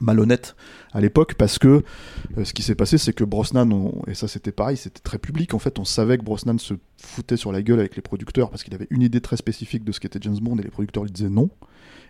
malhonnête 0.00 0.54
à 0.92 1.00
l'époque 1.00 1.34
parce 1.34 1.58
que 1.58 1.82
euh, 2.38 2.44
ce 2.44 2.52
qui 2.52 2.62
s'est 2.62 2.76
passé 2.76 2.96
c'est 2.96 3.12
que 3.12 3.24
Brosnan 3.24 3.92
et 4.06 4.14
ça 4.14 4.28
c'était 4.28 4.52
pareil 4.52 4.76
c'était 4.76 5.00
très 5.00 5.18
public 5.18 5.52
en 5.52 5.58
fait 5.58 5.80
on 5.80 5.84
savait 5.84 6.16
que 6.16 6.22
Brosnan 6.22 6.58
se 6.58 6.74
foutait 6.96 7.36
sur 7.36 7.50
la 7.50 7.62
gueule 7.62 7.80
avec 7.80 7.96
les 7.96 8.02
producteurs 8.02 8.50
parce 8.50 8.62
qu'il 8.62 8.74
avait 8.74 8.86
une 8.90 9.02
idée 9.02 9.20
très 9.20 9.36
spécifique 9.36 9.84
de 9.84 9.90
ce 9.90 9.98
qu'était 9.98 10.20
James 10.22 10.38
Bond 10.40 10.58
et 10.58 10.62
les 10.62 10.70
producteurs 10.70 11.02
lui 11.02 11.10
disaient 11.10 11.28
non 11.28 11.50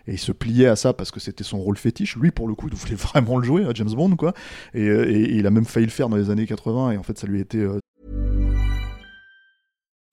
et 0.07 0.13
il 0.13 0.19
se 0.19 0.31
pliait 0.31 0.67
à 0.67 0.75
ça 0.75 0.93
parce 0.93 1.11
que 1.11 1.19
c'était 1.19 1.43
son 1.43 1.59
rôle 1.59 1.77
fétiche. 1.77 2.15
Lui, 2.17 2.31
pour 2.31 2.47
le 2.47 2.55
coup, 2.55 2.67
il 2.67 2.75
voulait 2.75 2.95
vraiment 2.95 3.37
le 3.37 3.43
jouer 3.43 3.65
à 3.65 3.73
James 3.73 3.91
Bond, 3.91 4.15
quoi. 4.15 4.33
Et, 4.73 4.85
et, 4.85 5.35
il 5.35 5.47
a 5.47 5.51
même 5.51 5.65
failli 5.65 5.85
le 5.85 5.91
faire 5.91 6.09
dans 6.09 6.17
les 6.17 6.29
années 6.29 6.45
80, 6.45 6.91
et 6.91 6.97
en 6.97 7.03
fait, 7.03 7.17
ça 7.17 7.27
lui 7.27 7.39
été 7.39 7.59
euh, 7.59 7.79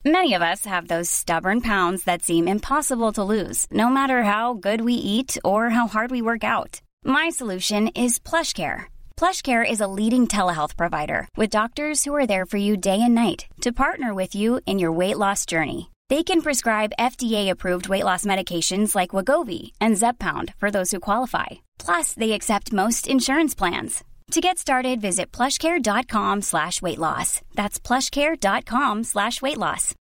Many 0.05 0.33
of 0.33 0.42
us 0.42 0.64
have 0.64 0.87
those 0.87 1.11
stubborn 1.11 1.61
pounds 1.61 2.05
that 2.05 2.22
seem 2.22 2.48
impossible 2.48 3.12
to 3.12 3.24
lose, 3.24 3.66
no 3.70 3.88
matter 3.88 4.22
how 4.22 4.55
good 4.55 4.81
we 4.81 4.94
eat 4.94 5.37
or 5.44 5.70
how 5.70 5.87
hard 5.87 6.11
we 6.11 6.22
work 6.22 6.44
out. 6.44 6.81
My 7.05 7.29
solution 7.31 7.88
is 7.88 8.18
PlushCare. 8.18 8.87
PlushCare 9.18 9.68
is 9.68 9.81
a 9.81 9.88
leading 9.88 10.27
telehealth 10.27 10.77
provider 10.77 11.29
with 11.37 11.51
doctors 11.51 12.05
who 12.05 12.14
are 12.14 12.27
there 12.27 12.46
for 12.46 12.59
you 12.59 12.77
day 12.77 13.01
and 13.03 13.14
night 13.14 13.46
to 13.61 13.72
partner 13.85 14.14
with 14.14 14.35
you 14.35 14.61
in 14.66 14.79
your 14.79 14.92
weight 14.92 15.18
loss 15.18 15.44
journey. 15.44 15.90
They 16.11 16.23
can 16.23 16.40
prescribe 16.40 16.94
FDA-approved 16.99 17.90
weight 17.90 18.05
loss 18.05 18.25
medications 18.25 18.94
like 18.94 19.11
Wagovi 19.11 19.73
and 19.79 19.94
Zepbound 19.94 20.55
for 20.59 20.71
those 20.71 20.90
who 20.90 21.01
qualify. 21.01 21.61
Plus, 21.79 22.14
they 22.14 22.33
accept 22.33 22.73
most 22.73 23.07
insurance 23.07 23.55
plans. 23.55 24.05
To 24.33 24.40
get 24.40 24.59
started, 24.59 25.03
visit 25.03 25.31
plushcare.com 25.33 26.40
slash 26.42 26.81
weight 26.81 26.99
loss. 26.99 27.42
That's 27.57 27.79
plushcare.com 27.79 29.05
slash 29.05 29.42
weight 29.42 29.59
loss. 29.59 29.94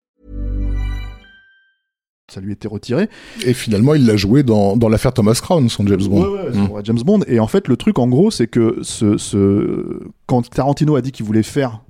Ça 2.28 2.40
lui 2.42 2.54
était 2.54 2.68
retiré. 2.68 3.08
Et 3.44 3.54
finalement, 3.54 3.96
il 3.96 4.06
l'a 4.06 4.16
joué 4.16 4.44
dans, 4.44 4.78
dans 4.78 4.90
l'affaire 4.90 5.14
Thomas 5.14 5.40
Crown, 5.42 5.70
son 5.70 5.88
James 5.88 6.08
Bond. 6.08 6.24
Ouais, 6.24 6.50
ouais, 6.50 6.82
mm. 6.82 6.86
James 6.86 7.02
Bond. 7.04 7.22
Et 7.28 7.40
en 7.40 7.48
fait, 7.48 7.68
le 7.68 7.78
truc, 7.78 7.98
en 7.98 8.08
gros, 8.08 8.30
c'est 8.30 8.48
que 8.48 8.78
ce, 8.84 9.18
ce... 9.18 10.02
quand 10.28 10.48
Tarantino 10.50 10.96
a 10.96 11.02
dit 11.02 11.12
qu'il 11.12 11.26
voulait 11.26 11.44
faire 11.44 11.82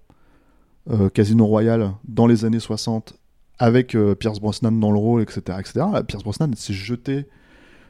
euh, 0.90 1.10
Casino 1.10 1.46
Royale 1.46 1.92
dans 2.06 2.28
les 2.28 2.46
années 2.46 2.60
60 2.60 3.18
avec 3.60 3.96
euh, 3.96 4.16
Pierce 4.16 4.40
Brosnan 4.40 4.72
dans 4.72 4.92
le 4.92 5.00
rôle, 5.00 5.22
etc., 5.22 5.58
etc., 5.60 5.86
Pierce 6.08 6.24
Brosnan 6.24 6.52
s'est 6.56 6.74
jeté 6.74 7.26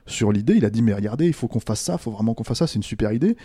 sur 0.06 0.32
l'idée. 0.32 0.56
Il 0.56 0.66
a 0.66 0.70
dit, 0.70 0.82
mais 0.82 0.94
regardez, 0.94 1.26
il 1.26 1.34
faut 1.34 1.48
qu'on 1.48 1.60
fasse 1.60 1.82
ça, 1.82 1.94
il 1.94 2.00
faut 2.00 2.12
vraiment 2.12 2.34
qu'on 2.34 2.44
fasse 2.44 2.60
ça, 2.60 2.68
c'est 2.68 2.76
une 2.76 2.84
super 2.84 3.12
idée. 3.12 3.36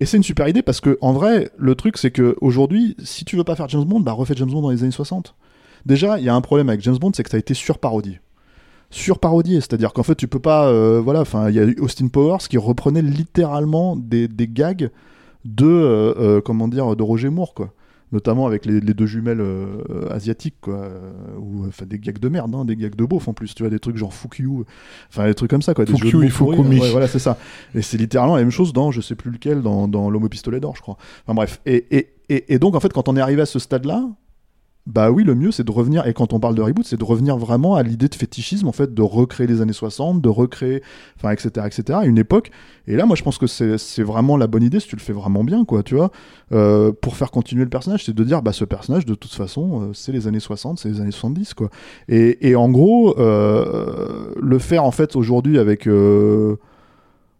Et 0.00 0.06
c'est 0.06 0.16
une 0.16 0.22
super 0.22 0.48
idée 0.48 0.62
parce 0.62 0.80
que, 0.80 0.96
en 1.00 1.12
vrai, 1.12 1.50
le 1.56 1.74
truc, 1.74 1.98
c'est 1.98 2.10
que 2.10 2.36
aujourd'hui, 2.40 2.96
si 3.02 3.24
tu 3.24 3.36
veux 3.36 3.44
pas 3.44 3.56
faire 3.56 3.68
James 3.68 3.84
Bond, 3.84 4.00
bah 4.00 4.12
refais 4.12 4.34
James 4.36 4.50
Bond 4.50 4.62
dans 4.62 4.70
les 4.70 4.82
années 4.82 4.92
60. 4.92 5.34
Déjà, 5.86 6.18
il 6.18 6.24
y 6.24 6.28
a 6.28 6.34
un 6.34 6.40
problème 6.40 6.68
avec 6.68 6.80
James 6.82 6.96
Bond, 6.96 7.12
c'est 7.14 7.24
que 7.24 7.30
ça 7.30 7.36
a 7.36 7.40
été 7.40 7.54
surparodié. 7.54 8.20
Surparodié, 8.90 9.56
c'est-à-dire 9.60 9.92
qu'en 9.92 10.04
fait, 10.04 10.14
tu 10.14 10.28
peux 10.28 10.38
pas. 10.38 10.68
Euh, 10.68 11.00
voilà, 11.00 11.20
enfin, 11.20 11.50
il 11.50 11.56
y 11.56 11.60
a 11.60 11.66
Austin 11.82 12.08
Powers 12.08 12.48
qui 12.48 12.58
reprenait 12.58 13.02
littéralement 13.02 13.96
des, 13.96 14.28
gags 14.28 14.90
de. 15.44 15.66
Euh, 15.66 16.14
euh, 16.18 16.40
comment 16.40 16.68
dire, 16.68 16.94
de 16.96 17.02
Roger 17.02 17.28
Moore, 17.28 17.54
quoi 17.54 17.74
notamment 18.12 18.46
avec 18.46 18.66
les, 18.66 18.80
les 18.80 18.94
deux 18.94 19.06
jumelles 19.06 19.40
euh, 19.40 20.08
asiatiques, 20.10 20.56
quoi, 20.60 20.74
euh, 20.74 21.10
ou 21.38 21.66
enfin 21.66 21.86
des 21.86 21.98
gags 21.98 22.18
de 22.18 22.28
merde, 22.28 22.54
hein, 22.54 22.64
des 22.64 22.76
gags 22.76 22.94
de 22.94 23.04
beauf 23.04 23.28
en 23.28 23.32
plus, 23.32 23.54
tu 23.54 23.62
vois, 23.62 23.70
des 23.70 23.78
trucs 23.78 23.96
genre 23.96 24.12
fuck 24.12 24.38
you, 24.38 24.64
enfin 25.10 25.26
des 25.26 25.34
trucs 25.34 25.50
comme 25.50 25.62
ça, 25.62 25.74
quoi. 25.74 25.84
Des 25.84 25.92
fuck 25.92 26.04
you 26.12 26.22
et 26.22 26.80
ouais, 26.80 26.90
voilà, 26.90 27.06
c'est 27.06 27.18
ça. 27.18 27.38
Et 27.74 27.82
c'est 27.82 27.98
littéralement 27.98 28.36
la 28.36 28.42
même 28.42 28.50
chose 28.50 28.72
dans, 28.72 28.90
je 28.90 29.00
sais 29.00 29.14
plus 29.14 29.30
lequel, 29.30 29.62
dans, 29.62 29.88
dans 29.88 30.10
l'homme 30.10 30.24
au 30.24 30.28
pistolet 30.28 30.60
d'or, 30.60 30.76
je 30.76 30.82
crois. 30.82 30.96
Enfin 31.24 31.34
bref. 31.34 31.60
Et, 31.66 31.86
et, 31.96 32.14
et, 32.28 32.54
et 32.54 32.58
donc, 32.58 32.74
en 32.74 32.80
fait, 32.80 32.92
quand 32.92 33.08
on 33.08 33.16
est 33.16 33.20
arrivé 33.20 33.42
à 33.42 33.46
ce 33.46 33.58
stade-là, 33.58 34.08
bah 34.88 35.10
oui, 35.10 35.22
le 35.22 35.34
mieux 35.34 35.52
c'est 35.52 35.64
de 35.64 35.70
revenir, 35.70 36.06
et 36.06 36.14
quand 36.14 36.32
on 36.32 36.40
parle 36.40 36.54
de 36.54 36.62
reboot, 36.62 36.86
c'est 36.86 36.96
de 36.96 37.04
revenir 37.04 37.36
vraiment 37.36 37.74
à 37.74 37.82
l'idée 37.82 38.08
de 38.08 38.14
fétichisme, 38.14 38.66
en 38.66 38.72
fait, 38.72 38.94
de 38.94 39.02
recréer 39.02 39.46
les 39.46 39.60
années 39.60 39.74
60, 39.74 40.22
de 40.22 40.28
recréer, 40.30 40.82
enfin, 41.16 41.30
etc., 41.30 41.66
etc., 41.66 41.98
une 42.04 42.16
époque. 42.16 42.50
Et 42.86 42.96
là, 42.96 43.04
moi, 43.04 43.14
je 43.14 43.22
pense 43.22 43.36
que 43.36 43.46
c'est 43.46 44.02
vraiment 44.02 44.38
la 44.38 44.46
bonne 44.46 44.62
idée 44.62 44.80
si 44.80 44.88
tu 44.88 44.96
le 44.96 45.02
fais 45.02 45.12
vraiment 45.12 45.44
bien, 45.44 45.66
quoi, 45.66 45.82
tu 45.82 45.94
vois, 45.94 46.10
euh, 46.52 46.90
pour 46.90 47.16
faire 47.16 47.30
continuer 47.30 47.64
le 47.64 47.68
personnage, 47.68 48.06
c'est 48.06 48.14
de 48.14 48.24
dire, 48.24 48.40
bah, 48.40 48.54
ce 48.54 48.64
personnage, 48.64 49.04
de 49.04 49.14
toute 49.14 49.34
façon, 49.34 49.82
euh, 49.82 49.90
c'est 49.92 50.10
les 50.12 50.26
années 50.26 50.40
60, 50.40 50.78
c'est 50.78 50.88
les 50.88 51.02
années 51.02 51.10
70, 51.10 51.52
quoi. 51.52 51.68
Et, 52.08 52.56
en 52.56 52.70
gros, 52.70 53.18
euh, 53.18 54.32
le 54.40 54.58
faire, 54.58 54.84
en 54.84 54.90
fait, 54.90 55.16
aujourd'hui 55.16 55.58
avec 55.58 55.86
euh, 55.86 56.56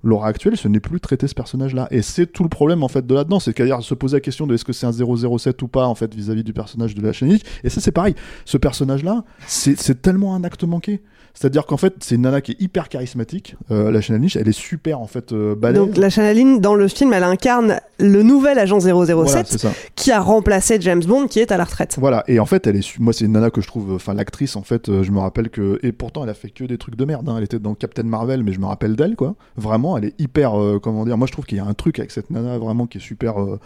L'aura 0.02 0.28
actuelle, 0.28 0.56
ce 0.56 0.68
n'est 0.68 0.80
plus 0.80 1.00
traiter 1.00 1.26
ce 1.26 1.34
personnage-là. 1.34 1.88
Et 1.90 2.02
c'est 2.02 2.26
tout 2.26 2.44
le 2.44 2.48
problème 2.48 2.82
en 2.82 2.88
fait 2.88 3.06
de 3.06 3.14
là-dedans, 3.14 3.40
c'est-à-dire 3.40 3.82
se 3.82 3.94
poser 3.94 4.16
la 4.16 4.20
question 4.20 4.46
de 4.46 4.54
est-ce 4.54 4.64
que 4.64 4.72
c'est 4.72 4.86
un 4.86 4.92
007 4.92 5.60
ou 5.62 5.68
pas 5.68 5.86
en 5.86 5.94
fait 5.94 6.14
vis-à-vis 6.14 6.44
du 6.44 6.52
personnage 6.52 6.94
de 6.94 7.02
la 7.02 7.12
chaîne 7.12 7.36
Et 7.64 7.68
ça 7.68 7.80
c'est 7.80 7.92
pareil, 7.92 8.14
ce 8.44 8.56
personnage-là, 8.56 9.24
c'est 9.46 10.00
tellement 10.00 10.34
un 10.34 10.44
acte 10.44 10.64
manqué. 10.64 11.02
C'est-à-dire 11.38 11.66
qu'en 11.66 11.76
fait, 11.76 11.94
c'est 12.00 12.16
une 12.16 12.22
nana 12.22 12.40
qui 12.40 12.52
est 12.52 12.60
hyper 12.60 12.88
charismatique. 12.88 13.54
Euh, 13.70 13.92
la 13.92 14.00
Chanel 14.00 14.28
elle 14.34 14.48
est 14.48 14.52
super 14.52 15.00
en 15.00 15.06
fait 15.06 15.32
euh, 15.32 15.54
balèze. 15.54 15.78
Donc 15.78 15.96
la 15.96 16.10
Chanel 16.10 16.60
dans 16.60 16.74
le 16.74 16.88
film, 16.88 17.12
elle 17.12 17.22
incarne 17.22 17.78
le 18.00 18.24
nouvel 18.24 18.58
agent 18.58 18.80
007 18.80 19.68
qui 19.94 20.10
a 20.10 20.20
remplacé 20.20 20.78
James 20.80 21.04
Bond 21.04 21.28
qui 21.28 21.38
est 21.38 21.52
à 21.52 21.56
la 21.56 21.62
retraite. 21.62 21.96
Voilà, 22.00 22.24
et 22.26 22.40
en 22.40 22.46
fait, 22.46 22.66
elle 22.66 22.74
est 22.74 22.98
moi 22.98 23.12
c'est 23.12 23.24
une 23.24 23.32
nana 23.32 23.50
que 23.50 23.60
je 23.60 23.68
trouve 23.68 23.92
enfin 23.94 24.14
l'actrice 24.14 24.56
en 24.56 24.62
fait, 24.62 24.88
euh, 24.88 25.04
je 25.04 25.12
me 25.12 25.20
rappelle 25.20 25.48
que 25.48 25.78
et 25.84 25.92
pourtant 25.92 26.24
elle 26.24 26.30
a 26.30 26.34
fait 26.34 26.50
que 26.50 26.64
des 26.64 26.76
trucs 26.76 26.96
de 26.96 27.04
merde 27.04 27.28
hein. 27.28 27.36
Elle 27.38 27.44
était 27.44 27.60
dans 27.60 27.74
Captain 27.74 28.02
Marvel 28.02 28.42
mais 28.42 28.52
je 28.52 28.58
me 28.58 28.66
rappelle 28.66 28.96
d'elle 28.96 29.14
quoi. 29.14 29.36
Vraiment, 29.56 29.87
elle 29.96 30.06
est 30.06 30.20
hyper 30.20 30.58
euh, 30.58 30.78
comment 30.82 31.04
dire, 31.04 31.16
moi 31.16 31.26
je 31.26 31.32
trouve 31.32 31.46
qu'il 31.46 31.58
y 31.58 31.60
a 31.60 31.64
un 31.64 31.74
truc 31.74 31.98
avec 31.98 32.10
cette 32.10 32.30
nana 32.30 32.58
vraiment 32.58 32.86
qui 32.86 32.98
est 32.98 33.00
super 33.00 33.40
euh, 33.40 33.58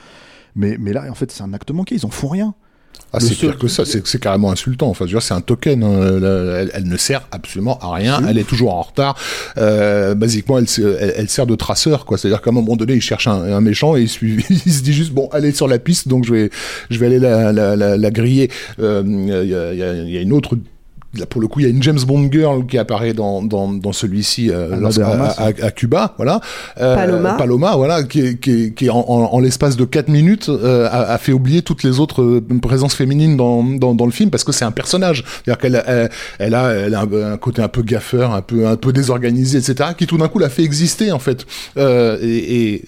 mais 0.54 0.76
mais 0.78 0.92
là 0.92 1.06
en 1.10 1.14
fait, 1.14 1.30
c'est 1.30 1.42
un 1.42 1.52
acte 1.52 1.70
manqué, 1.70 1.94
ils 1.94 2.06
en 2.06 2.10
font 2.10 2.28
rien. 2.28 2.54
Ah, 3.14 3.20
c'est 3.20 3.34
pire 3.34 3.58
que 3.58 3.68
ça, 3.68 3.84
c'est 3.84 4.20
carrément 4.20 4.50
insultant. 4.50 4.88
Enfin, 4.88 5.04
je 5.04 5.10
veux 5.10 5.18
dire, 5.18 5.22
c'est 5.22 5.34
un 5.34 5.42
token. 5.42 5.82
Hein. 5.82 6.68
Elle, 6.72 6.84
ne 6.84 6.96
sert 6.96 7.28
absolument 7.30 7.78
à 7.80 7.92
rien. 7.92 8.22
Elle 8.26 8.38
est 8.38 8.48
toujours 8.48 8.74
en 8.74 8.80
retard. 8.80 9.18
Euh, 9.58 10.14
basiquement, 10.14 10.58
elle, 10.58 10.66
elle, 11.16 11.28
sert 11.28 11.46
de 11.46 11.54
traceur, 11.54 12.06
quoi. 12.06 12.16
C'est-à-dire 12.16 12.40
qu'à 12.40 12.50
un 12.50 12.54
moment 12.54 12.74
donné, 12.74 12.94
il 12.94 13.02
cherche 13.02 13.26
un, 13.26 13.60
méchant 13.60 13.96
et 13.96 14.02
il, 14.04 14.44
il, 14.50 14.72
se 14.72 14.82
dit 14.82 14.94
juste 14.94 15.12
bon, 15.12 15.28
elle 15.34 15.44
est 15.44 15.54
sur 15.54 15.68
la 15.68 15.78
piste, 15.78 16.08
donc 16.08 16.24
je 16.24 16.32
vais, 16.32 16.50
je 16.88 16.98
vais 16.98 17.06
aller 17.06 17.18
la, 17.18 17.52
la, 17.52 17.76
la, 17.76 18.10
griller. 18.10 18.50
Euh, 18.78 19.02
il 19.06 19.48
y, 19.48 19.54
a, 19.54 19.74
y, 19.74 20.16
a, 20.16 20.20
une 20.20 20.32
autre 20.32 20.56
Là, 21.18 21.26
pour 21.26 21.42
le 21.42 21.46
coup, 21.46 21.60
il 21.60 21.64
y 21.64 21.66
a 21.66 21.68
une 21.68 21.82
James 21.82 21.98
Bond 22.06 22.30
girl 22.32 22.64
qui 22.64 22.78
apparaît 22.78 23.12
dans, 23.12 23.42
dans, 23.42 23.70
dans 23.70 23.92
celui-ci 23.92 24.50
euh, 24.50 24.74
à, 25.36 25.44
à, 25.44 25.70
Cuba, 25.70 26.14
voilà. 26.16 26.40
Euh, 26.80 26.94
Paloma. 26.94 27.34
Paloma, 27.34 27.76
voilà, 27.76 28.02
qui, 28.02 28.38
qui, 28.38 28.72
qui 28.72 28.88
en, 28.88 28.96
en, 28.96 29.38
l'espace 29.38 29.76
de 29.76 29.84
4 29.84 30.08
minutes 30.08 30.48
euh, 30.48 30.88
a, 30.90 31.12
a, 31.12 31.18
fait 31.18 31.32
oublier 31.32 31.60
toutes 31.60 31.82
les 31.82 32.00
autres 32.00 32.22
euh, 32.22 32.58
présences 32.62 32.94
féminines 32.94 33.36
dans, 33.36 33.62
dans, 33.62 33.94
dans 33.94 34.06
le 34.06 34.10
film 34.10 34.30
parce 34.30 34.42
que 34.42 34.52
c'est 34.52 34.64
un 34.64 34.70
personnage. 34.70 35.22
C'est-à-dire 35.44 35.60
qu'elle 35.60 35.84
elle, 35.86 36.10
elle, 36.38 36.54
a, 36.54 36.72
elle 36.72 36.94
a 36.94 37.02
un, 37.02 37.36
côté 37.36 37.60
un 37.60 37.68
peu 37.68 37.82
gaffeur, 37.82 38.32
un 38.32 38.40
peu, 38.40 38.66
un 38.66 38.76
peu 38.76 38.94
désorganisé, 38.94 39.58
etc., 39.58 39.90
qui 39.98 40.06
tout 40.06 40.16
d'un 40.16 40.28
coup 40.28 40.38
l'a 40.38 40.48
fait 40.48 40.64
exister, 40.64 41.12
en 41.12 41.18
fait. 41.18 41.44
et, 41.76 42.72
et 42.72 42.84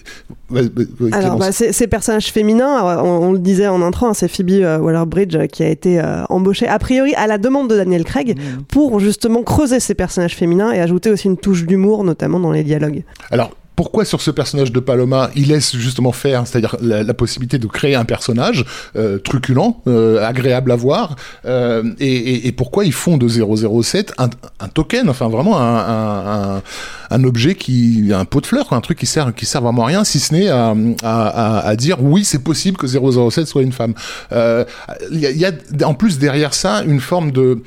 alors, 1.11 1.37
bah, 1.37 1.51
ces 1.51 1.87
personnages 1.87 2.31
féminins, 2.31 3.01
on, 3.03 3.31
le 3.33 3.39
disait 3.39 3.67
en 3.67 3.81
entrant, 3.81 4.09
hein, 4.09 4.13
c'est 4.13 4.27
Phoebe 4.27 4.81
Waller-Bridge 4.81 5.47
qui 5.47 5.63
a 5.63 5.69
été 5.69 6.01
embauchée 6.29 6.67
a 6.67 6.77
priori 6.79 7.13
à 7.15 7.27
la 7.27 7.37
demande 7.37 7.69
de 7.69 7.75
Daniel 7.75 8.03
Craig 8.03 8.35
Mm. 8.35 8.63
pour 8.67 8.99
justement 8.99 9.43
creuser 9.43 9.79
ces 9.79 9.93
personnages 9.93 10.35
féminins 10.35 10.71
et 10.71 10.79
ajouter 10.79 11.09
aussi 11.09 11.27
une 11.27 11.37
touche 11.37 11.65
d'humour, 11.65 12.03
notamment 12.03 12.39
dans 12.39 12.51
les 12.51 12.63
dialogues. 12.63 13.03
Alors, 13.31 13.51
pourquoi 13.75 14.05
sur 14.05 14.21
ce 14.21 14.31
personnage 14.31 14.71
de 14.71 14.79
Paloma, 14.79 15.29
il 15.35 15.49
laisse 15.49 15.75
justement 15.75 16.11
faire, 16.11 16.47
c'est-à-dire 16.47 16.77
la, 16.81 17.13
possibilité 17.13 17.57
de 17.57 17.67
créer 17.67 17.95
un 17.95 18.05
personnage 18.05 18.65
euh, 18.95 19.19
truculent, 19.19 19.75
euh, 19.87 20.25
agréable 20.25 20.71
à 20.71 20.75
voir, 20.75 21.15
euh, 21.45 21.83
et, 21.99 22.51
pourquoi 22.51 22.85
ils 22.85 22.93
font 22.93 23.17
de 23.17 23.27
007 23.27 24.13
un, 24.17 24.29
token, 24.67 25.09
enfin 25.09 25.27
vraiment 25.27 25.59
un, 25.59 26.61
un, 27.09 27.23
objet 27.23 27.55
qui, 27.55 28.11
un 28.13 28.25
pot 28.25 28.41
de 28.41 28.45
fleurs, 28.45 28.71
un 28.73 28.81
truc 28.81 28.99
qui 28.99 29.05
sert, 29.05 29.33
qui 29.33 29.45
sert 29.45 29.61
vraiment 29.61 29.83
à 29.83 29.87
rien, 29.87 30.03
si 30.03 30.19
ce 30.19 30.33
n'est 30.33 30.49
à, 30.49 30.73
à, 31.03 31.75
dire 31.75 32.01
oui, 32.01 32.23
c'est 32.23 32.43
possible 32.43 32.77
que 32.77 32.87
007 32.87 33.47
soit 33.47 33.61
une 33.61 33.71
femme. 33.71 33.93
Il 34.31 35.19
y, 35.19 35.39
y, 35.39 35.45
a 35.45 35.51
en 35.83 35.93
plus 35.93 36.17
derrière 36.17 36.53
ça 36.53 36.83
une 36.83 36.99
forme 36.99 37.31
de 37.31 37.61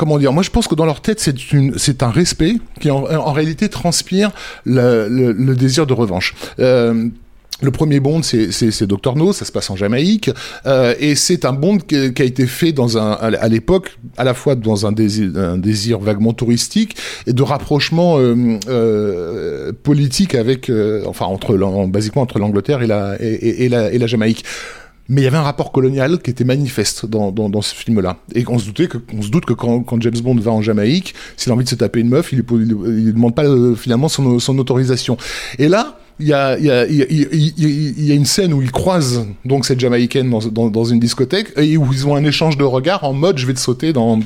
comment 0.00 0.18
dire 0.18 0.32
Moi, 0.32 0.42
je 0.42 0.48
pense 0.48 0.66
que 0.66 0.74
dans 0.74 0.86
leur 0.86 1.02
tête, 1.02 1.20
c'est 1.20 2.02
un 2.02 2.10
respect 2.10 2.54
qui 2.80 2.90
en, 2.90 3.32
réalité 3.32 3.68
transpire 3.68 4.30
le, 4.64 5.54
désir 5.54 5.86
de 5.86 5.92
revanche. 5.92 6.34
Euh, 6.58 7.08
le 7.60 7.70
premier 7.70 8.00
Bond, 8.00 8.22
c'est, 8.22 8.86
Dr 8.86 9.14
No, 9.16 9.34
ça 9.34 9.44
se 9.44 9.52
passe 9.52 9.68
en 9.68 9.76
Jamaïque, 9.76 10.30
euh, 10.64 10.94
et 10.98 11.14
c'est 11.16 11.44
un 11.44 11.52
Bond 11.52 11.76
qui, 11.76 11.96
a 11.96 12.24
été 12.24 12.46
fait 12.46 12.72
dans 12.72 12.96
un, 12.96 13.10
à 13.10 13.48
l'époque, 13.48 13.98
à 14.16 14.24
la 14.24 14.32
fois 14.32 14.54
dans 14.54 14.86
un 14.86 14.92
désir, 14.92 15.98
vaguement 15.98 16.32
touristique 16.32 16.96
et 17.26 17.34
de 17.34 17.42
rapprochement 17.42 18.16
euh, 18.18 19.72
politique 19.82 20.34
avec, 20.34 20.72
enfin 21.04 21.26
entre, 21.26 21.58
basiquement 21.88 22.22
entre 22.22 22.38
l'Angleterre 22.38 22.80
et 22.80 22.86
la, 22.86 23.20
et, 23.20 23.68
la, 23.68 23.92
et 23.92 23.98
la 23.98 24.06
Jamaïque 24.06 24.46
mais 25.10 25.22
il 25.22 25.24
y 25.24 25.26
avait 25.26 25.36
un 25.36 25.42
rapport 25.42 25.72
colonial 25.72 26.20
qui 26.20 26.30
était 26.30 26.44
manifeste 26.44 27.04
dans, 27.04 27.32
dans, 27.32 27.62
ce 27.62 27.74
film-là. 27.74 28.16
Et 28.36 28.44
on 28.48 28.58
se, 28.58 28.66
doutait 28.66 28.86
que, 28.86 28.98
se 29.20 29.28
doute 29.28 29.44
que 29.44 29.52
quand, 29.52 30.00
James 30.00 30.20
Bond 30.22 30.36
va 30.36 30.52
en 30.52 30.62
Jamaïque, 30.62 31.14
s'il 31.36 31.50
a 31.50 31.54
envie 31.56 31.64
de 31.64 31.68
se 31.68 31.74
taper 31.74 31.98
une 31.98 32.08
meuf, 32.08 32.32
il 32.32 32.38
ne 32.38 33.10
demande 33.10 33.34
pas 33.34 33.44
euh, 33.44 33.74
finalement 33.74 34.08
son, 34.08 34.58
autorisation. 34.58 35.16
Et 35.58 35.66
là, 35.66 35.98
il 36.20 36.28
y 36.28 36.32
a, 36.32 36.56
y, 36.60 36.70
a, 36.70 36.86
y 36.86 38.12
a, 38.12 38.14
une 38.14 38.24
scène 38.24 38.52
où 38.52 38.62
ils 38.62 38.70
croisent 38.70 39.26
donc 39.44 39.66
cette 39.66 39.80
Jamaïcaine 39.80 40.30
dans, 40.30 40.38
dans, 40.46 40.70
dans, 40.70 40.84
une 40.84 41.00
discothèque 41.00 41.48
et 41.56 41.76
où 41.76 41.92
ils 41.92 42.06
ont 42.06 42.14
un 42.14 42.24
échange 42.24 42.56
de 42.56 42.64
regards 42.64 43.04
en 43.04 43.14
mode 43.14 43.38
je 43.38 43.46
vais 43.46 43.54
te 43.54 43.58
sauter 43.58 43.92
dans 43.92 44.20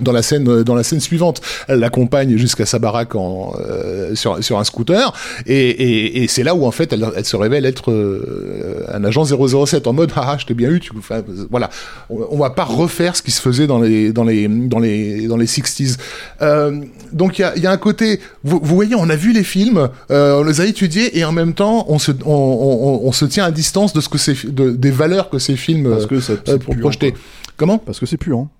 dans 0.00 0.12
la 0.12 0.22
scène 0.22 0.48
euh, 0.48 0.64
dans 0.64 0.74
la 0.74 0.82
scène 0.82 1.00
suivante. 1.00 1.40
Elle 1.68 1.80
l'accompagne 1.80 2.36
jusqu'à 2.36 2.66
sa 2.66 2.78
baraque 2.78 3.14
en 3.14 3.54
euh, 3.58 4.14
sur, 4.14 4.42
sur 4.42 4.58
un 4.58 4.64
scooter. 4.64 5.12
Et, 5.46 5.54
et, 5.54 6.22
et 6.22 6.28
c'est 6.28 6.42
là 6.42 6.54
où 6.54 6.66
en 6.66 6.70
fait 6.70 6.92
elle, 6.92 7.06
elle 7.16 7.24
se 7.24 7.36
révèle 7.36 7.66
être 7.66 7.90
euh, 7.90 8.84
un 8.92 9.04
agent 9.04 9.24
007 9.24 9.86
en 9.86 9.92
mode 9.92 10.12
ah 10.16 10.36
je 10.38 10.46
t'ai 10.46 10.54
bien 10.54 10.70
eu 10.70 10.80
tu 10.80 10.90
enfin, 10.96 11.22
voilà. 11.50 11.70
On, 12.08 12.26
on, 12.30 12.38
va 12.38 12.50
pas 12.50 12.64
refaire 12.64 13.16
ce 13.16 13.22
qui 13.22 13.30
se 13.30 13.40
faisait 13.40 13.66
dans 13.66 13.80
les 13.80 14.12
dans 14.12 14.24
les 14.24 14.48
dans 14.48 14.78
les 14.78 15.26
dans 15.26 15.36
les 15.36 15.46
60s 15.46 15.96
euh, 16.42 16.80
donc 17.12 17.38
il 17.38 17.42
y 17.42 17.44
a, 17.44 17.56
y 17.58 17.66
a 17.66 17.70
un 17.70 17.76
côté 17.76 18.20
vous, 18.44 18.60
vous, 18.62 18.74
voyez 18.74 18.94
on 18.94 19.08
a 19.08 19.16
vu 19.16 19.32
les 19.32 19.44
films 19.44 19.88
on 20.10 20.42
les 20.42 20.60
a 20.60 20.66
étudiés 20.66 21.18
et 21.18 21.24
en 21.24 21.32
même 21.32 21.54
temps 21.54 21.86
on 21.88 21.98
se 21.98 22.12
on, 22.24 22.32
on, 22.32 23.06
on 23.06 23.12
se 23.12 23.24
tient 23.24 23.44
à 23.44 23.50
distance 23.50 23.92
de 23.92 24.00
ce 24.00 24.08
que 24.08 24.18
c'est 24.18 24.46
de, 24.46 24.70
des 24.70 24.90
valeurs 24.90 25.30
que 25.30 25.38
ces 25.38 25.56
films 25.56 25.90
Parce 25.90 26.06
que 26.06 26.20
ça, 26.20 26.34
pour 26.58 26.76
projeter 26.76 27.14
comment? 27.56 27.78
Parce 27.78 28.00
que 28.00 28.06
c'est 28.06 28.16
puant 28.16 28.50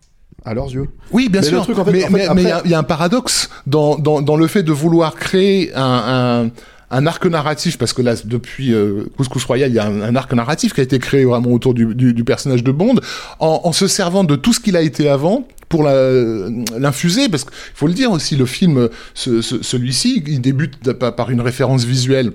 à 0.45 0.55
leurs 0.55 0.71
yeux. 0.73 0.89
Oui, 1.13 1.29
bien 1.29 1.41
Mais 1.43 1.47
sûr. 1.47 1.59
le 1.59 1.65
truc, 1.65 1.79
en 1.79 1.85
fait- 1.85 1.93
mais 1.93 2.05
en 2.05 2.11
il 2.11 2.19
y 2.19 2.23
a- 2.23 2.31
après- 2.57 2.63
il 2.67 2.71
y, 2.71 2.75
a 2.75 2.79
un 2.79 2.83
paradoxe 2.83 3.51
dans, 3.67 3.97
dans, 3.97 4.23
dans 4.23 4.37
le 4.37 4.47
fait 4.47 4.63
de 4.63 4.73
vouloir 4.73 5.15
créer 5.15 5.73
un, 5.75 6.51
un, 6.93 6.97
un 6.99 7.07
arc 7.07 7.25
narratif, 7.27 7.79
parce 7.79 7.93
que 7.93 8.03
là, 8.03 8.15
depuis 8.25 8.73
euh, 8.73 9.05
Couscous 9.17 9.45
Royal, 9.45 9.71
il 9.71 9.75
y 9.75 9.79
a 9.79 9.87
un, 9.87 10.01
un 10.03 10.17
arc 10.17 10.33
narratif 10.33 10.73
qui 10.75 10.81
a 10.81 10.85
été 10.85 10.99
créé 10.99 11.25
vraiment 11.25 11.51
autour 11.53 11.75
du, 11.75 11.95
du, 11.95 12.15
du 12.15 12.25
personnage 12.25 12.65
de 12.65 12.73
Bond, 12.73 12.97
en, 13.39 13.61
en 13.65 13.73
se 13.73 13.87
servant 13.87 14.25
de 14.25 14.35
tout 14.37 14.53
ce 14.53 14.61
qu'il 14.61 14.77
a 14.77 14.83
été 14.83 15.09
avant 15.09 15.47
pour 15.69 15.85
la- 15.85 16.49
l'infuser, 16.79 17.29
parce 17.29 17.45
qu'il 17.45 17.53
faut 17.75 17.87
le 17.87 17.93
dire 17.93 18.11
aussi, 18.11 18.35
le 18.35 18.47
film, 18.47 18.89
ce- 19.15 19.41
ce- 19.41 19.63
celui-ci, 19.63 20.23
il 20.27 20.41
débute 20.41 20.93
par 20.95 21.31
une 21.31 21.41
référence 21.43 21.85
visuelle 21.85 22.33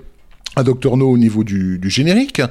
à 0.55 0.63
Dr 0.63 0.97
No 0.97 1.09
au 1.09 1.17
niveau 1.17 1.43
du, 1.43 1.77
du 1.79 1.89
générique. 1.89 2.41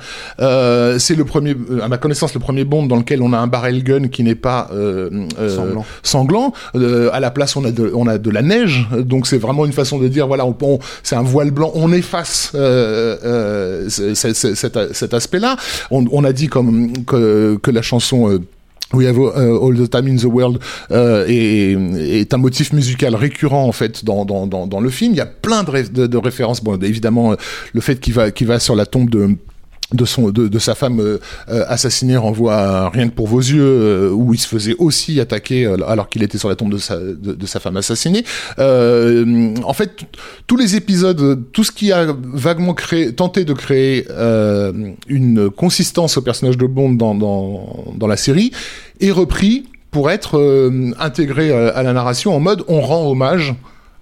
Euh, 0.41 0.99
c'est 0.99 1.15
le 1.15 1.25
premier, 1.25 1.55
euh, 1.71 1.81
à 1.83 1.89
ma 1.89 1.99
connaissance, 1.99 2.35
le 2.35 2.41
premier 2.41 2.65
Bond 2.65 2.87
dans 2.87 2.97
lequel 2.97 3.23
on 3.23 3.33
a 3.33 3.39
un 3.39 3.47
barrel 3.47 3.83
gun 3.83 4.09
qui 4.09 4.23
n'est 4.23 4.35
pas 4.35 4.69
euh, 4.73 5.27
euh, 5.39 5.49
Sanglant. 5.57 5.85
sanglant. 6.03 6.53
Euh, 6.77 7.11
à 7.13 7.21
la 7.21 7.31
place, 7.31 7.57
on 7.57 7.65
a 7.65 7.71
de, 7.71 7.91
on 7.95 8.07
a 8.07 8.19
de 8.19 8.31
la 8.31 8.43
neige. 8.43 8.87
Donc 8.99 9.27
c'est 9.27 9.39
vraiment 9.39 9.65
une 9.67 9.73
façon 9.73 9.99
de 9.99 10.09
dire, 10.09 10.27
voilà, 10.27 10.47
on, 10.47 10.57
on- 10.63 10.79
c'est 11.03 11.17
un 11.17 11.23
voile 11.23 11.51
blanc. 11.51 11.71
On 11.75 11.93
efface 11.93 12.53
euh, 12.55 13.17
euh, 13.25 13.89
cet, 13.89 14.95
cet 14.95 15.15
aspect-là. 15.15 15.57
On, 15.91 16.05
on 16.13 16.25
a 16.25 16.33
dit 16.33 16.49
comme 16.49 17.05
que, 17.05 17.59
que 17.63 17.71
la 17.71 17.83
chanson. 17.83 18.41
Euh, 18.95 18.99
We 18.99 19.07
have 19.07 19.17
uh, 19.19 19.65
all 19.65 19.75
the 19.75 19.89
time 19.89 20.09
in 20.09 20.17
the 20.17 20.25
world 20.25 20.59
euh, 20.91 21.27
est, 21.29 22.21
est 22.21 22.35
un 22.35 22.39
motif 22.39 22.73
musical 22.73 23.15
récurrent 23.15 23.65
en 23.65 23.73
fait 23.73 24.05
dans, 24.05 24.25
dans, 24.25 24.47
dans, 24.47 24.67
dans 24.67 24.81
le 24.81 24.91
film. 24.91 25.13
Il 25.13 25.19
y 25.19 25.21
a 25.21 25.27
plein 25.27 25.63
de, 25.65 26.07
de, 26.07 26.17
références. 26.17 26.63
Bon, 26.63 26.77
évidemment, 26.81 27.33
euh, 27.33 27.37
le 27.73 27.81
fait 27.81 28.01
qu'il 28.01 28.15
va, 28.15 28.31
qu'il 28.31 28.47
va 28.47 28.59
sur 28.59 28.77
la 28.77 28.87
tombe 28.87 29.11
de 29.11 29.37
de 29.93 30.05
son 30.07 30.31
de, 30.31 30.49
de 30.49 30.59
sa 30.59 30.75
femme 30.75 30.99
euh, 30.99 31.19
euh, 31.51 31.65
assassinée 31.69 32.17
renvoie 32.17 32.55
à 32.57 32.89
rien 32.89 33.09
que 33.09 33.15
pour 33.15 33.29
vos 33.29 33.39
yeux 33.41 33.63
euh, 33.63 34.11
où 34.11 34.33
il 34.33 34.39
se 34.39 34.49
faisait 34.49 34.75
aussi 34.79 35.21
attaquer 35.21 35.67
euh, 35.67 35.77
alors 35.87 36.09
qu'il 36.09 36.23
était 36.23 36.39
sur 36.39 36.49
la 36.49 36.57
tombe 36.57 36.73
de 36.73 36.79
sa 36.79 36.97
de, 36.99 37.47
sa 37.47 37.61
femme 37.61 37.77
assassinée. 37.77 38.25
Euh, 38.59 39.55
en 39.63 39.73
fait 39.75 39.91
tous 40.47 40.57
les 40.57 40.75
épisodes 40.77 41.43
tout 41.53 41.65
ce 41.65 41.71
qui 41.71 41.93
a 41.93 42.07
vaguement 42.23 42.73
créé 42.75 43.13
tenté 43.15 43.45
de 43.45 43.53
créer 43.53 44.07
une 45.09 45.51
consistance 45.51 46.17
au 46.17 46.23
personnage 46.23 46.57
de 46.57 46.67
Bond 46.67 46.93
dans 46.95 47.15
dans, 47.15 47.85
dans 47.97 48.07
la 48.07 48.17
série 48.17 48.53
est 49.01 49.11
repris 49.11 49.65
pour 49.91 50.11
être 50.11 50.73
intégré 50.99 51.53
à, 51.53 51.83
la 51.83 51.93
narration 51.93 52.35
en 52.35 52.41
mode 52.41 52.65
on 52.69 52.81
rend 52.81 53.09
hommage 53.11 53.55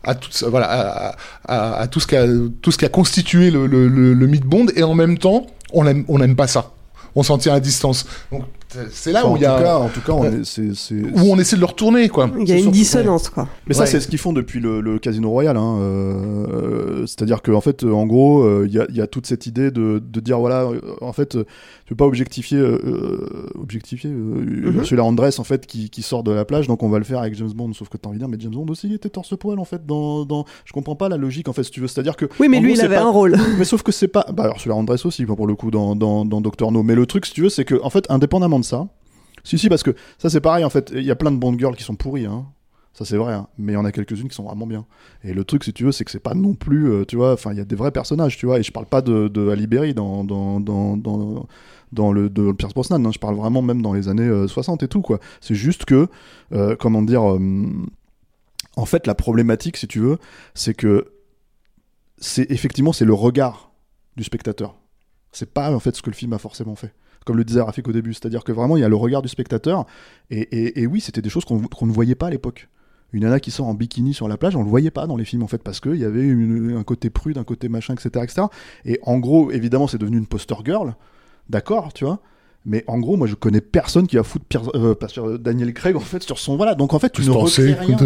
à 0.05 0.15
tout 0.15 0.31
voilà 0.49 0.67
à, 0.71 1.17
à- 1.47 1.81
à 1.81 1.87
tout 1.87 2.01
ce 2.01 2.07
qui 2.07 2.17
a 2.17 2.27
tout 2.63 2.71
ce 2.73 2.79
qui 2.79 2.85
a 2.85 2.89
constitué 2.89 3.51
le, 3.51 3.67
le, 3.67 3.89
le, 3.89 4.15
le 4.15 4.27
mythe 4.27 4.45
Bond 4.47 4.67
et 4.75 4.83
en 4.83 4.95
même 4.95 5.19
temps 5.19 5.47
on 5.73 5.87
aime 5.87 6.05
on 6.09 6.19
n'aime 6.19 6.37
pas 6.37 6.47
ça 6.47 6.73
on 7.15 7.23
s'en 7.23 7.37
tient 7.39 7.55
à 7.55 7.61
distance 7.61 8.07
donc 8.31 8.43
c'est 8.91 9.13
là 9.13 9.21
Enfin, 9.27 9.35
où 9.35 9.37
il 9.37 9.43
y 9.43 9.45
a 9.45 9.61
cas, 9.61 9.77
en 9.77 9.89
tout 9.91 10.01
cas, 10.01 10.13
on 10.13 10.25
est- 10.25 10.45
c'est, 10.45 10.75
c'est- 10.75 10.95
où 10.95 11.31
on 11.31 11.39
essaie 11.39 11.57
de 11.57 11.61
le 11.61 11.67
retourner 11.67 12.09
quoi 12.09 12.31
Il 12.41 12.49
y 12.49 12.53
a 12.53 12.57
une 12.59 12.71
dissonance, 12.71 13.29
quoi. 13.29 13.47
Mais 13.67 13.75
ça, 13.75 13.85
c'est 13.85 14.01
ce 14.01 14.09
qu'ils 14.09 14.19
font 14.19 14.33
depuis 14.33 14.61
le, 14.61 14.81
le 14.81 14.99
Casino 14.99 15.29
Royal. 15.29 15.59
Hein. 15.59 15.77
euh, 15.81 17.07
c'est-à-dire 17.07 17.43
qu'en 17.43 17.61
fait, 17.61 17.85
en 17.85 18.07
gros, 18.07 18.43
euh, 18.45 18.65
il 18.67 18.73
y, 18.75 18.79
a, 18.79 18.87
il 18.89 18.97
y 18.97 19.03
a 19.03 19.07
toute 19.07 19.27
cette 19.27 19.47
idée 19.47 19.71
de, 19.71 20.03
de 20.03 20.21
dire 20.21 20.39
voilà, 20.39 20.69
en 21.03 21.13
fait, 21.13 21.37
euh, 21.37 21.45
tu 21.85 21.91
peux 21.91 21.97
pas 21.97 22.07
objectifier, 22.07 22.59
euh, 22.59 22.79
euh, 22.85 23.47
objectifier 23.55 24.11
euh, 24.11 24.73
Ursula 24.77 25.05
Andress 25.05 25.39
en 25.39 25.45
fait 25.45 25.67
qui, 25.67 25.91
qui 25.91 26.03
sort 26.03 26.23
de 26.23 26.31
la 26.31 26.45
plage, 26.45 26.69
donc 26.69 26.83
on 26.83 26.89
va 26.89 26.99
le 26.99 27.05
faire 27.05 27.19
avec 27.19 27.35
James 27.35 27.53
Bond. 27.53 27.73
Sauf 27.73 27.89
que 27.89 27.97
t'as 27.97 28.09
envie 28.09 28.19
de 28.19 28.25
dire, 28.25 28.29
mais 28.29 28.37
James 28.39 28.53
Bond 28.53 28.67
aussi 28.69 28.87
il 28.87 28.95
était 28.95 29.09
torse 29.09 29.37
poil 29.37 29.59
en 29.59 29.65
fait. 29.65 29.85
Dans, 29.85 30.25
dans... 30.25 30.45
Je 30.65 30.73
comprends 30.73 30.95
pas 30.95 31.09
la 31.09 31.17
logique 31.17 31.49
en 31.49 31.53
fait, 31.53 31.65
si 31.65 31.71
tu 31.71 31.81
veux. 31.81 31.89
C'est-à-dire 31.89 32.17
que 32.17 32.27
Oui, 32.39 32.49
mais 32.49 32.61
lui, 32.61 32.75
gros, 32.75 32.83
il 32.83 32.85
avait 32.85 32.97
pas- 32.97 33.03
un 33.03 33.11
rôle. 33.11 33.37
mais 33.59 33.65
sauf 33.65 33.83
que 33.83 33.93
c'est 33.93 34.09
pas. 34.09 34.27
Bah, 34.33 34.49
Ursula 34.49 34.75
Andress 34.75 35.05
aussi, 35.07 35.27
pour 35.27 35.47
le 35.47 35.55
coup, 35.55 35.71
dans, 35.71 35.97
dans, 35.97 36.25
dans 36.25 36.41
Doctor 36.41 36.71
No. 36.71 36.83
Mais 36.83 36.95
le 36.95 37.07
truc, 37.07 37.27
si 37.27 37.33
tu 37.33 37.43
veux, 37.43 37.49
c'est 37.49 37.65
que, 37.65 37.81
en 37.83 37.91
fait, 37.91 38.11
indépendamment 38.11 38.61
de 38.61 38.65
ça, 38.65 38.89
si, 39.45 39.59
si, 39.59 39.69
parce 39.69 39.83
que 39.83 39.95
ça, 40.19 40.31
c'est 40.31 40.41
pareil, 40.41 40.65
en 40.65 40.71
fait, 40.71 40.93
il 40.95 41.03
y 41.03 41.11
a 41.11 41.17
plein 41.17 41.33
de 41.33 41.37
Bond 41.37 41.59
girls 41.59 41.77
qui 41.77 41.83
sont 41.83 41.97
pourries, 41.97 42.27
hein. 42.27 42.47
Ça, 42.95 43.07
c'est 43.07 43.17
vrai, 43.17 43.33
hein. 43.33 43.49
mais 43.57 43.73
il 43.73 43.75
y 43.75 43.79
en 43.79 43.87
a 43.87 43.93
quelques-unes 43.93 44.29
qui 44.29 44.35
sont 44.35 44.43
vraiment 44.43 44.67
bien. 44.67 44.85
Et 45.25 45.33
le 45.33 45.45
truc, 45.45 45.65
si 45.65 45.73
tu 45.73 45.85
veux, 45.85 45.93
c'est 45.93 46.05
que 46.05 46.11
c'est 46.11 46.21
pas 46.21 46.35
non 46.35 46.53
plus, 46.53 46.91
euh, 46.91 47.05
tu 47.07 47.17
vois, 47.17 47.33
enfin, 47.33 47.53
il 47.53 47.57
y 47.57 47.61
a 47.61 47.65
des 47.65 47.75
vrais 47.75 47.91
personnages, 47.91 48.37
tu 48.37 48.45
vois, 48.45 48.59
et 48.59 48.63
je 48.63 48.71
parle 48.71 48.85
pas 48.85 49.01
de, 49.01 49.29
de 49.29 49.93
dans, 49.95 50.25
dans, 50.25 51.47
dans 51.93 52.13
le 52.13 52.29
de 52.31 52.53
Pierce 52.53 52.73
Brosnan, 52.75 53.05
hein. 53.07 53.11
je 53.13 53.19
parle 53.19 53.35
vraiment 53.37 53.63
même 53.63 53.83
dans 53.83 53.93
les 53.93 54.09
années 54.09 54.23
euh, 54.27 54.49
60 54.49 54.83
et 54.83 54.89
tout, 54.89 55.03
quoi. 55.03 55.21
C'est 55.41 55.55
juste 55.55 55.85
que, 55.85 56.09
euh, 56.53 56.75
comment 56.79 57.03
dire, 57.03 57.31
euh, 57.35 57.39
en 58.77 58.87
fait, 58.87 59.07
la 59.07 59.15
problématique, 59.15 59.77
si 59.77 59.87
tu 59.87 60.01
veux, 60.01 60.19
c'est 60.55 60.75
que 60.75 61.13
c'est 62.19 62.51
effectivement 62.51 62.93
c'est 62.93 63.05
le 63.05 63.15
regard 63.15 63.73
du 64.17 64.25
spectateur. 64.25 64.77
C'est 65.33 65.53
pas 65.53 65.75
en 65.75 65.81
fait 65.81 65.97
ce 65.97 66.03
que 66.03 66.11
le 66.11 66.15
film 66.17 66.33
a 66.33 66.39
forcément 66.39 66.75
fait. 66.77 66.93
Comme 67.25 67.37
le 67.37 67.45
disait 67.45 67.61
Rafik 67.61 67.87
au 67.89 67.93
début, 67.93 68.15
c'est-à-dire 68.15 68.45
que 68.45 68.53
vraiment 68.53 68.77
il 68.77 68.81
y 68.81 68.85
a 68.85 68.89
le 68.89 68.97
regard 68.97 69.23
du 69.23 69.29
spectateur. 69.29 69.87
Et, 70.31 70.83
et- 70.83 70.87
oui, 70.87 71.01
c'était 71.01 71.23
des 71.23 71.31
choses 71.31 71.45
qu'on 71.45 71.61
qu'on 71.63 71.87
ne 71.87 71.93
voyait 71.93 72.15
pas 72.15 72.27
à 72.27 72.31
l'époque. 72.31 72.69
Une 73.13 73.23
nana 73.25 73.41
qui 73.41 73.51
sort 73.51 73.67
en 73.67 73.75
bikini 73.75 74.15
sur 74.15 74.27
la 74.27 74.37
plage, 74.39 74.57
on 74.57 74.63
le 74.63 74.69
voyait 74.69 74.91
pas 74.91 75.07
dans 75.07 75.17
les 75.17 75.25
films 75.25 75.43
en 75.43 75.47
fait 75.47 75.63
parce 75.63 75.81
qu'il 75.81 75.97
y 75.97 76.05
avait 76.05 76.23
une- 76.27 76.77
un 76.77 76.83
côté 76.83 77.11
prude, 77.11 77.39
un 77.39 77.45
côté 77.45 77.69
machin, 77.69 77.95
etc., 77.95 78.09
etc. 78.25 78.47
Et 78.85 78.99
en 79.03 79.19
gros, 79.19 79.51
évidemment, 79.51 79.87
c'est 79.87 79.99
devenu 79.99 80.17
une 80.19 80.27
poster 80.27 80.57
girl, 80.65 80.95
d'accord, 81.49 81.93
tu 81.93 82.05
vois. 82.05 82.21
Mais 82.65 82.85
en 82.87 83.01
gros, 83.01 83.17
moi, 83.17 83.27
je 83.27 83.35
connais 83.35 83.61
personne 83.61 84.07
qui 84.07 84.15
va 84.15 84.23
foutre 84.23 84.45
Pierre- 84.45 84.63
euh, 84.77 84.95
pas 84.95 85.09
sur 85.09 85.37
Daniel 85.37 85.75
Craig 85.75 85.97
en 85.97 85.99
fait 86.01 86.23
sur 86.23 86.39
son 86.39 86.57
voilà. 86.57 86.77
Donc 86.77 86.95
en 86.95 87.01
fait, 87.01 87.11
tu 87.11 87.23
ne 87.23 87.27
Pensez, 87.33 87.71
recrées 87.73 87.87
rien. 87.87 87.97
je 87.99 88.05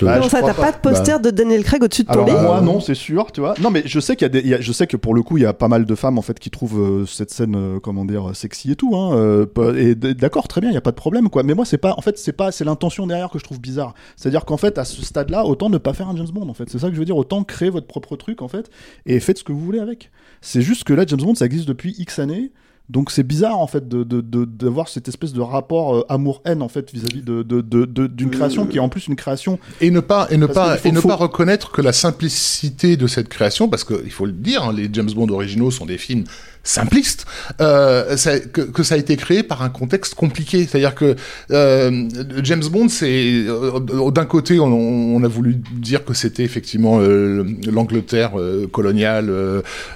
te- 0.00 0.04
Bah, 0.04 0.16
non, 0.16 0.24
je 0.24 0.28
ça, 0.28 0.40
t'as 0.42 0.54
pas. 0.54 0.72
pas 0.72 0.72
de 0.72 0.78
poster 0.78 1.20
de 1.20 1.30
Daniel 1.30 1.62
Craig 1.62 1.84
au-dessus 1.84 2.02
de 2.02 2.08
ton 2.12 2.24
lit 2.24 2.32
moi 2.32 2.60
non, 2.62 2.80
c'est 2.80 2.96
sûr, 2.96 3.30
tu 3.30 3.40
vois. 3.40 3.54
Non 3.62 3.70
mais 3.70 3.84
je 3.86 4.00
sais 4.00 4.16
qu'il 4.16 4.24
y 4.24 4.26
a 4.26 4.28
des, 4.30 4.40
il 4.40 4.48
y 4.48 4.54
a- 4.54 4.60
je 4.60 4.72
sais 4.72 4.88
que 4.88 4.96
pour 4.96 5.14
le 5.14 5.22
coup 5.22 5.36
il 5.36 5.44
y 5.44 5.46
a 5.46 5.52
pas 5.52 5.68
mal 5.68 5.84
de 5.86 5.94
femmes 5.94 6.18
en 6.18 6.22
fait 6.22 6.40
qui 6.40 6.50
trouvent 6.50 6.80
euh, 6.80 7.06
cette 7.06 7.30
scène 7.30 7.54
euh, 7.54 7.78
comment 7.78 8.04
dire 8.04 8.34
sexy 8.34 8.72
et 8.72 8.74
tout. 8.74 8.96
Hein, 8.96 9.14
euh, 9.14 9.46
et 9.76 9.94
d'accord, 9.94 10.48
très 10.48 10.60
bien, 10.60 10.70
il 10.70 10.74
y 10.74 10.78
a 10.78 10.80
pas 10.80 10.90
de 10.90 10.96
problème 10.96 11.28
quoi. 11.30 11.44
Mais 11.44 11.54
moi 11.54 11.64
c'est 11.64 11.78
pas, 11.78 11.94
en 11.96 12.00
fait 12.02 12.18
c'est 12.18 12.32
pas, 12.32 12.50
c'est 12.50 12.64
l'intention 12.64 13.06
derrière 13.06 13.30
que 13.30 13.38
je 13.38 13.44
trouve 13.44 13.60
bizarre. 13.60 13.94
C'est-à-dire 14.16 14.44
qu'en 14.46 14.56
fait 14.56 14.78
à 14.78 14.84
ce 14.84 15.00
stade-là, 15.04 15.44
autant 15.46 15.70
ne 15.70 15.78
pas 15.78 15.92
faire 15.92 16.08
un 16.08 16.16
James 16.16 16.26
Bond 16.34 16.48
en 16.48 16.54
fait. 16.54 16.68
C'est 16.70 16.80
ça 16.80 16.88
que 16.88 16.94
je 16.94 16.98
veux 16.98 17.04
dire. 17.06 17.16
Autant 17.16 17.44
créer 17.44 17.70
votre 17.70 17.86
propre 17.86 18.16
truc 18.16 18.42
en 18.42 18.48
fait 18.48 18.68
et 19.06 19.20
faites 19.20 19.38
ce 19.38 19.44
que 19.44 19.52
vous 19.52 19.60
voulez 19.64 19.78
avec. 19.78 20.10
C'est 20.40 20.60
juste 20.60 20.82
que 20.82 20.92
là 20.92 21.04
James 21.06 21.20
Bond 21.20 21.36
ça 21.36 21.46
existe 21.46 21.68
depuis 21.68 21.94
X 22.00 22.18
années. 22.18 22.50
Donc 22.88 23.10
c'est 23.10 23.22
bizarre 23.22 23.58
en 23.58 23.66
fait 23.66 23.88
de 23.88 24.02
de- 24.02 24.20
de- 24.20 24.44
d'avoir 24.44 24.88
cette 24.88 25.08
espèce 25.08 25.32
de 25.32 25.40
rapport 25.40 25.94
euh, 25.96 26.04
amour-haine 26.08 26.60
en 26.62 26.68
fait 26.68 26.92
vis-à-vis 26.92 27.22
de 27.22 27.42
de- 27.42 27.60
de- 27.62 27.84
de- 27.86 28.06
d'une 28.06 28.30
création 28.30 28.66
qui 28.66 28.76
est 28.76 28.80
en 28.80 28.88
plus 28.88 29.06
une 29.06 29.16
création 29.16 29.58
et 29.80 29.90
ne 29.90 30.00
pas 30.00 30.26
et 30.30 30.36
ne 30.36 30.46
Parce 30.46 30.54
pas 30.54 30.76
faut- 30.76 30.88
et 30.88 30.92
ne 30.92 31.00
faut- 31.00 31.08
pas 31.08 31.14
reconnaître 31.16 31.70
que 31.70 31.80
la 31.80 31.92
simplicité 31.92 32.96
de 32.96 33.06
cette 33.06 33.28
création 33.28 33.68
parce 33.68 33.84
que 33.84 34.02
il 34.04 34.10
faut 34.10 34.26
le 34.26 34.32
dire 34.32 34.64
hein, 34.64 34.72
les 34.72 34.90
James 34.92 35.10
Bond 35.14 35.28
originaux 35.30 35.70
sont 35.70 35.86
des 35.86 35.96
films 35.96 36.24
simplistes 36.64 37.26
euh, 37.60 38.16
ça- 38.16 38.38
que, 38.38 38.60
que 38.60 38.82
ça 38.82 38.94
a 38.94 38.98
été 38.98 39.16
créé 39.16 39.42
par 39.42 39.62
un 39.62 39.68
contexte 39.68 40.14
compliqué. 40.14 40.66
C'est-à-dire 40.66 40.94
que 40.94 41.16
euh, 41.50 42.08
James 42.42 42.62
Bond 42.70 42.88
c'est 42.88 43.44
euh, 43.46 44.10
d'un 44.10 44.24
côté 44.24 44.60
on, 44.60 44.66
on 44.66 45.22
a 45.24 45.28
voulu 45.28 45.60
dire 45.74 46.04
que 46.04 46.14
c'était 46.14 46.44
effectivement 46.44 46.98
euh, 47.00 47.44
l'Angleterre 47.70 48.38
euh, 48.38 48.66
coloniale 48.66 49.30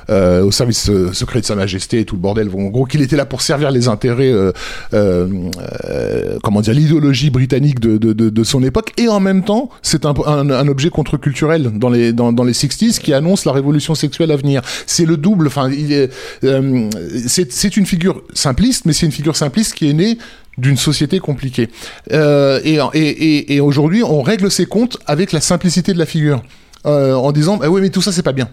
au 0.08 0.50
service 0.50 0.90
secret 1.12 1.40
de 1.40 1.46
sa 1.46 1.54
majesté 1.54 2.00
et 2.00 2.04
tout 2.04 2.16
le 2.16 2.20
bordel. 2.20 2.48
En 2.54 2.64
gros 2.68 2.84
qu'il 2.84 3.02
était 3.02 3.16
là 3.16 3.26
pour 3.26 3.42
servir 3.42 3.70
les 3.70 3.88
intérêts 3.88 4.32
comment 6.42 6.60
dire 6.60 6.74
l'idéologie 6.74 7.30
britannique 7.30 7.80
de, 7.80 7.96
de, 7.96 8.12
de, 8.12 8.28
de 8.30 8.44
son 8.44 8.62
époque. 8.62 8.92
Et 8.98 9.08
en 9.08 9.20
même 9.20 9.44
temps 9.44 9.70
c'est 9.82 10.04
un, 10.06 10.14
un, 10.26 10.68
objet 10.68 10.90
contre-culturel 10.90 11.70
dans 11.78 11.90
les 11.90 12.12
dans, 12.12 12.32
dans 12.32 12.44
les 12.44 12.52
60s 12.52 12.98
qui 12.98 13.12
annonce 13.12 13.44
la 13.44 13.52
révolution 13.52 13.94
sexuelle 13.94 14.30
à 14.30 14.36
venir. 14.36 14.62
C'est 14.86 15.04
le 15.06 15.16
double 15.16 15.46
enfin 15.48 15.70
il 15.70 15.92
est 15.92 16.10
euh, 16.62 16.90
c'est 17.26 17.76
une 17.76 17.86
figure 17.86 18.22
simpliste 18.34 18.84
mais 18.84 18.92
c'est 18.92 19.06
une 19.06 19.12
figure 19.12 19.36
simpliste 19.36 19.74
qui 19.74 19.88
est 19.88 19.92
née 19.92 20.18
d'une 20.58 20.76
société 20.76 21.18
compliquée. 21.18 21.68
Euh, 22.12 22.60
et 22.64 23.60
aujourd'hui 23.60 24.02
on 24.02 24.22
règle 24.22 24.50
ses 24.50 24.66
comptes 24.66 24.98
avec 25.06 25.32
la 25.32 25.40
simplicité 25.40 25.92
de 25.92 25.98
la 25.98 26.06
figure 26.06 26.42
euh, 26.86 27.14
en 27.14 27.32
disant 27.32 27.56
bah 27.56 27.68
oui 27.68 27.80
mais 27.80 27.90
tout 27.90 28.02
ça 28.02 28.12
c'est 28.12 28.22
pas 28.22 28.32
bien 28.32 28.48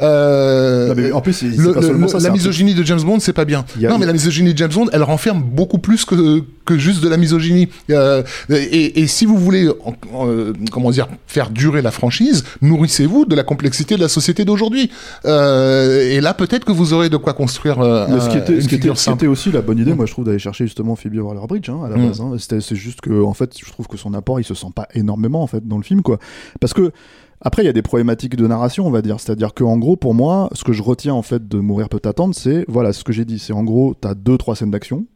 euh, 0.00 0.88
Non, 0.88 0.94
mais 0.96 1.12
en 1.12 1.20
plus, 1.20 1.42
le- 1.42 1.72
pas 1.72 2.08
ça, 2.08 2.18
la 2.18 2.30
misogynie 2.30 2.74
de 2.74 2.82
James 2.84 3.00
Bond 3.02 3.20
c'est 3.20 3.32
pas 3.32 3.44
bien 3.44 3.64
a- 3.82 3.88
non 3.88 3.98
mais 3.98 4.06
la 4.06 4.12
misogynie 4.12 4.52
de 4.52 4.58
James 4.58 4.72
Bond 4.72 4.86
elle 4.92 5.02
renferme 5.02 5.42
beaucoup 5.42 5.78
plus 5.78 6.04
que 6.04 6.42
que 6.64 6.76
juste 6.78 7.02
de 7.02 7.08
la 7.08 7.16
misogynie 7.16 7.68
Euh, 7.90 8.22
et, 8.50 9.00
et 9.00 9.06
si 9.06 9.24
vous 9.26 9.36
voulez 9.38 9.66
euh, 9.68 10.52
comment 10.70 10.90
dire 10.90 11.08
faire 11.26 11.50
durer 11.50 11.80
la 11.82 11.90
franchise 11.90 12.44
nourrissez-vous 12.62 13.24
de 13.24 13.34
la 13.34 13.42
complexité 13.42 13.96
de 13.96 14.00
la 14.02 14.08
société 14.08 14.44
d'aujourd'hui 14.44 14.90
Euh, 15.24 16.02
et 16.10 16.20
là 16.20 16.34
peut-être 16.34 16.64
que 16.64 16.72
vous 16.72 16.92
aurez 16.92 17.08
de 17.08 17.16
quoi 17.16 17.32
construire 17.32 17.80
euh, 17.80 18.06
Mais 18.10 18.20
ce 18.20 18.28
qui 18.28 18.36
était, 18.38 18.60
ce 18.60 18.68
qui 18.68 18.74
était- 18.74 18.94
ce 18.94 19.10
était 19.10 19.26
aussi 19.26 19.50
la 19.52 19.62
bonne 19.62 19.78
idée, 19.78 19.94
moi 19.94 20.06
je 20.06 20.12
trouve, 20.12 20.24
d'aller 20.26 20.38
chercher 20.38 20.64
justement 20.66 20.96
Phoebe 20.96 21.16
Waller-Bridge 21.16 21.68
hein, 21.70 21.80
à 21.84 21.88
la 21.88 21.96
Mm. 21.96 22.08
base. 22.08 22.20
hein. 22.20 22.32
C'est 22.60 22.74
juste 22.76 23.00
que, 23.00 23.22
en 23.22 23.34
fait, 23.34 23.52
je 23.58 23.70
trouve 23.70 23.86
que 23.86 23.96
son 23.96 24.12
apport, 24.14 24.38
il 24.40 24.44
se 24.44 24.54
sent 24.54 24.68
pas 24.74 24.86
énormément 24.94 25.42
en 25.42 25.46
fait 25.46 25.66
dans 25.66 25.76
le 25.76 25.82
film, 25.82 26.02
quoi. 26.02 26.18
Parce 26.60 26.72
que 26.74 26.92
après, 27.40 27.62
il 27.62 27.66
y 27.66 27.68
a 27.68 27.72
des 27.72 27.82
problématiques 27.82 28.36
de 28.36 28.46
narration, 28.46 28.86
on 28.86 28.90
va 28.90 29.02
dire. 29.02 29.20
C'est-à-dire 29.20 29.54
que, 29.54 29.64
en 29.64 29.78
gros, 29.78 29.96
pour 29.96 30.14
moi, 30.14 30.48
ce 30.52 30.64
que 30.64 30.72
je 30.72 30.82
retiens 30.82 31.14
en 31.14 31.22
fait 31.22 31.46
de 31.46 31.58
Mourir 31.58 31.88
peut 31.88 32.00
attendre, 32.04 32.34
c'est 32.34 32.64
voilà, 32.68 32.92
ce 32.92 33.04
que 33.04 33.12
j'ai 33.12 33.24
dit, 33.24 33.38
c'est 33.38 33.52
en 33.52 33.64
gros, 33.64 33.94
t'as 33.94 34.14
deux, 34.14 34.38
trois 34.38 34.56
scènes 34.56 34.70
d'action. 34.70 35.06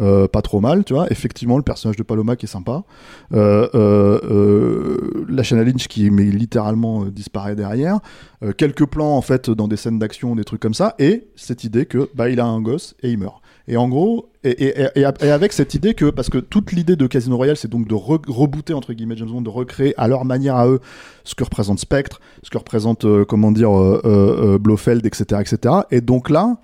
Euh, 0.00 0.26
pas 0.26 0.40
trop 0.40 0.60
mal, 0.60 0.84
tu 0.84 0.94
vois. 0.94 1.06
Effectivement, 1.10 1.58
le 1.58 1.62
personnage 1.62 1.96
de 1.96 2.02
Paloma 2.02 2.36
qui 2.36 2.46
est 2.46 2.48
sympa. 2.48 2.84
Euh, 3.34 3.68
euh, 3.74 5.24
la 5.28 5.42
Shanna 5.42 5.64
Lynch 5.64 5.86
qui 5.86 6.10
mais 6.10 6.24
littéralement 6.24 7.04
disparaît 7.04 7.54
derrière. 7.54 8.00
Quelques 8.56 8.86
plans 8.86 9.16
en 9.16 9.20
fait 9.20 9.50
dans 9.50 9.68
des 9.68 9.76
scènes 9.76 9.98
d'action, 9.98 10.34
des 10.34 10.44
trucs 10.44 10.60
comme 10.60 10.74
ça. 10.74 10.94
Et 10.98 11.28
cette 11.36 11.64
idée 11.64 11.84
que 11.86 12.08
bah 12.14 12.30
il 12.30 12.40
a 12.40 12.46
un 12.46 12.60
gosse 12.60 12.94
et 13.02 13.10
il 13.10 13.18
meurt. 13.18 13.42
Et 13.68 13.76
en 13.76 13.88
gros, 13.88 14.31
Et, 14.44 14.50
et, 14.50 14.88
et, 14.96 15.04
et 15.20 15.30
avec 15.30 15.52
cette 15.52 15.74
idée 15.74 15.94
que, 15.94 16.10
parce 16.10 16.28
que 16.28 16.38
toute 16.38 16.72
l'idée 16.72 16.96
de 16.96 17.06
Casino 17.06 17.36
Royale, 17.36 17.56
c'est 17.56 17.70
donc 17.70 17.86
de 17.86 17.94
re- 17.94 18.28
rebooter, 18.28 18.74
entre 18.74 18.92
guillemets, 18.92 19.16
James 19.16 19.28
Bond, 19.30 19.42
de 19.42 19.48
recréer 19.48 19.94
à 19.96 20.08
leur 20.08 20.24
manière 20.24 20.56
à 20.56 20.66
eux 20.66 20.80
ce 21.22 21.34
que 21.36 21.44
représente 21.44 21.78
Spectre, 21.78 22.20
ce 22.42 22.50
que 22.50 22.58
représente, 22.58 23.04
euh, 23.04 23.24
comment 23.24 23.52
dire, 23.52 23.70
euh, 23.78 24.00
euh, 24.04 24.58
Blofeld, 24.58 25.06
etc., 25.06 25.40
etc. 25.40 25.74
Et 25.92 26.00
donc 26.00 26.28
là, 26.28 26.56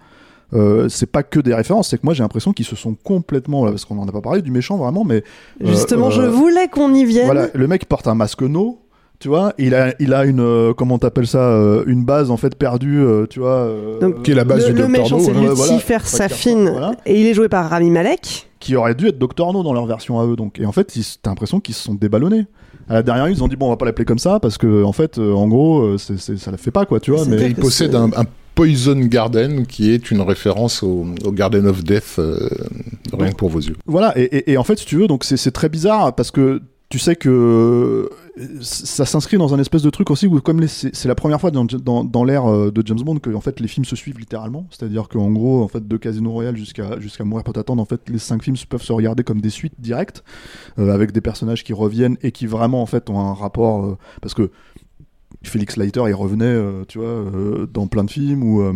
euh, 0.55 0.89
c'est 0.89 1.07
pas 1.07 1.23
que 1.23 1.39
des 1.39 1.55
références, 1.55 1.91
c'est 1.91 1.99
que 1.99 2.05
moi 2.07 2.15
j'ai 2.15 2.23
l'impression 2.25 2.53
qu'ils 2.53 2.65
se 2.67 2.75
sont 2.75 2.95
complètement, 3.05 3.65
parce 3.67 3.85
qu'on 3.85 3.99
en 3.99 4.09
a 4.09 4.13
pas 4.13 4.23
parlé 4.23 4.43
du 4.43 4.51
méchant 4.51 4.77
vraiment, 4.77 5.05
mais 5.05 5.23
euh, 5.63 5.67
Justement, 5.67 6.11
je 6.11 6.23
voulais 6.23 6.67
qu'on 6.69 6.93
y 6.95 7.05
vienne. 7.05 7.27
voilà, 7.27 7.49
le 7.55 7.69
mec 7.69 7.85
porte 7.85 8.09
un 8.09 8.15
masque 8.17 8.43
no, 8.43 8.81
tu 9.21 9.29
vois, 9.29 9.53
il 9.59 9.75
a, 9.75 9.95
il 10.01 10.15
a 10.15 10.25
une, 10.25 10.41
euh, 10.41 10.73
comment 10.75 10.99
t'appelles 10.99 11.27
ça, 11.27 11.41
euh, 11.51 11.83
une 11.87 12.05
base 12.05 12.31
en 12.31 12.37
fait 12.37 12.55
perdue, 12.57 13.01
euh, 13.01 13.27
tu 13.29 13.41
vois. 13.41 13.51
euh, 13.67 13.99
Donc, 14.01 14.23
Qui 14.23 14.31
est 14.31 14.35
la 14.35 14.45
base 14.45 14.67
le, 14.69 14.73
du 14.75 14.81
le 14.81 14.87
Dr. 14.87 14.89
méchant, 14.91 15.19
No, 15.19 15.25
c'est 15.25 15.31
hein. 15.33 15.53
voilà. 15.55 15.73
Lucifer 15.73 15.95
Pas 15.99 16.05
Safin, 16.05 16.71
voilà. 16.71 16.93
et 17.07 17.21
il 17.21 17.27
est 17.27 17.35
joué 17.35 17.49
par 17.49 17.69
Rami 17.69 17.91
Malek. 17.91 18.49
qui 18.61 18.77
aurait 18.77 18.95
dû 18.95 19.09
être 19.09 19.19
Doctor 19.19 19.53
No 19.53 19.63
dans 19.63 19.73
leur 19.73 19.87
version 19.87 20.21
à 20.21 20.27
eux. 20.27 20.37
Donc, 20.37 20.59
et 20.61 20.67
en 20.67 20.73
fait, 20.73 20.93
t'as 21.23 21.31
l'impression 21.31 21.59
qu'ils 21.61 21.75
se 21.75 21.83
sont 21.85 21.95
déballonnés. 21.95 22.47
À 22.89 22.95
la 22.95 23.03
dernière, 23.03 23.29
ils 23.29 23.43
ont 23.45 23.49
dit 23.49 23.57
bon, 23.57 23.67
on 23.67 23.71
va 23.71 23.77
pas 23.77 23.85
l'appeler 23.87 24.05
comme 24.07 24.19
ça 24.19 24.41
parce 24.41 24.57
que 24.57 24.83
en 24.85 24.93
fait, 24.93 25.19
euh, 25.19 25.33
en 25.35 25.47
gros, 25.49 25.81
euh, 25.83 25.99
c'est, 25.99 26.19
c'est- 26.19 26.37
ça 26.39 26.51
la 26.51 26.57
fait 26.57 26.71
pas 26.71 26.87
quoi, 26.87 27.01
tu 27.01 27.11
vois. 27.11 27.25
Mais 27.27 27.37
Il 27.47 27.55
possède 27.55 27.95
un, 27.95 28.07
un 28.17 28.25
Poison 28.55 28.99
Garden 28.99 29.67
qui 29.67 29.91
est 29.93 30.11
une 30.11 30.21
référence 30.21 30.83
au, 30.83 31.07
au 31.25 31.31
Garden 31.33 31.67
of 31.67 31.85
Death, 31.85 32.17
euh, 32.19 32.49
rien 33.17 33.31
que 33.31 33.37
pour 33.37 33.51
vos 33.51 33.61
yeux. 33.61 33.77
voilà. 33.87 34.17
Et, 34.19 34.23
et- 34.25 34.53
et 34.53 34.57
en 34.59 34.65
fait, 34.65 34.79
si 34.79 34.87
tu 34.87 34.97
veux, 34.97 35.07
donc 35.07 35.23
c'est 35.25 35.51
très 35.51 35.69
bizarre 35.69 36.15
parce 36.15 36.31
que 36.31 36.61
tu 36.89 36.99
sais 36.99 37.17
que 37.17 37.29
euh, 37.29 38.59
ça 38.63 39.05
s'inscrit 39.05 39.37
dans 39.37 39.53
un 39.53 39.59
espèce 39.59 39.83
de 39.83 39.91
truc 39.91 40.11
aussi 40.11 40.27
où 40.27 40.41
comme 40.41 40.67
c'est, 40.67 41.05
la 41.05 41.15
première 41.15 41.41
fois 41.41 41.51
dans, 41.51 42.25
l'ère 42.25 42.47
euh, 42.47 42.71
de 42.71 42.87
James 42.87 43.01
Bond 43.01 43.19
que 43.19 43.39
fait 43.41 43.61
les 43.61 43.69
films 43.69 43.85
se 43.85 43.95
suivent 43.95 44.19
littéralement. 44.19 44.67
C'est-à-dire 44.71 45.09
qu'en 45.09 45.31
gros, 45.31 45.63
en 45.63 45.69
fait, 45.69 45.87
de 45.87 45.97
Casino 45.97 46.31
Royale 46.31 46.57
jusqu'à 46.57 46.99
jusqu'à 46.99 47.25
Mourir 47.25 47.45
peut 47.45 47.59
attendre, 47.59 47.83
en 47.83 47.85
fait, 47.85 48.09
les 48.09 48.19
cinq 48.19 48.43
films 48.43 48.57
peuvent 48.69 48.83
se 48.83 48.93
regarder 48.93 49.23
comme 49.23 49.41
des 49.41 49.51
suites 49.51 49.79
directes 49.79 50.25
euh, 50.79 50.93
avec 50.93 51.13
des 51.13 51.21
personnages 51.21 51.63
qui 51.63 51.75
reviennent 51.75 52.17
et 52.23 52.33
qui 52.33 52.47
vraiment 52.47 52.81
en 52.81 52.87
fait 52.87 53.11
ont 53.11 53.21
un 53.21 53.35
rapport 53.35 53.99
parce 54.23 54.35
que 54.35 54.51
Félix 55.43 55.77
Leiter 55.77 56.03
il 56.07 56.15
revenait 56.15 56.59
tu 56.89 56.99
vois 56.99 57.25
dans 57.73 57.87
plein 57.87 58.05
de 58.05 58.11
films 58.11 58.43
euh, 58.61 58.73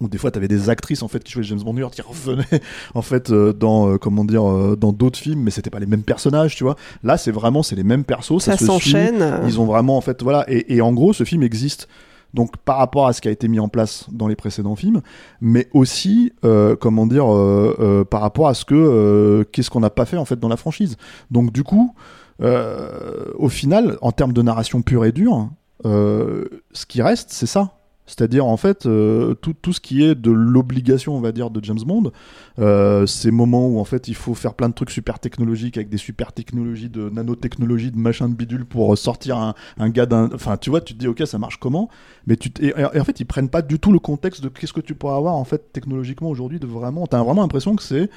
où 0.00 0.08
des 0.08 0.18
fois 0.18 0.30
t'avais 0.30 0.48
des 0.48 0.70
actrices 0.70 1.02
en 1.02 1.08
fait 1.08 1.22
qui 1.22 1.32
jouaient 1.32 1.44
James 1.44 1.60
Bond 1.60 1.88
qui 1.90 2.02
revenaient 2.02 2.44
en 2.94 3.02
fait 3.02 3.30
euh, 3.30 3.52
dans 3.52 3.88
euh, 3.88 3.98
comment 3.98 4.24
dire 4.24 4.48
euh, 4.48 4.76
dans 4.76 4.92
d'autres 4.92 5.18
films 5.18 5.40
mais 5.40 5.50
c'était 5.50 5.70
pas 5.70 5.78
les 5.78 5.86
mêmes 5.86 6.02
personnages 6.02 6.56
tu 6.56 6.64
vois 6.64 6.76
là 7.02 7.16
c'est 7.16 7.32
vraiment 7.32 7.62
c'est 7.62 7.76
les 7.76 7.84
mêmes 7.84 8.04
persos 8.04 8.42
ça, 8.42 8.56
s'enchaîne. 8.56 9.42
ils 9.46 9.60
ont 9.60 9.66
vraiment 9.66 9.96
en 9.96 10.00
fait 10.00 10.22
voilà 10.22 10.44
et, 10.48 10.76
et 10.76 10.80
en 10.80 10.92
gros 10.92 11.12
ce 11.12 11.24
film 11.24 11.42
existe 11.42 11.88
donc 12.36 12.56
par 12.58 12.76
rapport 12.76 13.06
à 13.06 13.12
ce 13.12 13.20
qui 13.20 13.28
a 13.28 13.30
été 13.30 13.48
mis 13.48 13.58
en 13.58 13.68
place 13.68 14.06
dans 14.12 14.28
les 14.28 14.36
précédents 14.36 14.76
films, 14.76 15.00
mais 15.40 15.68
aussi 15.72 16.32
euh, 16.44 16.76
comment 16.76 17.06
dire 17.06 17.32
euh, 17.32 17.74
euh, 17.80 18.04
par 18.04 18.20
rapport 18.20 18.48
à 18.48 18.54
ce 18.54 18.64
que 18.64 19.44
qu'est-ce 19.52 19.70
qu'on 19.70 19.80
n'a 19.80 19.90
pas 19.90 20.04
fait 20.04 20.18
en 20.18 20.26
fait 20.26 20.38
dans 20.38 20.48
la 20.48 20.58
franchise. 20.58 20.96
Donc 21.30 21.52
du 21.52 21.64
coup, 21.64 21.94
au 22.40 23.48
final, 23.48 23.96
en 24.02 24.12
termes 24.12 24.34
de 24.34 24.42
narration 24.42 24.82
pure 24.82 25.06
et 25.06 25.12
dure, 25.12 25.48
ce 25.84 26.86
qui 26.86 27.02
reste, 27.02 27.30
c'est 27.30 27.46
ça. 27.46 27.72
C'est-à-dire 28.06 28.46
en 28.46 28.56
fait 28.56 28.86
euh, 28.86 29.34
tout, 29.34 29.54
tout 29.54 29.72
ce 29.72 29.80
qui 29.80 30.04
est 30.04 30.14
de 30.14 30.30
l'obligation, 30.30 31.16
on 31.16 31.20
va 31.20 31.32
dire, 31.32 31.50
de 31.50 31.62
James 31.64 31.80
Bond, 31.84 32.12
euh, 32.58 33.06
ces 33.06 33.30
moments 33.30 33.66
où 33.66 33.78
en 33.78 33.84
fait 33.84 34.08
il 34.08 34.14
faut 34.14 34.34
faire 34.34 34.54
plein 34.54 34.68
de 34.68 34.74
trucs 34.74 34.90
super 34.90 35.18
technologiques 35.18 35.76
avec 35.76 35.88
des 35.88 35.96
super 35.96 36.32
technologies 36.32 36.88
de 36.88 37.10
nanotechnologie, 37.10 37.90
de 37.90 37.98
machin 37.98 38.28
de 38.28 38.34
bidule 38.34 38.64
pour 38.64 38.96
sortir 38.96 39.36
un, 39.36 39.54
un 39.78 39.88
gars 39.90 40.06
d'un. 40.06 40.30
Enfin, 40.32 40.56
tu 40.56 40.70
vois, 40.70 40.80
tu 40.80 40.94
te 40.94 40.98
dis 40.98 41.08
ok, 41.08 41.22
ça 41.26 41.38
marche 41.38 41.58
comment? 41.58 41.88
Mais 42.26 42.36
tu 42.36 42.50
et 42.60 42.72
en 42.84 43.04
fait 43.04 43.20
ils 43.20 43.26
prennent 43.26 43.48
pas 43.48 43.62
du 43.62 43.78
tout 43.78 43.92
le 43.92 43.98
contexte 43.98 44.42
de 44.42 44.48
qu'est-ce 44.48 44.72
que 44.72 44.80
tu 44.80 44.94
pourrais 44.94 45.16
avoir 45.16 45.34
en 45.34 45.44
fait 45.44 45.72
technologiquement 45.72 46.30
aujourd'hui 46.30 46.60
de 46.60 46.66
vraiment. 46.66 47.06
T'as 47.06 47.22
vraiment 47.22 47.42
l'impression 47.42 47.76
que 47.76 47.82
c'est 47.82 48.08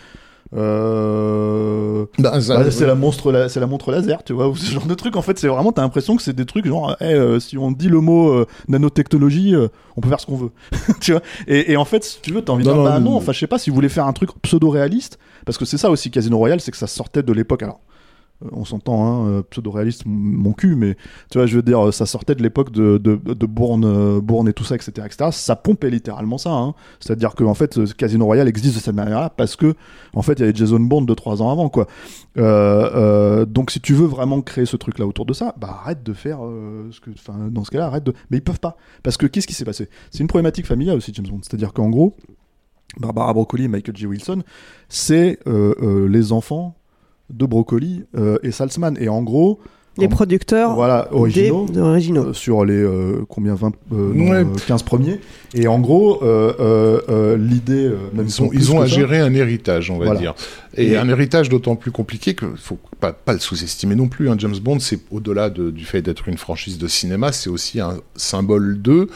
euh... 0.56 2.06
Bah, 2.18 2.42
ça- 2.42 2.58
bah, 2.58 2.72
c'est 2.72 2.86
la 2.86 2.96
monstre, 2.96 3.32
la- 3.32 3.50
c'est 3.50 3.60
la 3.60 3.68
montre 3.68 3.92
laser, 3.92 4.24
tu 4.24 4.34
vois, 4.34 4.48
ou 4.48 4.56
ce 4.56 4.72
genre 4.72 4.86
de 4.86 4.94
truc. 4.94 5.16
En 5.16 5.22
fait, 5.22 5.38
c'est 5.38 5.48
vraiment, 5.48 5.72
t'as 5.72 5.82
l'impression 5.82 6.16
que 6.16 6.24
c'est 6.24 6.34
des 6.34 6.46
trucs 6.46 6.66
genre, 6.66 6.96
eh, 7.02 7.06
euh, 7.06 7.40
si 7.40 7.58
on 7.58 7.72
dit 7.72 7.88
le 7.90 8.02
mot 8.02 8.30
euh, 8.32 8.46
nanotechnologie, 8.68 9.56
euh, 9.56 9.68
on 9.98 10.02
peut 10.02 10.10
faire 10.10 10.20
ce 10.20 10.26
qu'on 10.26 10.38
veut, 10.38 10.52
tu 11.02 11.12
vois? 11.12 11.22
Et, 11.48 11.72
et 11.74 11.78
en 11.78 11.86
fait, 11.86 12.04
si 12.04 12.20
tu 12.22 12.32
veux, 12.34 12.42
t'as 12.42 12.54
envie 12.54 12.64
de 12.64 12.70
Non, 12.70 12.76
dire, 12.76 12.84
non, 12.84 12.90
bah 12.90 13.00
non. 13.00 13.12
non, 13.12 13.18
enfin, 13.18 13.32
je 13.32 13.40
sais 13.40 13.48
pas 13.48 13.58
si 13.60 13.70
vous 13.70 13.76
voulez 13.76 13.90
faire 13.90 14.06
un 14.06 14.14
truc 14.14 14.30
pseudo-réaliste, 14.42 15.20
parce 15.46 15.58
que 15.58 15.66
c'est 15.66 15.78
ça 15.78 15.90
aussi 15.90 16.12
Casino 16.12 16.38
Royale, 16.38 16.62
c'est 16.62 16.72
que 16.72 16.78
ça 16.78 16.88
sortait 16.88 17.24
de 17.24 17.34
l'époque. 17.34 17.64
Alors, 17.64 17.80
on 18.52 18.64
s'entend, 18.64 19.06
hein, 19.06 19.28
euh, 19.28 19.44
pseudo-réaliste, 19.50 20.04
mon 20.06 20.54
cul, 20.54 20.76
mais 20.76 20.96
tu 21.30 21.38
vois, 21.38 21.46
je 21.46 21.56
veux 21.56 21.62
dire, 21.62 21.88
euh, 21.88 21.92
ça 21.92 22.06
sortait 22.06 22.36
de 22.36 22.42
l'époque 22.42 22.72
de, 22.72 22.98
de, 22.98 23.46
Bourne, 23.46 23.84
euh, 23.86 24.22
Bourne 24.22 24.48
et 24.48 24.54
tout 24.54 24.64
ça, 24.64 24.76
etc., 24.76 24.92
etc. 25.06 25.30
Ça 25.32 25.56
pompait 25.56 25.90
littéralement 25.90 26.38
ça, 26.38 26.52
hein. 26.52 26.74
C'est-à-dire 27.00 27.36
que, 27.36 27.44
en 27.44 27.54
fait, 27.54 27.78
euh, 27.78 27.86
Casino 27.98 28.26
Royale 28.26 28.48
existe 28.48 28.76
de 28.76 28.80
cette 28.80 28.96
manière-là 28.96 29.30
parce 29.30 29.56
que, 29.56 29.74
en 30.14 30.22
fait, 30.22 30.34
il 30.34 30.40
y 30.40 30.44
avait 30.44 30.56
Jason 30.56 30.80
Bourne 30.80 31.06
de 31.06 31.14
trois 31.14 31.42
ans 31.42 31.52
avant, 31.52 31.70
quoi. 31.70 31.88
Euh, 32.38 32.90
euh, 32.96 33.46
donc, 33.46 33.72
si 33.72 33.82
tu 33.82 33.94
veux 33.94 34.08
vraiment 34.08 34.42
créer 34.42 34.66
ce 34.66 34.78
truc-là 34.78 35.06
autour 35.06 35.26
de 35.26 35.34
ça, 35.34 35.54
bah 35.60 35.80
arrête 35.82 36.04
de 36.04 36.14
faire 36.14 36.46
euh, 36.46 36.90
ce 36.92 37.00
que, 37.02 37.12
enfin, 37.12 37.50
dans 37.52 37.64
ce 37.64 37.72
cas-là, 37.72 37.88
arrête 37.88 38.04
de. 38.04 38.14
Mais 38.30 38.38
ils 38.38 38.44
peuvent 38.44 38.60
pas, 38.60 38.78
parce 39.04 39.18
que 39.18 39.26
qu'est-ce 39.26 39.48
qui 39.48 39.54
s'est 39.54 39.66
passé? 39.66 39.90
C'est 40.12 40.20
une 40.20 40.28
problématique 40.28 40.66
familiale 40.66 40.98
aussi, 40.98 41.12
James 41.14 41.28
Bond. 41.28 41.42
C'est-à-dire 41.42 41.74
qu'en 41.74 41.90
gros, 41.90 42.16
Barbara 42.98 43.34
Broccoli 43.34 43.66
et 43.66 43.68
Michael 43.68 43.96
J. 43.96 44.08
Wilson, 44.08 44.44
c'est 44.88 45.40
euh, 45.48 45.76
euh, 45.82 46.08
les 46.08 46.32
enfants 46.32 46.76
de 47.30 47.46
Broccoli 47.46 48.04
euh, 48.18 48.38
et 48.44 48.52
Salzman. 48.52 48.98
Et 49.00 49.10
en 49.10 49.22
gros, 49.24 49.60
Les 49.98 50.08
producteurs 50.08 50.76
voilà, 50.76 51.08
des 51.12 51.18
originaux. 51.18 51.66
des 51.68 51.80
originaux. 51.80 52.26
euh, 52.28 52.34
sur 52.34 52.64
les 52.64 52.74
euh, 52.74 53.26
combien 53.28 53.54
20 53.56 53.74
euh, 53.92 54.14
non, 54.14 54.30
Ouais. 54.32 54.38
euh, 54.38 54.46
15 54.68 54.84
premiers 54.84 55.20
et 55.54 55.68
en 55.68 55.80
gros 55.80 56.24
euh, 56.24 56.54
euh, 56.60 57.02
euh, 57.10 57.38
l'idée 57.38 57.90
même 58.14 58.28
Ils 58.28 58.42
ont, 58.42 58.50
ils 58.54 58.72
ont 58.72 58.80
à 58.82 58.88
ça, 58.88 58.96
gérer 58.96 59.20
un 59.20 59.34
héritage, 59.34 59.90
on 59.92 59.98
va 59.98 60.06
Voilà. 60.06 60.20
dire. 60.20 60.36
Et, 60.78 60.90
Et- 60.92 60.98
un 60.98 61.10
héritage 61.10 61.50
d'autant 61.50 61.76
plus 61.76 61.92
compliqué 61.92 62.34
que 62.34 62.46
faut 62.56 62.78
pas, 63.02 63.12
pas 63.12 63.34
le 63.34 63.40
sous-estimer 63.40 63.96
non 63.96 64.08
plus. 64.08 64.30
hein. 64.30 64.36
James 64.38 64.56
Bond, 64.62 64.80
c'est 64.80 65.00
au-delà 65.12 65.50
de- 65.50 65.72
du 65.72 65.84
fait 65.84 66.02
d'être 66.02 66.30
une 66.30 66.38
franchise 66.38 66.78
de 66.78 66.88
cinéma, 66.88 67.32
c'est 67.34 67.50
aussi 67.50 67.82
un 67.82 67.98
symbole 68.16 68.82
d'eux. 68.82 69.08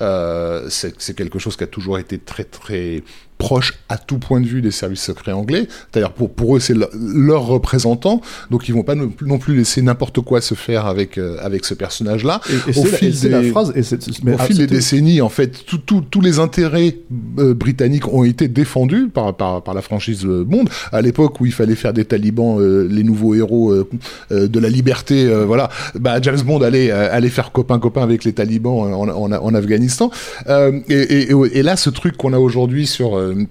Euh, 0.00 0.66
c'est 0.70 0.94
c'est 0.98 1.14
quelque 1.14 1.38
chose 1.38 1.56
qui 1.56 1.64
a 1.64 1.68
toujours 1.68 1.98
été 1.98 2.18
très 2.18 2.44
très 2.44 3.02
proche 3.42 3.74
à 3.88 3.98
tout 3.98 4.18
point 4.18 4.40
de 4.40 4.46
vue 4.46 4.62
des 4.62 4.70
services 4.70 5.02
secrets 5.02 5.32
anglais. 5.32 5.66
C'est-à-dire 5.90 6.12
pour, 6.12 6.30
pour 6.30 6.56
eux, 6.56 6.60
c'est 6.60 6.74
le- 6.74 6.88
leur 6.94 7.44
représentant, 7.46 8.20
donc 8.52 8.68
ils 8.68 8.72
vont 8.74 8.84
pas 8.84 8.94
non 8.94 9.38
plus, 9.38 9.56
laisser 9.56 9.82
n'importe 9.82 10.20
quoi 10.20 10.40
se 10.40 10.54
faire 10.54 10.86
avec, 10.86 11.18
euh, 11.18 11.36
avec 11.42 11.64
ce 11.64 11.74
personnage-là. 11.74 12.40
et, 12.48 12.70
et 12.70 12.78
Au 12.78 12.84
c'est 12.84 12.90
la- 12.92 13.08
et 13.08 13.10
fil 13.12 13.30
la 13.30 13.40
des- 13.42 13.50
phrase 13.50 13.72
et 13.74 13.82
c'est- 13.82 14.22
mais, 14.24 14.34
Au 14.34 14.36
ah, 14.38 14.44
fil 14.44 14.56
des 14.56 14.62
c'était- 14.62 14.74
décennies, 14.76 15.20
en 15.20 15.28
fait, 15.28 15.64
tout- 15.66 15.78
tout- 15.78 16.04
tous 16.08 16.20
les 16.20 16.38
intérêts 16.38 16.96
euh, 17.38 17.52
britanniques 17.52 18.06
ont 18.12 18.22
été 18.22 18.46
défendus 18.46 19.08
par, 19.12 19.34
par, 19.36 19.62
par 19.62 19.74
la 19.74 19.82
franchise 19.82 20.24
euh, 20.24 20.44
Bond. 20.44 20.66
À 20.92 21.02
l'époque 21.02 21.40
où 21.40 21.46
il 21.46 21.52
fallait 21.52 21.74
faire 21.74 21.92
des 21.92 22.04
talibans 22.04 22.60
euh, 22.60 22.86
les 22.88 23.02
nouveaux 23.02 23.34
héros 23.34 23.74
de 24.30 24.58
la 24.60 24.68
liberté, 24.68 25.16
voilà, 25.50 25.68
bah, 25.98 26.20
James 26.22 26.40
Bond 26.42 26.60
allait, 26.62 26.90
allait 26.92 27.28
faire 27.38 27.50
copain-copain 27.50 28.02
avec 28.02 28.22
les 28.24 28.32
talibans 28.32 28.78
en, 28.94 29.08
en, 29.08 29.32
en 29.32 29.54
Afghanistan. 29.54 30.10
Et 30.88 31.62
là, 31.62 31.76
ce 31.76 31.90
truc 31.90 32.16
qu'on 32.16 32.32
a 32.32 32.38
aujourd'hui 32.38 32.86
sur... 32.86 33.16
euh, 33.32 33.44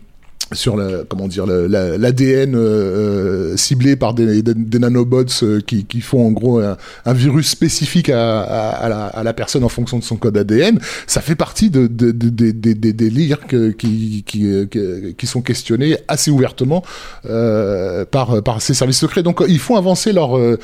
sur 0.53 0.77
comment 1.07 1.29
dire 1.29 1.45
l'ADN 1.45 2.55
euh, 2.55 3.55
ciblé 3.55 3.95
par 3.95 4.13
des, 4.13 4.43
nanobots 4.79 5.23
euh, 5.43 5.61
qui, 5.61 5.86
qui 5.86 6.01
font 6.01 6.27
en 6.27 6.32
gros 6.32 6.59
un, 6.59 7.13
virus 7.13 7.47
spécifique 7.49 8.09
à, 8.09 9.13
la, 9.23 9.34
personne 9.34 9.63
en 9.63 9.69
fonction 9.69 9.97
de 9.97 10.03
son 10.03 10.17
code 10.17 10.38
ADN, 10.38 10.77
ça 11.07 11.21
fait 11.21 11.36
partie 11.36 11.69
de, 11.69 11.88
de, 11.88 12.11
de- 12.11 12.29
de- 12.29 12.51
de- 12.51 12.73
des 12.73 12.91
délires 12.93 13.39
qui, 13.77 14.23
qui, 14.25 14.45
euh, 14.45 15.13
sont 15.23 15.41
questionnés 15.41 15.97
assez 16.09 16.32
ouvertement 16.32 16.84
euh, 17.29 18.03
par, 18.03 18.43
par 18.43 18.61
ces 18.61 18.73
services 18.73 18.99
secrets. 18.99 19.23
Donc 19.23 19.41
ils 19.47 19.59
font 19.59 19.77
avancer 19.77 20.11
leur 20.11 20.38
euh, 20.38 20.59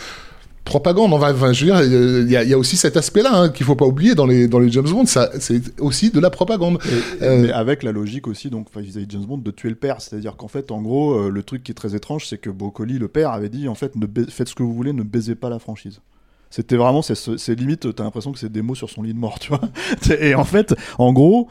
propagande. 0.67 1.11
On 1.13 1.17
va, 1.17 1.31
enfin, 1.33 1.51
je 1.53 1.65
veux 1.65 1.71
dire, 1.71 2.23
il 2.25 2.31
y, 2.31 2.35
a, 2.37 2.43
il 2.43 2.49
y 2.49 2.53
a 2.53 2.57
aussi 2.57 2.77
cet 2.77 2.95
aspect-là 2.97 3.31
hein, 3.33 3.49
qu'il 3.49 3.65
faut 3.65 3.75
pas 3.75 3.85
oublier 3.85 4.13
dans 4.15 4.25
les 4.27 4.47
dans 4.47 4.59
les 4.59 4.71
James 4.71 4.87
Bond. 4.89 5.05
Ça, 5.05 5.29
c'est 5.39 5.61
aussi 5.79 6.11
de 6.11 6.19
la 6.19 6.29
propagande. 6.29 6.77
Et- 6.85 7.23
Euh, 7.23 7.41
mais 7.43 7.51
avec 7.51 7.83
la 7.83 7.91
logique 7.91 8.27
aussi, 8.27 8.49
donc 8.49 8.67
vis-à-vis 8.75 9.07
de 9.07 9.11
James 9.11 9.25
Bond, 9.25 9.37
de 9.39 9.51
tuer 9.51 9.69
le 9.69 9.75
père. 9.75 10.01
C'est-à-dire 10.01 10.35
qu'en 10.37 10.47
fait, 10.47 10.71
en 10.71 10.81
gros, 10.81 11.13
euh, 11.13 11.29
le 11.29 11.43
truc 11.43 11.63
qui 11.63 11.71
est 11.71 11.75
très 11.75 11.95
étrange, 11.95 12.27
c'est 12.27 12.37
que 12.37 12.49
Broccoli, 12.49 12.99
le 12.99 13.07
père, 13.07 13.31
avait 13.31 13.49
dit 13.49 13.67
en 13.67 13.75
fait, 13.75 13.95
ne 13.95 14.05
faites 14.29 14.49
ce 14.49 14.55
que 14.55 14.63
vous 14.63 14.73
voulez, 14.73 14.93
ne 14.93 15.03
baisez 15.03 15.35
pas 15.35 15.49
la 15.49 15.59
franchise. 15.59 15.99
C'était 16.49 16.77
vraiment, 16.77 17.01
c'est 17.01 17.15
ce- 17.15 17.35
c'est 17.37 17.55
limite, 17.55 17.93
t'as 17.95 18.03
l'impression 18.03 18.31
que 18.31 18.39
c'est 18.39 18.51
des 18.51 18.61
mots 18.61 18.75
sur 18.75 18.89
son 18.89 19.01
lit 19.03 19.13
de 19.13 19.19
mort, 19.19 19.39
tu 19.39 19.49
vois. 19.49 19.61
Et 20.19 20.33
en 20.35 20.45
fait, 20.45 20.73
en 20.97 21.11
gros, 21.11 21.47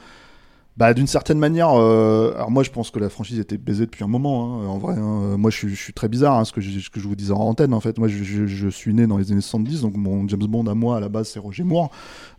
bah, 0.76 0.92
d'une 0.92 1.06
certaine 1.06 1.38
manière, 1.38 1.70
euh, 1.72 2.34
alors 2.34 2.50
moi 2.50 2.62
je 2.62 2.70
pense 2.70 2.90
que 2.90 2.98
la 2.98 3.08
franchise 3.08 3.38
était 3.38 3.56
baisée 3.56 3.86
depuis 3.86 4.04
un 4.04 4.08
moment, 4.08 4.60
hein, 4.62 4.66
en 4.66 4.76
vrai. 4.78 4.94
hein. 4.98 5.36
Moi 5.38 5.50
je 5.50 5.56
suis, 5.56 5.68
je 5.70 5.74
suis 5.82 5.92
très 5.94 6.08
bizarre, 6.08 6.38
hein, 6.38 6.44
ce, 6.44 6.52
que 6.52 6.60
je, 6.60 6.80
ce 6.80 6.90
que 6.90 7.00
je 7.00 7.08
vous 7.08 7.16
disais 7.16 7.32
en 7.32 7.38
antenne 7.40 7.72
en 7.72 7.80
fait. 7.80 7.98
Moi 7.98 8.08
je, 8.08 8.22
je- 8.46 8.68
suis 8.68 8.92
né 8.92 9.06
dans 9.06 9.16
les 9.16 9.32
années 9.32 9.40
70, 9.40 9.80
donc 9.80 9.96
mon 9.96 10.28
James 10.28 10.40
Bond 10.46 10.66
à 10.66 10.74
moi 10.74 10.98
à 10.98 11.00
la 11.00 11.08
base 11.08 11.28
c'est 11.28 11.38
Roger 11.38 11.62
Moore. 11.64 11.90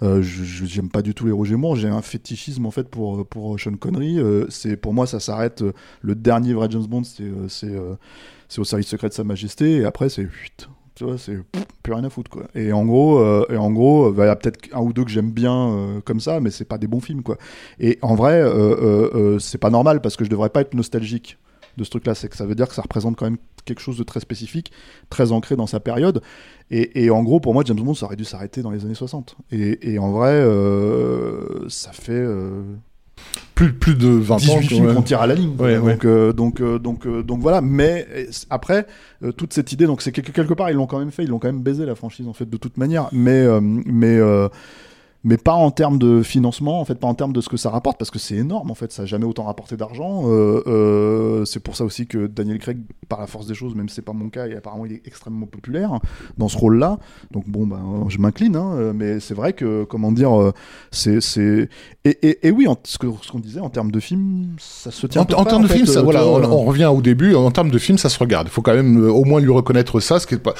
Euh, 0.03 0.21
j'aime 0.21 0.89
pas 0.89 1.01
du 1.01 1.13
tout 1.15 1.25
les 1.25 1.31
Roger 1.31 1.55
Moore, 1.55 1.75
j'ai 1.77 1.87
un 1.87 2.01
fétichisme 2.03 2.65
en 2.67 2.71
fait 2.71 2.87
pour, 2.89 3.25
pour 3.27 3.59
Sean 3.59 3.73
Connery. 3.75 4.19
Euh, 4.19 4.45
c'est 4.49 4.77
pour 4.77 4.93
moi 4.93 5.07
ça 5.07 5.19
s'arrête. 5.19 5.63
euh, 5.63 5.73
le 6.01 6.13
dernier 6.15 6.53
vrai 6.53 6.67
James 6.69 6.85
Bond 6.85 7.03
c'est 7.05 7.23
euh, 7.23 7.47
euh, 7.63 7.95
c'est 8.49 8.59
au 8.61 8.63
service 8.65 8.87
secret 8.87 9.09
de 9.09 9.13
Sa 9.13 9.23
Majesté 9.23 9.77
et 9.77 9.85
après 9.85 10.09
c'est 10.09 10.27
chut, 10.29 10.69
tu 10.97 11.03
vois 11.03 11.17
c'est 11.19 11.37
plus 11.83 11.93
rien 11.93 12.03
à 12.03 12.09
foutre 12.09 12.31
quoi. 12.31 12.47
Et 12.55 12.73
en 12.73 12.83
gros 12.83 13.19
euh, 13.19 13.45
et 13.51 13.55
en 13.55 13.71
gros 13.71 14.11
bah, 14.11 14.25
il 14.25 14.27
y 14.27 14.31
a 14.31 14.35
peut-être 14.35 14.67
un 14.73 14.81
ou 14.81 14.93
deux 14.93 15.03
que 15.03 15.11
j'aime 15.11 15.29
bien 15.29 15.69
euh, 15.69 16.01
comme 16.03 16.19
ça, 16.19 16.39
mais 16.39 16.49
c'est 16.49 16.65
pas 16.65 16.79
des 16.79 16.87
bons 16.87 17.01
films 17.01 17.21
quoi. 17.21 17.37
Et 17.79 17.99
en 18.01 18.15
vrai, 18.15 18.41
euh, 18.41 18.47
euh, 18.49 19.11
euh, 19.13 19.39
c'est 19.39 19.59
pas 19.59 19.69
normal 19.69 20.01
parce 20.01 20.15
que 20.15 20.25
je 20.25 20.29
devrais 20.29 20.49
pas 20.49 20.61
être 20.61 20.73
nostalgique 20.73 21.37
de 21.77 21.83
ce 21.83 21.91
truc-là. 21.91 22.15
C'est 22.15 22.29
que 22.29 22.35
ça 22.35 22.47
veut 22.47 22.55
dire 22.55 22.67
que 22.67 22.73
ça 22.73 22.81
représente 22.81 23.15
quand 23.15 23.25
même 23.25 23.37
quelque 23.65 23.79
chose 23.81 23.99
de 23.99 24.03
très 24.03 24.21
spécifique, 24.21 24.71
très 25.11 25.31
ancré 25.31 25.55
dans 25.55 25.67
sa 25.67 25.79
période. 25.79 26.23
Et, 26.71 27.03
et 27.03 27.11
en 27.11 27.21
gros, 27.21 27.39
pour 27.39 27.53
moi, 27.53 27.61
James 27.67 27.77
Bond, 27.77 27.93
ça 27.93 28.07
aurait 28.07 28.15
dû 28.15 28.25
s'arrêter 28.25 28.63
dans 28.63 28.71
les 28.71 28.83
années 28.83 28.95
60. 28.95 29.35
Et, 29.51 29.93
et 29.93 29.99
en 29.99 30.11
vrai, 30.11 30.31
euh, 30.31 31.69
ça 31.69 31.91
fait. 31.91 32.25
Plus, 33.57 33.73
plus 33.73 33.95
de 33.95 34.07
20 34.07 34.35
ans. 34.35 34.37
18 34.37 34.67
films 34.67 34.93
qu'on 34.93 35.01
tire 35.01 35.19
à 35.19 35.25
la 35.25 35.33
ligne. 35.33 35.55
Ouais, 35.57 35.79
ouais. 35.79 35.93
donc, 35.93 36.05
euh, 36.05 36.31
donc, 36.31 36.61
euh, 36.61 36.77
donc, 36.77 37.07
euh, 37.07 37.23
donc 37.23 37.39
voilà. 37.39 37.59
Mais 37.59 38.05
après, 38.51 38.85
toute 39.35 39.51
cette 39.51 39.71
idée, 39.71 39.87
donc 39.87 40.03
c'est 40.03 40.11
quelque, 40.11 40.31
quelque 40.31 40.53
part, 40.53 40.69
ils 40.69 40.75
l'ont 40.75 40.85
quand 40.85 40.99
même 40.99 41.09
fait, 41.09 41.23
ils 41.23 41.29
l'ont 41.29 41.39
quand 41.39 41.47
même 41.47 41.63
baisé 41.63 41.83
la 41.83 41.95
franchise 41.95 42.27
en 42.27 42.33
fait 42.33 42.47
de 42.47 42.57
toute 42.57 42.77
manière. 42.77 43.09
Mais, 43.11 43.41
euh, 43.41 43.59
mais, 43.59 44.15
euh, 44.15 44.47
mais 45.27 45.35
pas 45.35 45.53
en 45.53 45.71
termes 45.71 45.99
de 45.99 46.21
financement, 46.23 46.79
en 46.79 46.85
fait, 46.85 46.95
pas 46.95 47.07
en 47.07 47.13
termes 47.13 47.33
de 47.33 47.41
ce 47.41 47.49
que 47.49 47.57
ça 47.57 47.69
rapporte, 47.69 47.97
parce 47.99 48.11
que 48.11 48.17
c'est 48.17 48.35
énorme 48.37 48.71
en 48.71 48.75
fait. 48.75 48.93
Ça 48.93 49.01
a 49.01 49.05
jamais 49.05 49.25
autant 49.25 49.43
rapporté 49.43 49.75
d'argent. 49.75 50.23
Euh, 50.27 50.63
euh, 50.67 51.43
c'est 51.43 51.59
pour 51.59 51.75
ça 51.75 51.83
aussi 51.83 52.07
que 52.07 52.27
Daniel 52.27 52.59
Craig, 52.59 52.77
par 53.09 53.19
la 53.19 53.27
force 53.27 53.45
des 53.45 53.53
choses, 53.53 53.75
même 53.75 53.89
si 53.89 53.95
c'est 53.95 54.01
pas 54.01 54.13
mon 54.13 54.29
cas, 54.29 54.47
et 54.47 54.55
apparemment 54.55 54.85
il 54.85 54.93
est 54.93 55.01
extrêmement 55.05 55.45
populaire 55.45 55.99
dans 56.37 56.47
ce 56.47 56.57
rôle-là. 56.57 56.97
Donc 57.31 57.43
bon, 57.49 57.67
ben, 57.67 58.05
je 58.07 58.19
m'incline, 58.19 58.55
hein, 58.55 58.93
mais 58.95 59.19
c'est 59.19 59.33
vrai 59.33 59.51
que, 59.51 59.83
comment 59.83 60.13
dire, 60.13 60.31
euh, 60.39 60.53
c'est, 60.91 61.19
c'est, 61.19 61.67
et, 62.05 62.17
et, 62.25 62.47
et 62.47 62.51
oui, 62.51 62.65
en- 62.69 62.77
ce 62.85 62.97
que- 62.97 63.07
ce 63.21 63.29
qu'on 63.29 63.39
disait 63.39 63.59
en 63.59 63.69
termes 63.69 63.91
de 63.91 63.99
film, 63.99 64.55
ça 64.59 64.91
se 64.91 65.07
tient. 65.07 65.23
En, 65.23 65.33
en 65.41 65.43
termes 65.43 65.63
de 65.63 65.67
film, 65.67 65.85
ça, 65.87 66.03
voilà, 66.03 66.25
on, 66.25 66.41
on 66.41 66.63
revient 66.63 66.85
au 66.85 67.01
début. 67.01 67.35
En 67.35 67.51
termes 67.51 67.69
de 67.71 67.77
film, 67.79 67.97
ça 67.97 68.07
se 68.07 68.17
regarde. 68.17 68.47
Il 68.47 68.51
faut 68.51 68.61
quand 68.61 68.73
même 68.73 69.03
euh, 69.03 69.11
au 69.11 69.25
moins 69.25 69.41
lui 69.41 69.51
reconnaître 69.51 69.99
ça. 69.99 70.19
Ce 70.21 70.25
qui 70.27 70.35
est 70.35 70.37
pas. 70.37 70.53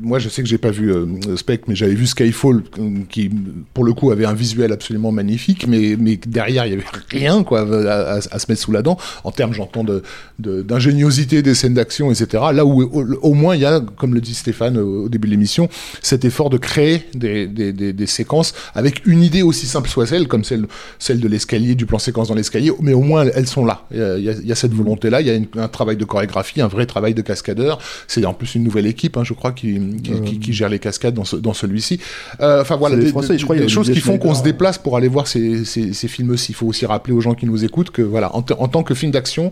moi, 0.00 0.20
je 0.20 0.28
sais 0.28 0.40
que 0.42 0.48
j'ai 0.48 0.58
pas 0.58 0.70
vu 0.70 0.92
Spec, 1.36 1.66
mais 1.66 1.74
j'avais 1.74 1.94
vu 1.94 2.06
Skyfall, 2.06 2.62
qui 3.08 3.28
pour 3.74 3.84
le 3.84 3.92
coup 3.94 4.10
avait 4.10 4.24
un 4.26 4.34
visuel 4.34 4.72
absolument 4.72 5.12
magnifique, 5.12 5.66
mais 5.66 5.96
mais 5.98 6.18
derrière 6.26 6.66
il 6.66 6.70
y 6.70 6.72
avait 6.74 6.84
rien 7.10 7.42
quoi 7.42 7.60
à, 7.60 8.14
à- 8.16 8.20
à 8.30 8.38
se 8.38 8.46
mettre 8.48 8.60
sous 8.60 8.72
la 8.72 8.82
dent. 8.82 8.98
En 9.24 9.30
termes, 9.30 9.54
j'entends 9.54 9.84
de 9.84 10.02
de- 10.38 10.62
d'ingéniosité 10.62 11.42
des 11.42 11.54
scènes 11.54 11.74
d'action, 11.74 12.10
etc. 12.10 12.42
Là 12.52 12.64
où 12.66 12.82
au, 12.82 13.04
au 13.22 13.34
moins 13.34 13.54
il 13.54 13.62
y 13.62 13.64
a, 13.64 13.80
comme 13.80 14.14
le 14.14 14.20
dit 14.20 14.34
Stéphane 14.34 14.76
au, 14.78 15.04
au 15.04 15.08
début 15.08 15.28
de 15.28 15.32
l'émission, 15.32 15.68
cet 16.02 16.24
effort 16.24 16.50
de 16.50 16.58
créer 16.58 17.04
des, 17.14 17.46
des, 17.46 17.72
des, 17.72 17.92
des 17.92 18.06
séquences 18.06 18.52
avec 18.74 19.06
une 19.06 19.22
idée 19.22 19.42
aussi 19.42 19.66
simple 19.66 19.88
soit-elle, 19.88 20.28
comme 20.28 20.44
celle 20.44 20.66
celle 20.98 21.20
de 21.20 21.28
l'escalier, 21.28 21.74
du 21.74 21.86
plan 21.86 21.98
séquence 21.98 22.28
dans 22.28 22.34
l'escalier, 22.34 22.72
mais 22.80 22.92
au 22.92 23.00
moins 23.02 23.26
elles, 23.34 23.46
sont 23.46 23.64
là. 23.64 23.86
Il 23.90 23.98
y 23.98 24.02
a, 24.02 24.16
il 24.18 24.50
y 24.50 24.56
cette 24.56 24.74
volonté-là, 24.74 25.20
il 25.20 25.26
y 25.26 25.30
a 25.30 25.34
une- 25.34 25.46
un 25.56 25.68
travail 25.68 25.96
de 25.96 26.04
chorégraphie, 26.04 26.60
un 26.60 26.68
vrai 26.68 26.86
travail 26.86 27.14
de 27.14 27.22
cascadeur. 27.22 27.78
C'est 28.06 28.24
en 28.26 28.34
plus 28.34 28.54
une 28.54 28.62
nouvelle 28.64 28.86
équipe, 28.86 29.16
hein, 29.16 29.24
je 29.24 29.32
crois, 29.32 29.52
qui, 29.52 29.80
qui, 30.02 30.12
qui- 30.22 30.38
qui 30.38 30.52
gère 30.52 30.68
les 30.68 30.78
cascades 30.78 31.14
dans, 31.14 31.24
ce, 31.24 31.36
dans 31.36 31.54
celui-ci. 31.54 32.00
Euh, 32.40 32.60
Enfin 32.62 32.76
voilà, 32.76 32.96
des, 32.96 33.06
Français, 33.08 33.38
je 33.38 33.44
crois, 33.44 33.56
des 33.62 33.72
a 33.72 33.74
choses 33.74 33.90
qui 33.90 34.00
font 34.00 34.18
qu'on 34.18 34.34
se 34.34 34.42
déplace 34.42 34.78
pour 34.78 34.96
aller 34.96 35.08
voir 35.08 35.26
ces, 35.26 35.64
ces, 35.64 35.92
ces 35.92 36.08
films 36.08 36.30
aussi. 36.30 36.52
Il 36.52 36.54
faut 36.54 36.66
aussi 36.66 36.86
rappeler 36.86 37.14
aux 37.14 37.20
gens 37.20 37.34
qui 37.34 37.46
nous 37.46 37.64
écoutent 37.64 37.90
que 37.90 38.02
voilà, 38.02 38.34
en, 38.34 38.42
tant 38.42 38.82
que 38.82 38.94
film 38.94 39.12
d'action, 39.12 39.50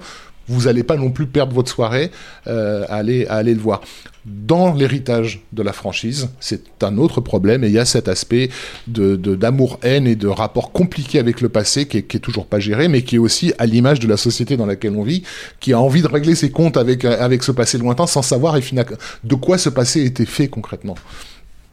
vous 0.48 0.64
n'allez 0.64 0.82
pas 0.82 0.96
non 0.96 1.10
plus 1.10 1.26
perdre 1.26 1.54
votre 1.54 1.70
soirée 1.70 2.10
euh, 2.46 2.84
à, 2.88 2.96
aller, 2.96 3.26
à 3.26 3.34
aller 3.34 3.54
le 3.54 3.60
voir. 3.60 3.80
Dans 4.26 4.74
l'héritage 4.74 5.40
de 5.52 5.62
la 5.62 5.72
franchise, 5.72 6.28
c'est 6.40 6.82
un 6.82 6.98
autre 6.98 7.20
problème 7.20 7.64
et 7.64 7.68
il 7.68 7.72
y 7.72 7.78
a 7.78 7.86
cet 7.86 8.06
aspect 8.08 8.50
de 8.86 9.16
d'amour-haine 9.16 10.06
et 10.06 10.16
de 10.16 10.28
rapport 10.28 10.72
compliqué 10.72 11.18
avec 11.18 11.40
le 11.40 11.48
passé 11.48 11.86
qui 11.86 11.98
est, 11.98 12.02
qui 12.02 12.18
est 12.18 12.20
toujours 12.20 12.46
pas 12.46 12.58
géré, 12.58 12.88
mais 12.88 13.02
qui 13.02 13.16
est 13.16 13.18
aussi 13.18 13.54
à 13.58 13.64
l'image 13.64 14.00
de 14.00 14.08
la 14.08 14.18
société 14.18 14.58
dans 14.58 14.66
laquelle 14.66 14.94
on 14.94 15.04
vit, 15.04 15.22
qui 15.58 15.72
a 15.72 15.80
envie 15.80 16.02
de 16.02 16.08
régler 16.08 16.34
ses 16.34 16.50
comptes 16.50 16.76
avec, 16.76 17.04
avec 17.04 17.42
ce 17.42 17.52
passé 17.52 17.78
lointain 17.78 18.06
sans 18.06 18.22
savoir 18.22 18.56
et 18.56 18.62
de 19.24 19.34
quoi 19.36 19.56
ce 19.56 19.70
passé 19.70 20.04
était 20.04 20.26
fait 20.26 20.48
concrètement. 20.48 20.96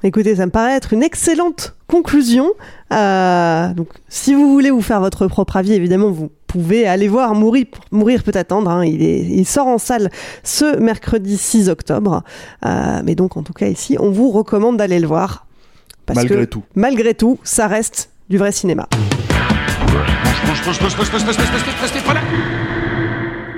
Écoutez, 0.08 0.38
ça 0.38 0.46
me 0.46 0.52
paraît 0.52 0.72
être 0.78 0.94
une 0.94 1.04
excellente 1.04 1.76
conclusion. 1.88 2.54
Euh, 2.94 3.74
donc, 3.74 3.90
si 4.08 4.34
vous 4.34 4.50
voulez 4.54 4.72
vous 4.72 4.82
faire 4.82 5.02
votre 5.02 5.28
propre 5.28 5.58
avis, 5.58 5.74
évidemment, 5.74 6.10
vous 6.12 6.32
pouvez 6.48 6.88
aller 6.88 7.10
voir 7.10 7.36
Mourir, 7.36 7.66
Mourir 7.92 8.24
peut 8.24 8.32
attendre. 8.34 8.72
hein. 8.72 8.86
Il, 8.86 9.04
est, 9.04 9.20
il 9.20 9.46
sort 9.46 9.68
en 9.68 9.78
salle 9.78 10.10
ce 10.44 10.78
mercredi 10.78 11.38
6 11.38 11.68
octobre. 11.68 12.24
Euh, 12.66 13.02
mais 13.04 13.16
donc, 13.16 13.36
en 13.36 13.44
tout 13.44 13.52
cas, 13.52 13.68
ici, 13.68 13.98
on 14.00 14.10
vous 14.10 14.32
recommande 14.32 14.78
d'aller 14.78 15.00
le 15.00 15.08
voir. 15.08 15.46
Parce 16.06 16.16
Malgré 16.20 16.46
que, 16.46 16.52
tout. 16.52 16.64
Malgré 16.74 17.14
tout, 17.14 17.38
ça 17.44 17.68
reste 17.68 18.10
du 18.30 18.38
vrai 18.38 18.54
cinéma. 18.54 18.88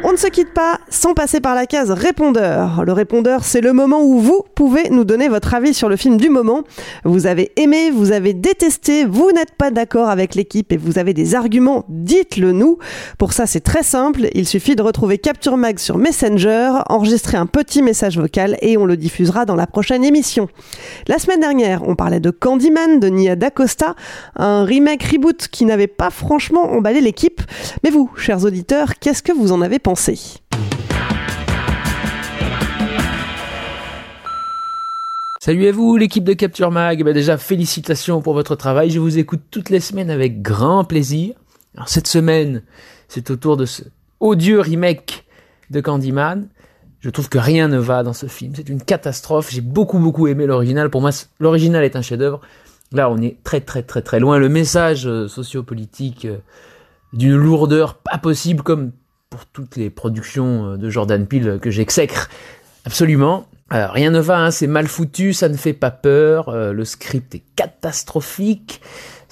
On 0.09 0.13
ne 0.13 0.17
se 0.17 0.25
quitte 0.25 0.55
pas 0.55 0.79
sans 0.89 1.13
passer 1.13 1.39
par 1.39 1.53
la 1.53 1.67
case 1.67 1.91
répondeur. 1.91 2.83
Le 2.83 2.93
répondeur, 2.93 3.43
c'est 3.43 3.61
le 3.61 3.73
moment 3.73 4.01
où 4.01 4.17
vous 4.17 4.41
pouvez 4.55 4.89
nous 4.89 5.03
donner 5.03 5.27
votre 5.27 5.53
avis 5.53 5.75
sur 5.75 5.87
le 5.87 5.97
film 5.97 6.17
du 6.17 6.29
moment. 6.29 6.63
Vous 7.03 7.27
avez 7.27 7.51
aimé, 7.57 7.91
vous 7.91 8.11
avez 8.11 8.33
détesté, 8.33 9.05
vous 9.05 9.31
n'êtes 9.31 9.53
pas 9.53 9.69
d'accord 9.69 10.09
avec 10.09 10.33
l'équipe 10.33 10.71
et 10.71 10.77
vous 10.77 10.97
avez 10.97 11.13
des 11.13 11.35
arguments, 11.35 11.85
dites-le 11.89 12.53
nous. 12.53 12.79
Pour 13.19 13.33
ça, 13.33 13.45
c'est 13.45 13.59
très 13.59 13.83
simple. 13.83 14.29
Il 14.33 14.47
suffit 14.47 14.75
de 14.75 14.81
retrouver 14.81 15.19
Capture 15.19 15.57
Mag 15.57 15.77
sur 15.77 15.99
Messenger, 15.99 16.71
enregistrer 16.89 17.37
un 17.37 17.45
petit 17.45 17.83
message 17.83 18.17
vocal 18.17 18.57
et 18.63 18.77
on 18.77 18.85
le 18.85 18.97
diffusera 18.97 19.45
dans 19.45 19.55
la 19.55 19.67
prochaine 19.67 20.03
émission. 20.03 20.49
La 21.07 21.19
semaine 21.19 21.41
dernière, 21.41 21.87
on 21.87 21.93
parlait 21.95 22.19
de 22.19 22.31
Candyman 22.31 22.99
de 22.99 23.09
Nia 23.09 23.35
D'Acosta, 23.35 23.93
un 24.35 24.63
remake 24.63 25.03
reboot 25.03 25.49
qui 25.49 25.65
n'avait 25.65 25.85
pas 25.85 26.09
franchement 26.09 26.63
emballé 26.63 26.99
l'équipe. 26.99 27.43
Mais 27.83 27.91
vous, 27.91 28.09
chers 28.15 28.43
auditeurs, 28.43 28.95
qu'est-ce 28.99 29.21
que 29.21 29.31
vous 29.31 29.51
en 29.51 29.61
avez 29.61 29.77
pensé? 29.77 29.98
Salut 35.41 35.67
à 35.67 35.71
vous, 35.73 35.97
l'équipe 35.97 36.23
de 36.23 36.31
Capture 36.31 36.71
Mag. 36.71 37.03
Bah 37.03 37.11
déjà, 37.11 37.37
félicitations 37.37 38.21
pour 38.21 38.33
votre 38.33 38.55
travail. 38.55 38.91
Je 38.91 38.99
vous 38.99 39.17
écoute 39.17 39.41
toutes 39.51 39.69
les 39.69 39.81
semaines 39.81 40.09
avec 40.09 40.41
grand 40.41 40.85
plaisir. 40.85 41.35
Cette 41.85 42.07
semaine, 42.07 42.63
c'est 43.09 43.29
au 43.29 43.35
tour 43.35 43.57
de 43.57 43.65
ce 43.65 43.83
odieux 44.21 44.61
remake 44.61 45.25
de 45.69 45.81
Candyman. 45.81 46.47
Je 47.01 47.09
trouve 47.09 47.27
que 47.27 47.37
rien 47.37 47.67
ne 47.67 47.77
va 47.77 48.03
dans 48.03 48.13
ce 48.13 48.27
film. 48.27 48.53
C'est 48.55 48.69
une 48.69 48.81
catastrophe. 48.81 49.51
J'ai 49.51 49.61
beaucoup, 49.61 49.99
beaucoup 49.99 50.27
aimé 50.27 50.45
l'original. 50.45 50.89
Pour 50.89 51.01
moi, 51.01 51.11
l'original 51.41 51.83
est 51.83 51.97
un 51.97 52.01
chef-d'œuvre. 52.01 52.39
Là, 52.93 53.09
on 53.09 53.17
est 53.21 53.37
très, 53.43 53.59
très, 53.59 53.83
très, 53.83 54.01
très 54.01 54.21
loin. 54.21 54.37
Le 54.37 54.47
message 54.47 55.07
euh, 55.07 55.27
sociopolitique 55.27 56.23
euh, 56.23 56.37
d'une 57.11 57.35
lourdeur 57.35 57.95
pas 57.95 58.17
possible, 58.17 58.63
comme 58.63 58.91
pour 59.29 59.45
toutes 59.45 59.75
les 59.75 59.89
productions 59.89 60.73
euh, 60.73 60.77
de 60.77 60.89
Jordan 60.89 61.25
Peele 61.25 61.59
que 61.61 61.69
j'exècre 61.69 62.29
absolument. 62.85 63.45
Alors, 63.69 63.91
rien 63.91 64.09
ne 64.09 64.19
va, 64.19 64.39
hein, 64.39 64.51
c'est 64.51 64.65
mal 64.65 64.87
foutu, 64.87 65.33
ça 65.33 65.47
ne 65.49 65.55
fait 65.55 65.73
pas 65.73 65.91
peur, 65.91 66.49
euh, 66.49 66.73
le 66.73 66.83
script 66.85 67.35
est 67.35 67.43
catastrophique. 67.55 68.81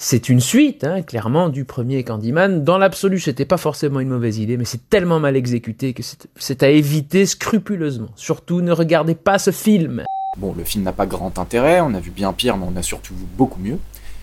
C'est 0.00 0.28
une 0.28 0.38
suite, 0.38 0.84
hein, 0.84 1.02
clairement, 1.02 1.48
du 1.48 1.64
premier 1.64 2.04
Candyman. 2.04 2.62
Dans 2.62 2.78
l'absolu, 2.78 3.18
c'était 3.18 3.44
pas 3.44 3.56
forcément 3.56 3.98
une 3.98 4.10
mauvaise 4.10 4.38
idée, 4.38 4.56
mais 4.56 4.64
c'est 4.64 4.88
tellement 4.88 5.18
mal 5.18 5.34
exécuté 5.34 5.92
que 5.92 6.04
c'est 6.36 6.62
à 6.62 6.68
éviter 6.68 7.26
scrupuleusement. 7.26 8.10
Surtout, 8.14 8.60
ne 8.60 8.70
regardez 8.70 9.16
pas 9.16 9.40
ce 9.40 9.50
film. 9.50 10.04
Bon, 10.36 10.54
le 10.56 10.62
film 10.62 10.84
n'a 10.84 10.92
pas 10.92 11.06
grand 11.06 11.40
intérêt, 11.40 11.80
on 11.80 11.94
a 11.94 12.00
vu 12.00 12.12
bien 12.12 12.32
pire, 12.32 12.56
mais 12.56 12.66
on 12.72 12.76
a 12.76 12.82
surtout 12.82 13.14
vu 13.14 13.24
beaucoup 13.36 13.58
mieux. 13.60 13.78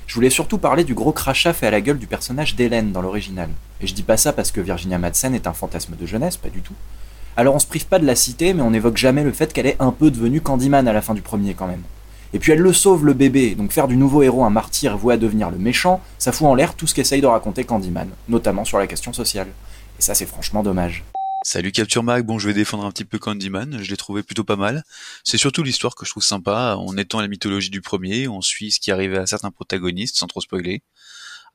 Je 0.08 0.14
voulais 0.14 0.30
surtout 0.30 0.58
parler 0.58 0.84
du 0.84 0.94
gros 0.94 1.12
crachat 1.12 1.54
fait 1.54 1.68
à 1.68 1.72
la 1.72 1.82
gueule 1.82 1.98
du 1.98 2.08
personnage 2.08 2.56
d'Hélène 2.56 2.92
dans 2.92 3.02
l'original. 3.02 3.50
Et 3.82 3.88
je 3.88 3.94
dis 3.94 4.04
pas 4.04 4.18
ça 4.18 4.34
parce 4.34 4.52
que 4.52 4.62
Virginia 4.62 4.98
Madsen 4.98 5.34
est 5.34 5.48
un 5.48 5.54
fantasme 5.54 5.96
de 5.96 6.06
jeunesse, 6.06 6.38
pas 6.38 6.50
du 6.50 6.62
tout. 6.62 6.76
Alors 7.38 7.56
on 7.56 7.60
se 7.60 7.66
prive 7.66 7.88
pas 7.88 8.00
de 8.00 8.06
la 8.06 8.16
citer, 8.16 8.54
mais 8.54 8.62
on 8.62 8.72
n'évoque 8.72 8.98
jamais 8.98 9.24
le 9.24 9.32
fait 9.32 9.52
qu'elle 9.52 9.66
est 9.66 9.76
un 9.80 9.92
peu 9.92 10.12
devenue 10.12 10.42
Candyman 10.42 10.88
à 10.88 10.94
la 10.94 11.02
fin 11.02 11.14
du 11.14 11.22
premier 11.22 11.54
quand 11.54 11.68
même. 11.68 11.82
Et 12.34 12.40
puis 12.40 12.52
elle 12.52 12.60
le 12.60 12.74
sauve 12.74 13.06
le 13.06 13.14
bébé, 13.14 13.56
donc 13.56 13.72
faire 13.72 13.88
du 13.88 13.98
nouveau 13.98 14.22
héros 14.22 14.44
un 14.44 14.50
martyr 14.50 14.98
voué 14.98 15.16
à 15.16 15.18
devenir 15.18 15.50
le 15.50 15.58
méchant, 15.58 16.02
ça 16.18 16.32
fout 16.32 16.48
en 16.48 16.56
l'air 16.56 16.76
tout 16.76 16.88
ce 16.88 16.94
qu'essaye 16.94 17.22
de 17.22 17.28
raconter 17.28 17.64
Candyman, 17.64 18.10
notamment 18.30 18.66
sur 18.66 18.78
la 18.78 18.88
question 18.88 19.12
sociale. 19.12 19.48
Et 20.00 20.02
ça 20.02 20.14
c'est 20.14 20.26
franchement 20.26 20.64
dommage. 20.64 21.04
Salut 21.48 21.72
Capture 21.72 22.02
Mag, 22.02 22.26
bon 22.26 22.40
je 22.40 22.48
vais 22.48 22.56
défendre 22.56 22.86
un 22.86 22.92
petit 22.92 23.06
peu 23.06 23.20
Candyman, 23.20 23.78
je 23.84 23.92
l'ai 23.92 23.98
trouvé 23.98 24.24
plutôt 24.24 24.44
pas 24.44 24.56
mal. 24.56 24.84
C'est 25.24 25.38
surtout 25.38 25.62
l'histoire 25.62 25.94
que 25.94 26.04
je 26.04 26.10
trouve 26.10 26.24
sympa, 26.24 26.76
en 26.76 26.98
étant 26.98 27.22
la 27.22 27.28
mythologie 27.28 27.70
du 27.70 27.82
premier, 27.82 28.28
on 28.28 28.42
suit 28.42 28.72
ce 28.72 28.80
qui 28.80 28.90
arrivait 28.90 29.20
à 29.20 29.28
certains 29.28 29.52
protagonistes 29.52 30.18
sans 30.18 30.26
trop 30.26 30.42
spoiler. 30.42 30.82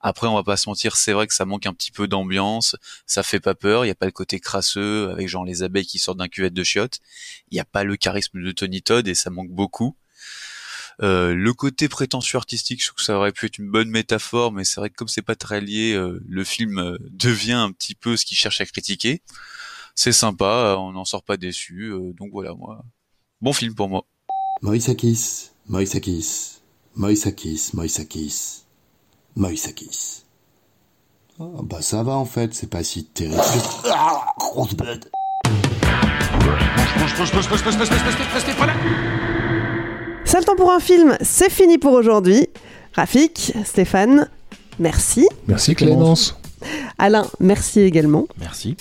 Après 0.01 0.29
on 0.29 0.35
va 0.37 0.45
pas 0.45 0.57
se 0.57 0.69
mentir, 0.69 0.95
c'est 0.95 1.13
vrai 1.13 1.27
que 1.27 1.35
ça 1.35 1.45
manque 1.45 1.67
un 1.67 1.75
petit 1.75 1.91
peu 1.91 2.07
d'ambiance, 2.07 2.77
ça 3.05 3.25
fait 3.25 3.41
pas 3.41 3.57
peur, 3.57 3.85
il 3.85 3.89
y 3.89 3.91
a 3.91 3.97
pas 3.97 4.07
le 4.07 4.13
côté 4.13 4.39
crasseux 4.39 5.11
avec 5.11 5.29
genre 5.29 5.45
les 5.45 5.65
abeilles 5.65 5.87
qui 5.87 5.99
sortent 5.99 6.19
d'un 6.19 6.29
cuvette 6.29 6.55
de 6.55 6.63
chiottes, 6.63 7.01
il 7.51 7.57
y 7.57 7.61
a 7.61 7.65
pas 7.65 7.83
le 7.83 7.97
charisme 7.97 8.41
de 8.41 8.53
Tony 8.53 8.83
Todd 8.83 9.09
et 9.09 9.17
ça 9.17 9.31
manque 9.31 9.51
beaucoup. 9.51 9.97
Euh, 11.03 11.35
le 11.35 11.53
côté 11.53 11.89
prétentieux 11.89 12.37
artistique, 12.37 12.81
je 12.81 12.89
trouve 12.89 12.99
que 12.99 13.03
ça 13.03 13.17
aurait 13.17 13.33
pu 13.33 13.47
être 13.47 13.59
une 13.59 13.71
bonne 13.71 13.89
métaphore, 13.89 14.53
mais 14.53 14.63
c'est 14.63 14.79
vrai 14.81 14.91
que 14.91 14.95
comme 14.95 15.09
c'est 15.09 15.21
pas 15.21 15.35
très 15.35 15.61
lié, 15.61 15.95
euh, 15.95 16.23
le 16.29 16.45
film 16.45 16.79
euh, 16.79 16.97
devient 17.11 17.55
un 17.55 17.73
petit 17.73 17.97
peu 17.97 18.17
ce 18.17 18.25
qu'il 18.25 18.37
cherche 18.37 18.61
à 18.61 18.67
critiquer. 18.67 19.23
C'est 20.03 20.13
sympa, 20.13 20.47
euh, 20.47 20.77
on 20.77 20.93
n'en 20.93 21.05
sort 21.05 21.23
pas 21.23 21.37
déçu, 21.37 21.91
euh, 21.91 22.15
donc 22.19 22.31
voilà, 22.33 22.55
moi, 22.55 22.83
bon 23.43 23.53
film 23.53 23.75
pour 23.75 23.91
moi. 23.91 24.07
Moïsakis, 24.63 25.51
Moïsakis, 25.69 26.63
Moïsakis, 26.95 27.73
Moïsakis, 27.75 28.63
Moïsakis. 29.37 30.23
Oh, 31.39 31.63
bah 31.65 31.83
ça 31.83 32.03
va 32.03 32.15
en 32.15 32.25
fait, 32.25 32.55
c'est 32.55 32.71
pas 32.71 32.83
si 32.83 33.05
terrible. 33.05 33.37
Ah, 33.91 34.25
grosse 34.39 34.73
bête. 34.73 35.11
C'est 40.25 40.39
le 40.39 40.45
temps 40.47 40.57
pour 40.57 40.71
un 40.73 40.81
film, 40.81 41.19
c'est 41.21 41.51
fini 41.51 41.77
pour 41.77 41.93
aujourd'hui. 41.93 42.49
Rafik, 42.95 43.53
Stéphane, 43.67 44.31
merci. 44.79 45.29
Merci 45.47 45.75
Clémence. 45.75 46.41
Alain, 46.97 47.27
merci 47.39 47.81
également. 47.81 48.27
Merci. 48.39 48.79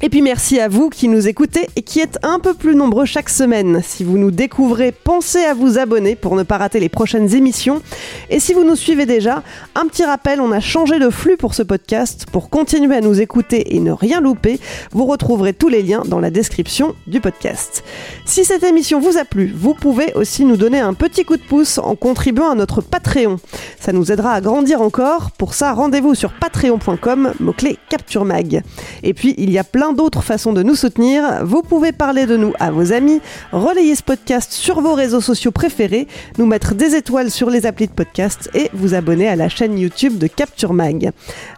Et 0.00 0.10
puis 0.10 0.22
merci 0.22 0.60
à 0.60 0.68
vous 0.68 0.90
qui 0.90 1.08
nous 1.08 1.26
écoutez 1.26 1.68
et 1.74 1.82
qui 1.82 1.98
êtes 1.98 2.20
un 2.22 2.38
peu 2.38 2.54
plus 2.54 2.76
nombreux 2.76 3.04
chaque 3.04 3.28
semaine. 3.28 3.80
Si 3.82 4.04
vous 4.04 4.16
nous 4.16 4.30
découvrez, 4.30 4.92
pensez 4.92 5.40
à 5.40 5.54
vous 5.54 5.76
abonner 5.76 6.14
pour 6.14 6.36
ne 6.36 6.44
pas 6.44 6.56
rater 6.56 6.78
les 6.78 6.88
prochaines 6.88 7.34
émissions. 7.34 7.82
Et 8.30 8.38
si 8.38 8.54
vous 8.54 8.62
nous 8.62 8.76
suivez 8.76 9.06
déjà, 9.06 9.42
un 9.74 9.86
petit 9.86 10.04
rappel, 10.04 10.40
on 10.40 10.52
a 10.52 10.60
changé 10.60 11.00
de 11.00 11.10
flux 11.10 11.36
pour 11.36 11.52
ce 11.54 11.64
podcast. 11.64 12.26
Pour 12.30 12.48
continuer 12.48 12.94
à 12.94 13.00
nous 13.00 13.20
écouter 13.20 13.74
et 13.74 13.80
ne 13.80 13.90
rien 13.90 14.20
louper, 14.20 14.60
vous 14.92 15.04
retrouverez 15.04 15.52
tous 15.52 15.68
les 15.68 15.82
liens 15.82 16.04
dans 16.06 16.20
la 16.20 16.30
description 16.30 16.94
du 17.08 17.20
podcast. 17.20 17.82
Si 18.24 18.44
cette 18.44 18.62
émission 18.62 19.00
vous 19.00 19.18
a 19.18 19.24
plu, 19.24 19.52
vous 19.52 19.74
pouvez 19.74 20.12
aussi 20.14 20.44
nous 20.44 20.56
donner 20.56 20.78
un 20.78 20.94
petit 20.94 21.24
coup 21.24 21.36
de 21.36 21.42
pouce 21.42 21.78
en 21.78 21.96
contribuant 21.96 22.50
à 22.50 22.54
notre 22.54 22.82
Patreon. 22.82 23.38
Ça 23.80 23.92
nous 23.92 24.12
aidera 24.12 24.34
à 24.34 24.40
grandir 24.40 24.80
encore. 24.80 25.32
Pour 25.32 25.54
ça, 25.54 25.72
rendez-vous 25.72 26.14
sur 26.14 26.32
patreon.com, 26.34 27.32
mot-clé 27.40 27.78
Capture 27.88 28.24
Mag. 28.24 28.62
Et 29.02 29.12
puis, 29.12 29.34
il 29.38 29.50
y 29.50 29.58
a 29.58 29.64
d'autres 29.92 30.22
façons 30.22 30.52
de 30.52 30.62
nous 30.62 30.74
soutenir. 30.74 31.44
Vous 31.44 31.62
pouvez 31.62 31.92
parler 31.92 32.26
de 32.26 32.36
nous 32.36 32.52
à 32.58 32.70
vos 32.70 32.92
amis, 32.92 33.20
relayer 33.52 33.94
ce 33.94 34.02
podcast 34.02 34.52
sur 34.52 34.80
vos 34.80 34.94
réseaux 34.94 35.20
sociaux 35.20 35.50
préférés, 35.50 36.06
nous 36.38 36.46
mettre 36.46 36.74
des 36.74 36.94
étoiles 36.94 37.30
sur 37.30 37.50
les 37.50 37.66
applis 37.66 37.86
de 37.86 37.92
podcast 37.92 38.50
et 38.54 38.70
vous 38.74 38.94
abonner 38.94 39.28
à 39.28 39.36
la 39.36 39.48
chaîne 39.48 39.78
YouTube 39.78 40.18
de 40.18 40.26
Capture 40.26 40.72
Mag. 40.72 41.10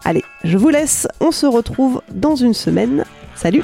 Allez, 0.03 0.23
je 0.43 0.57
vous 0.57 0.69
laisse, 0.69 1.07
on 1.19 1.31
se 1.31 1.45
retrouve 1.45 2.01
dans 2.13 2.35
une 2.35 2.53
semaine. 2.53 3.05
Salut 3.35 3.63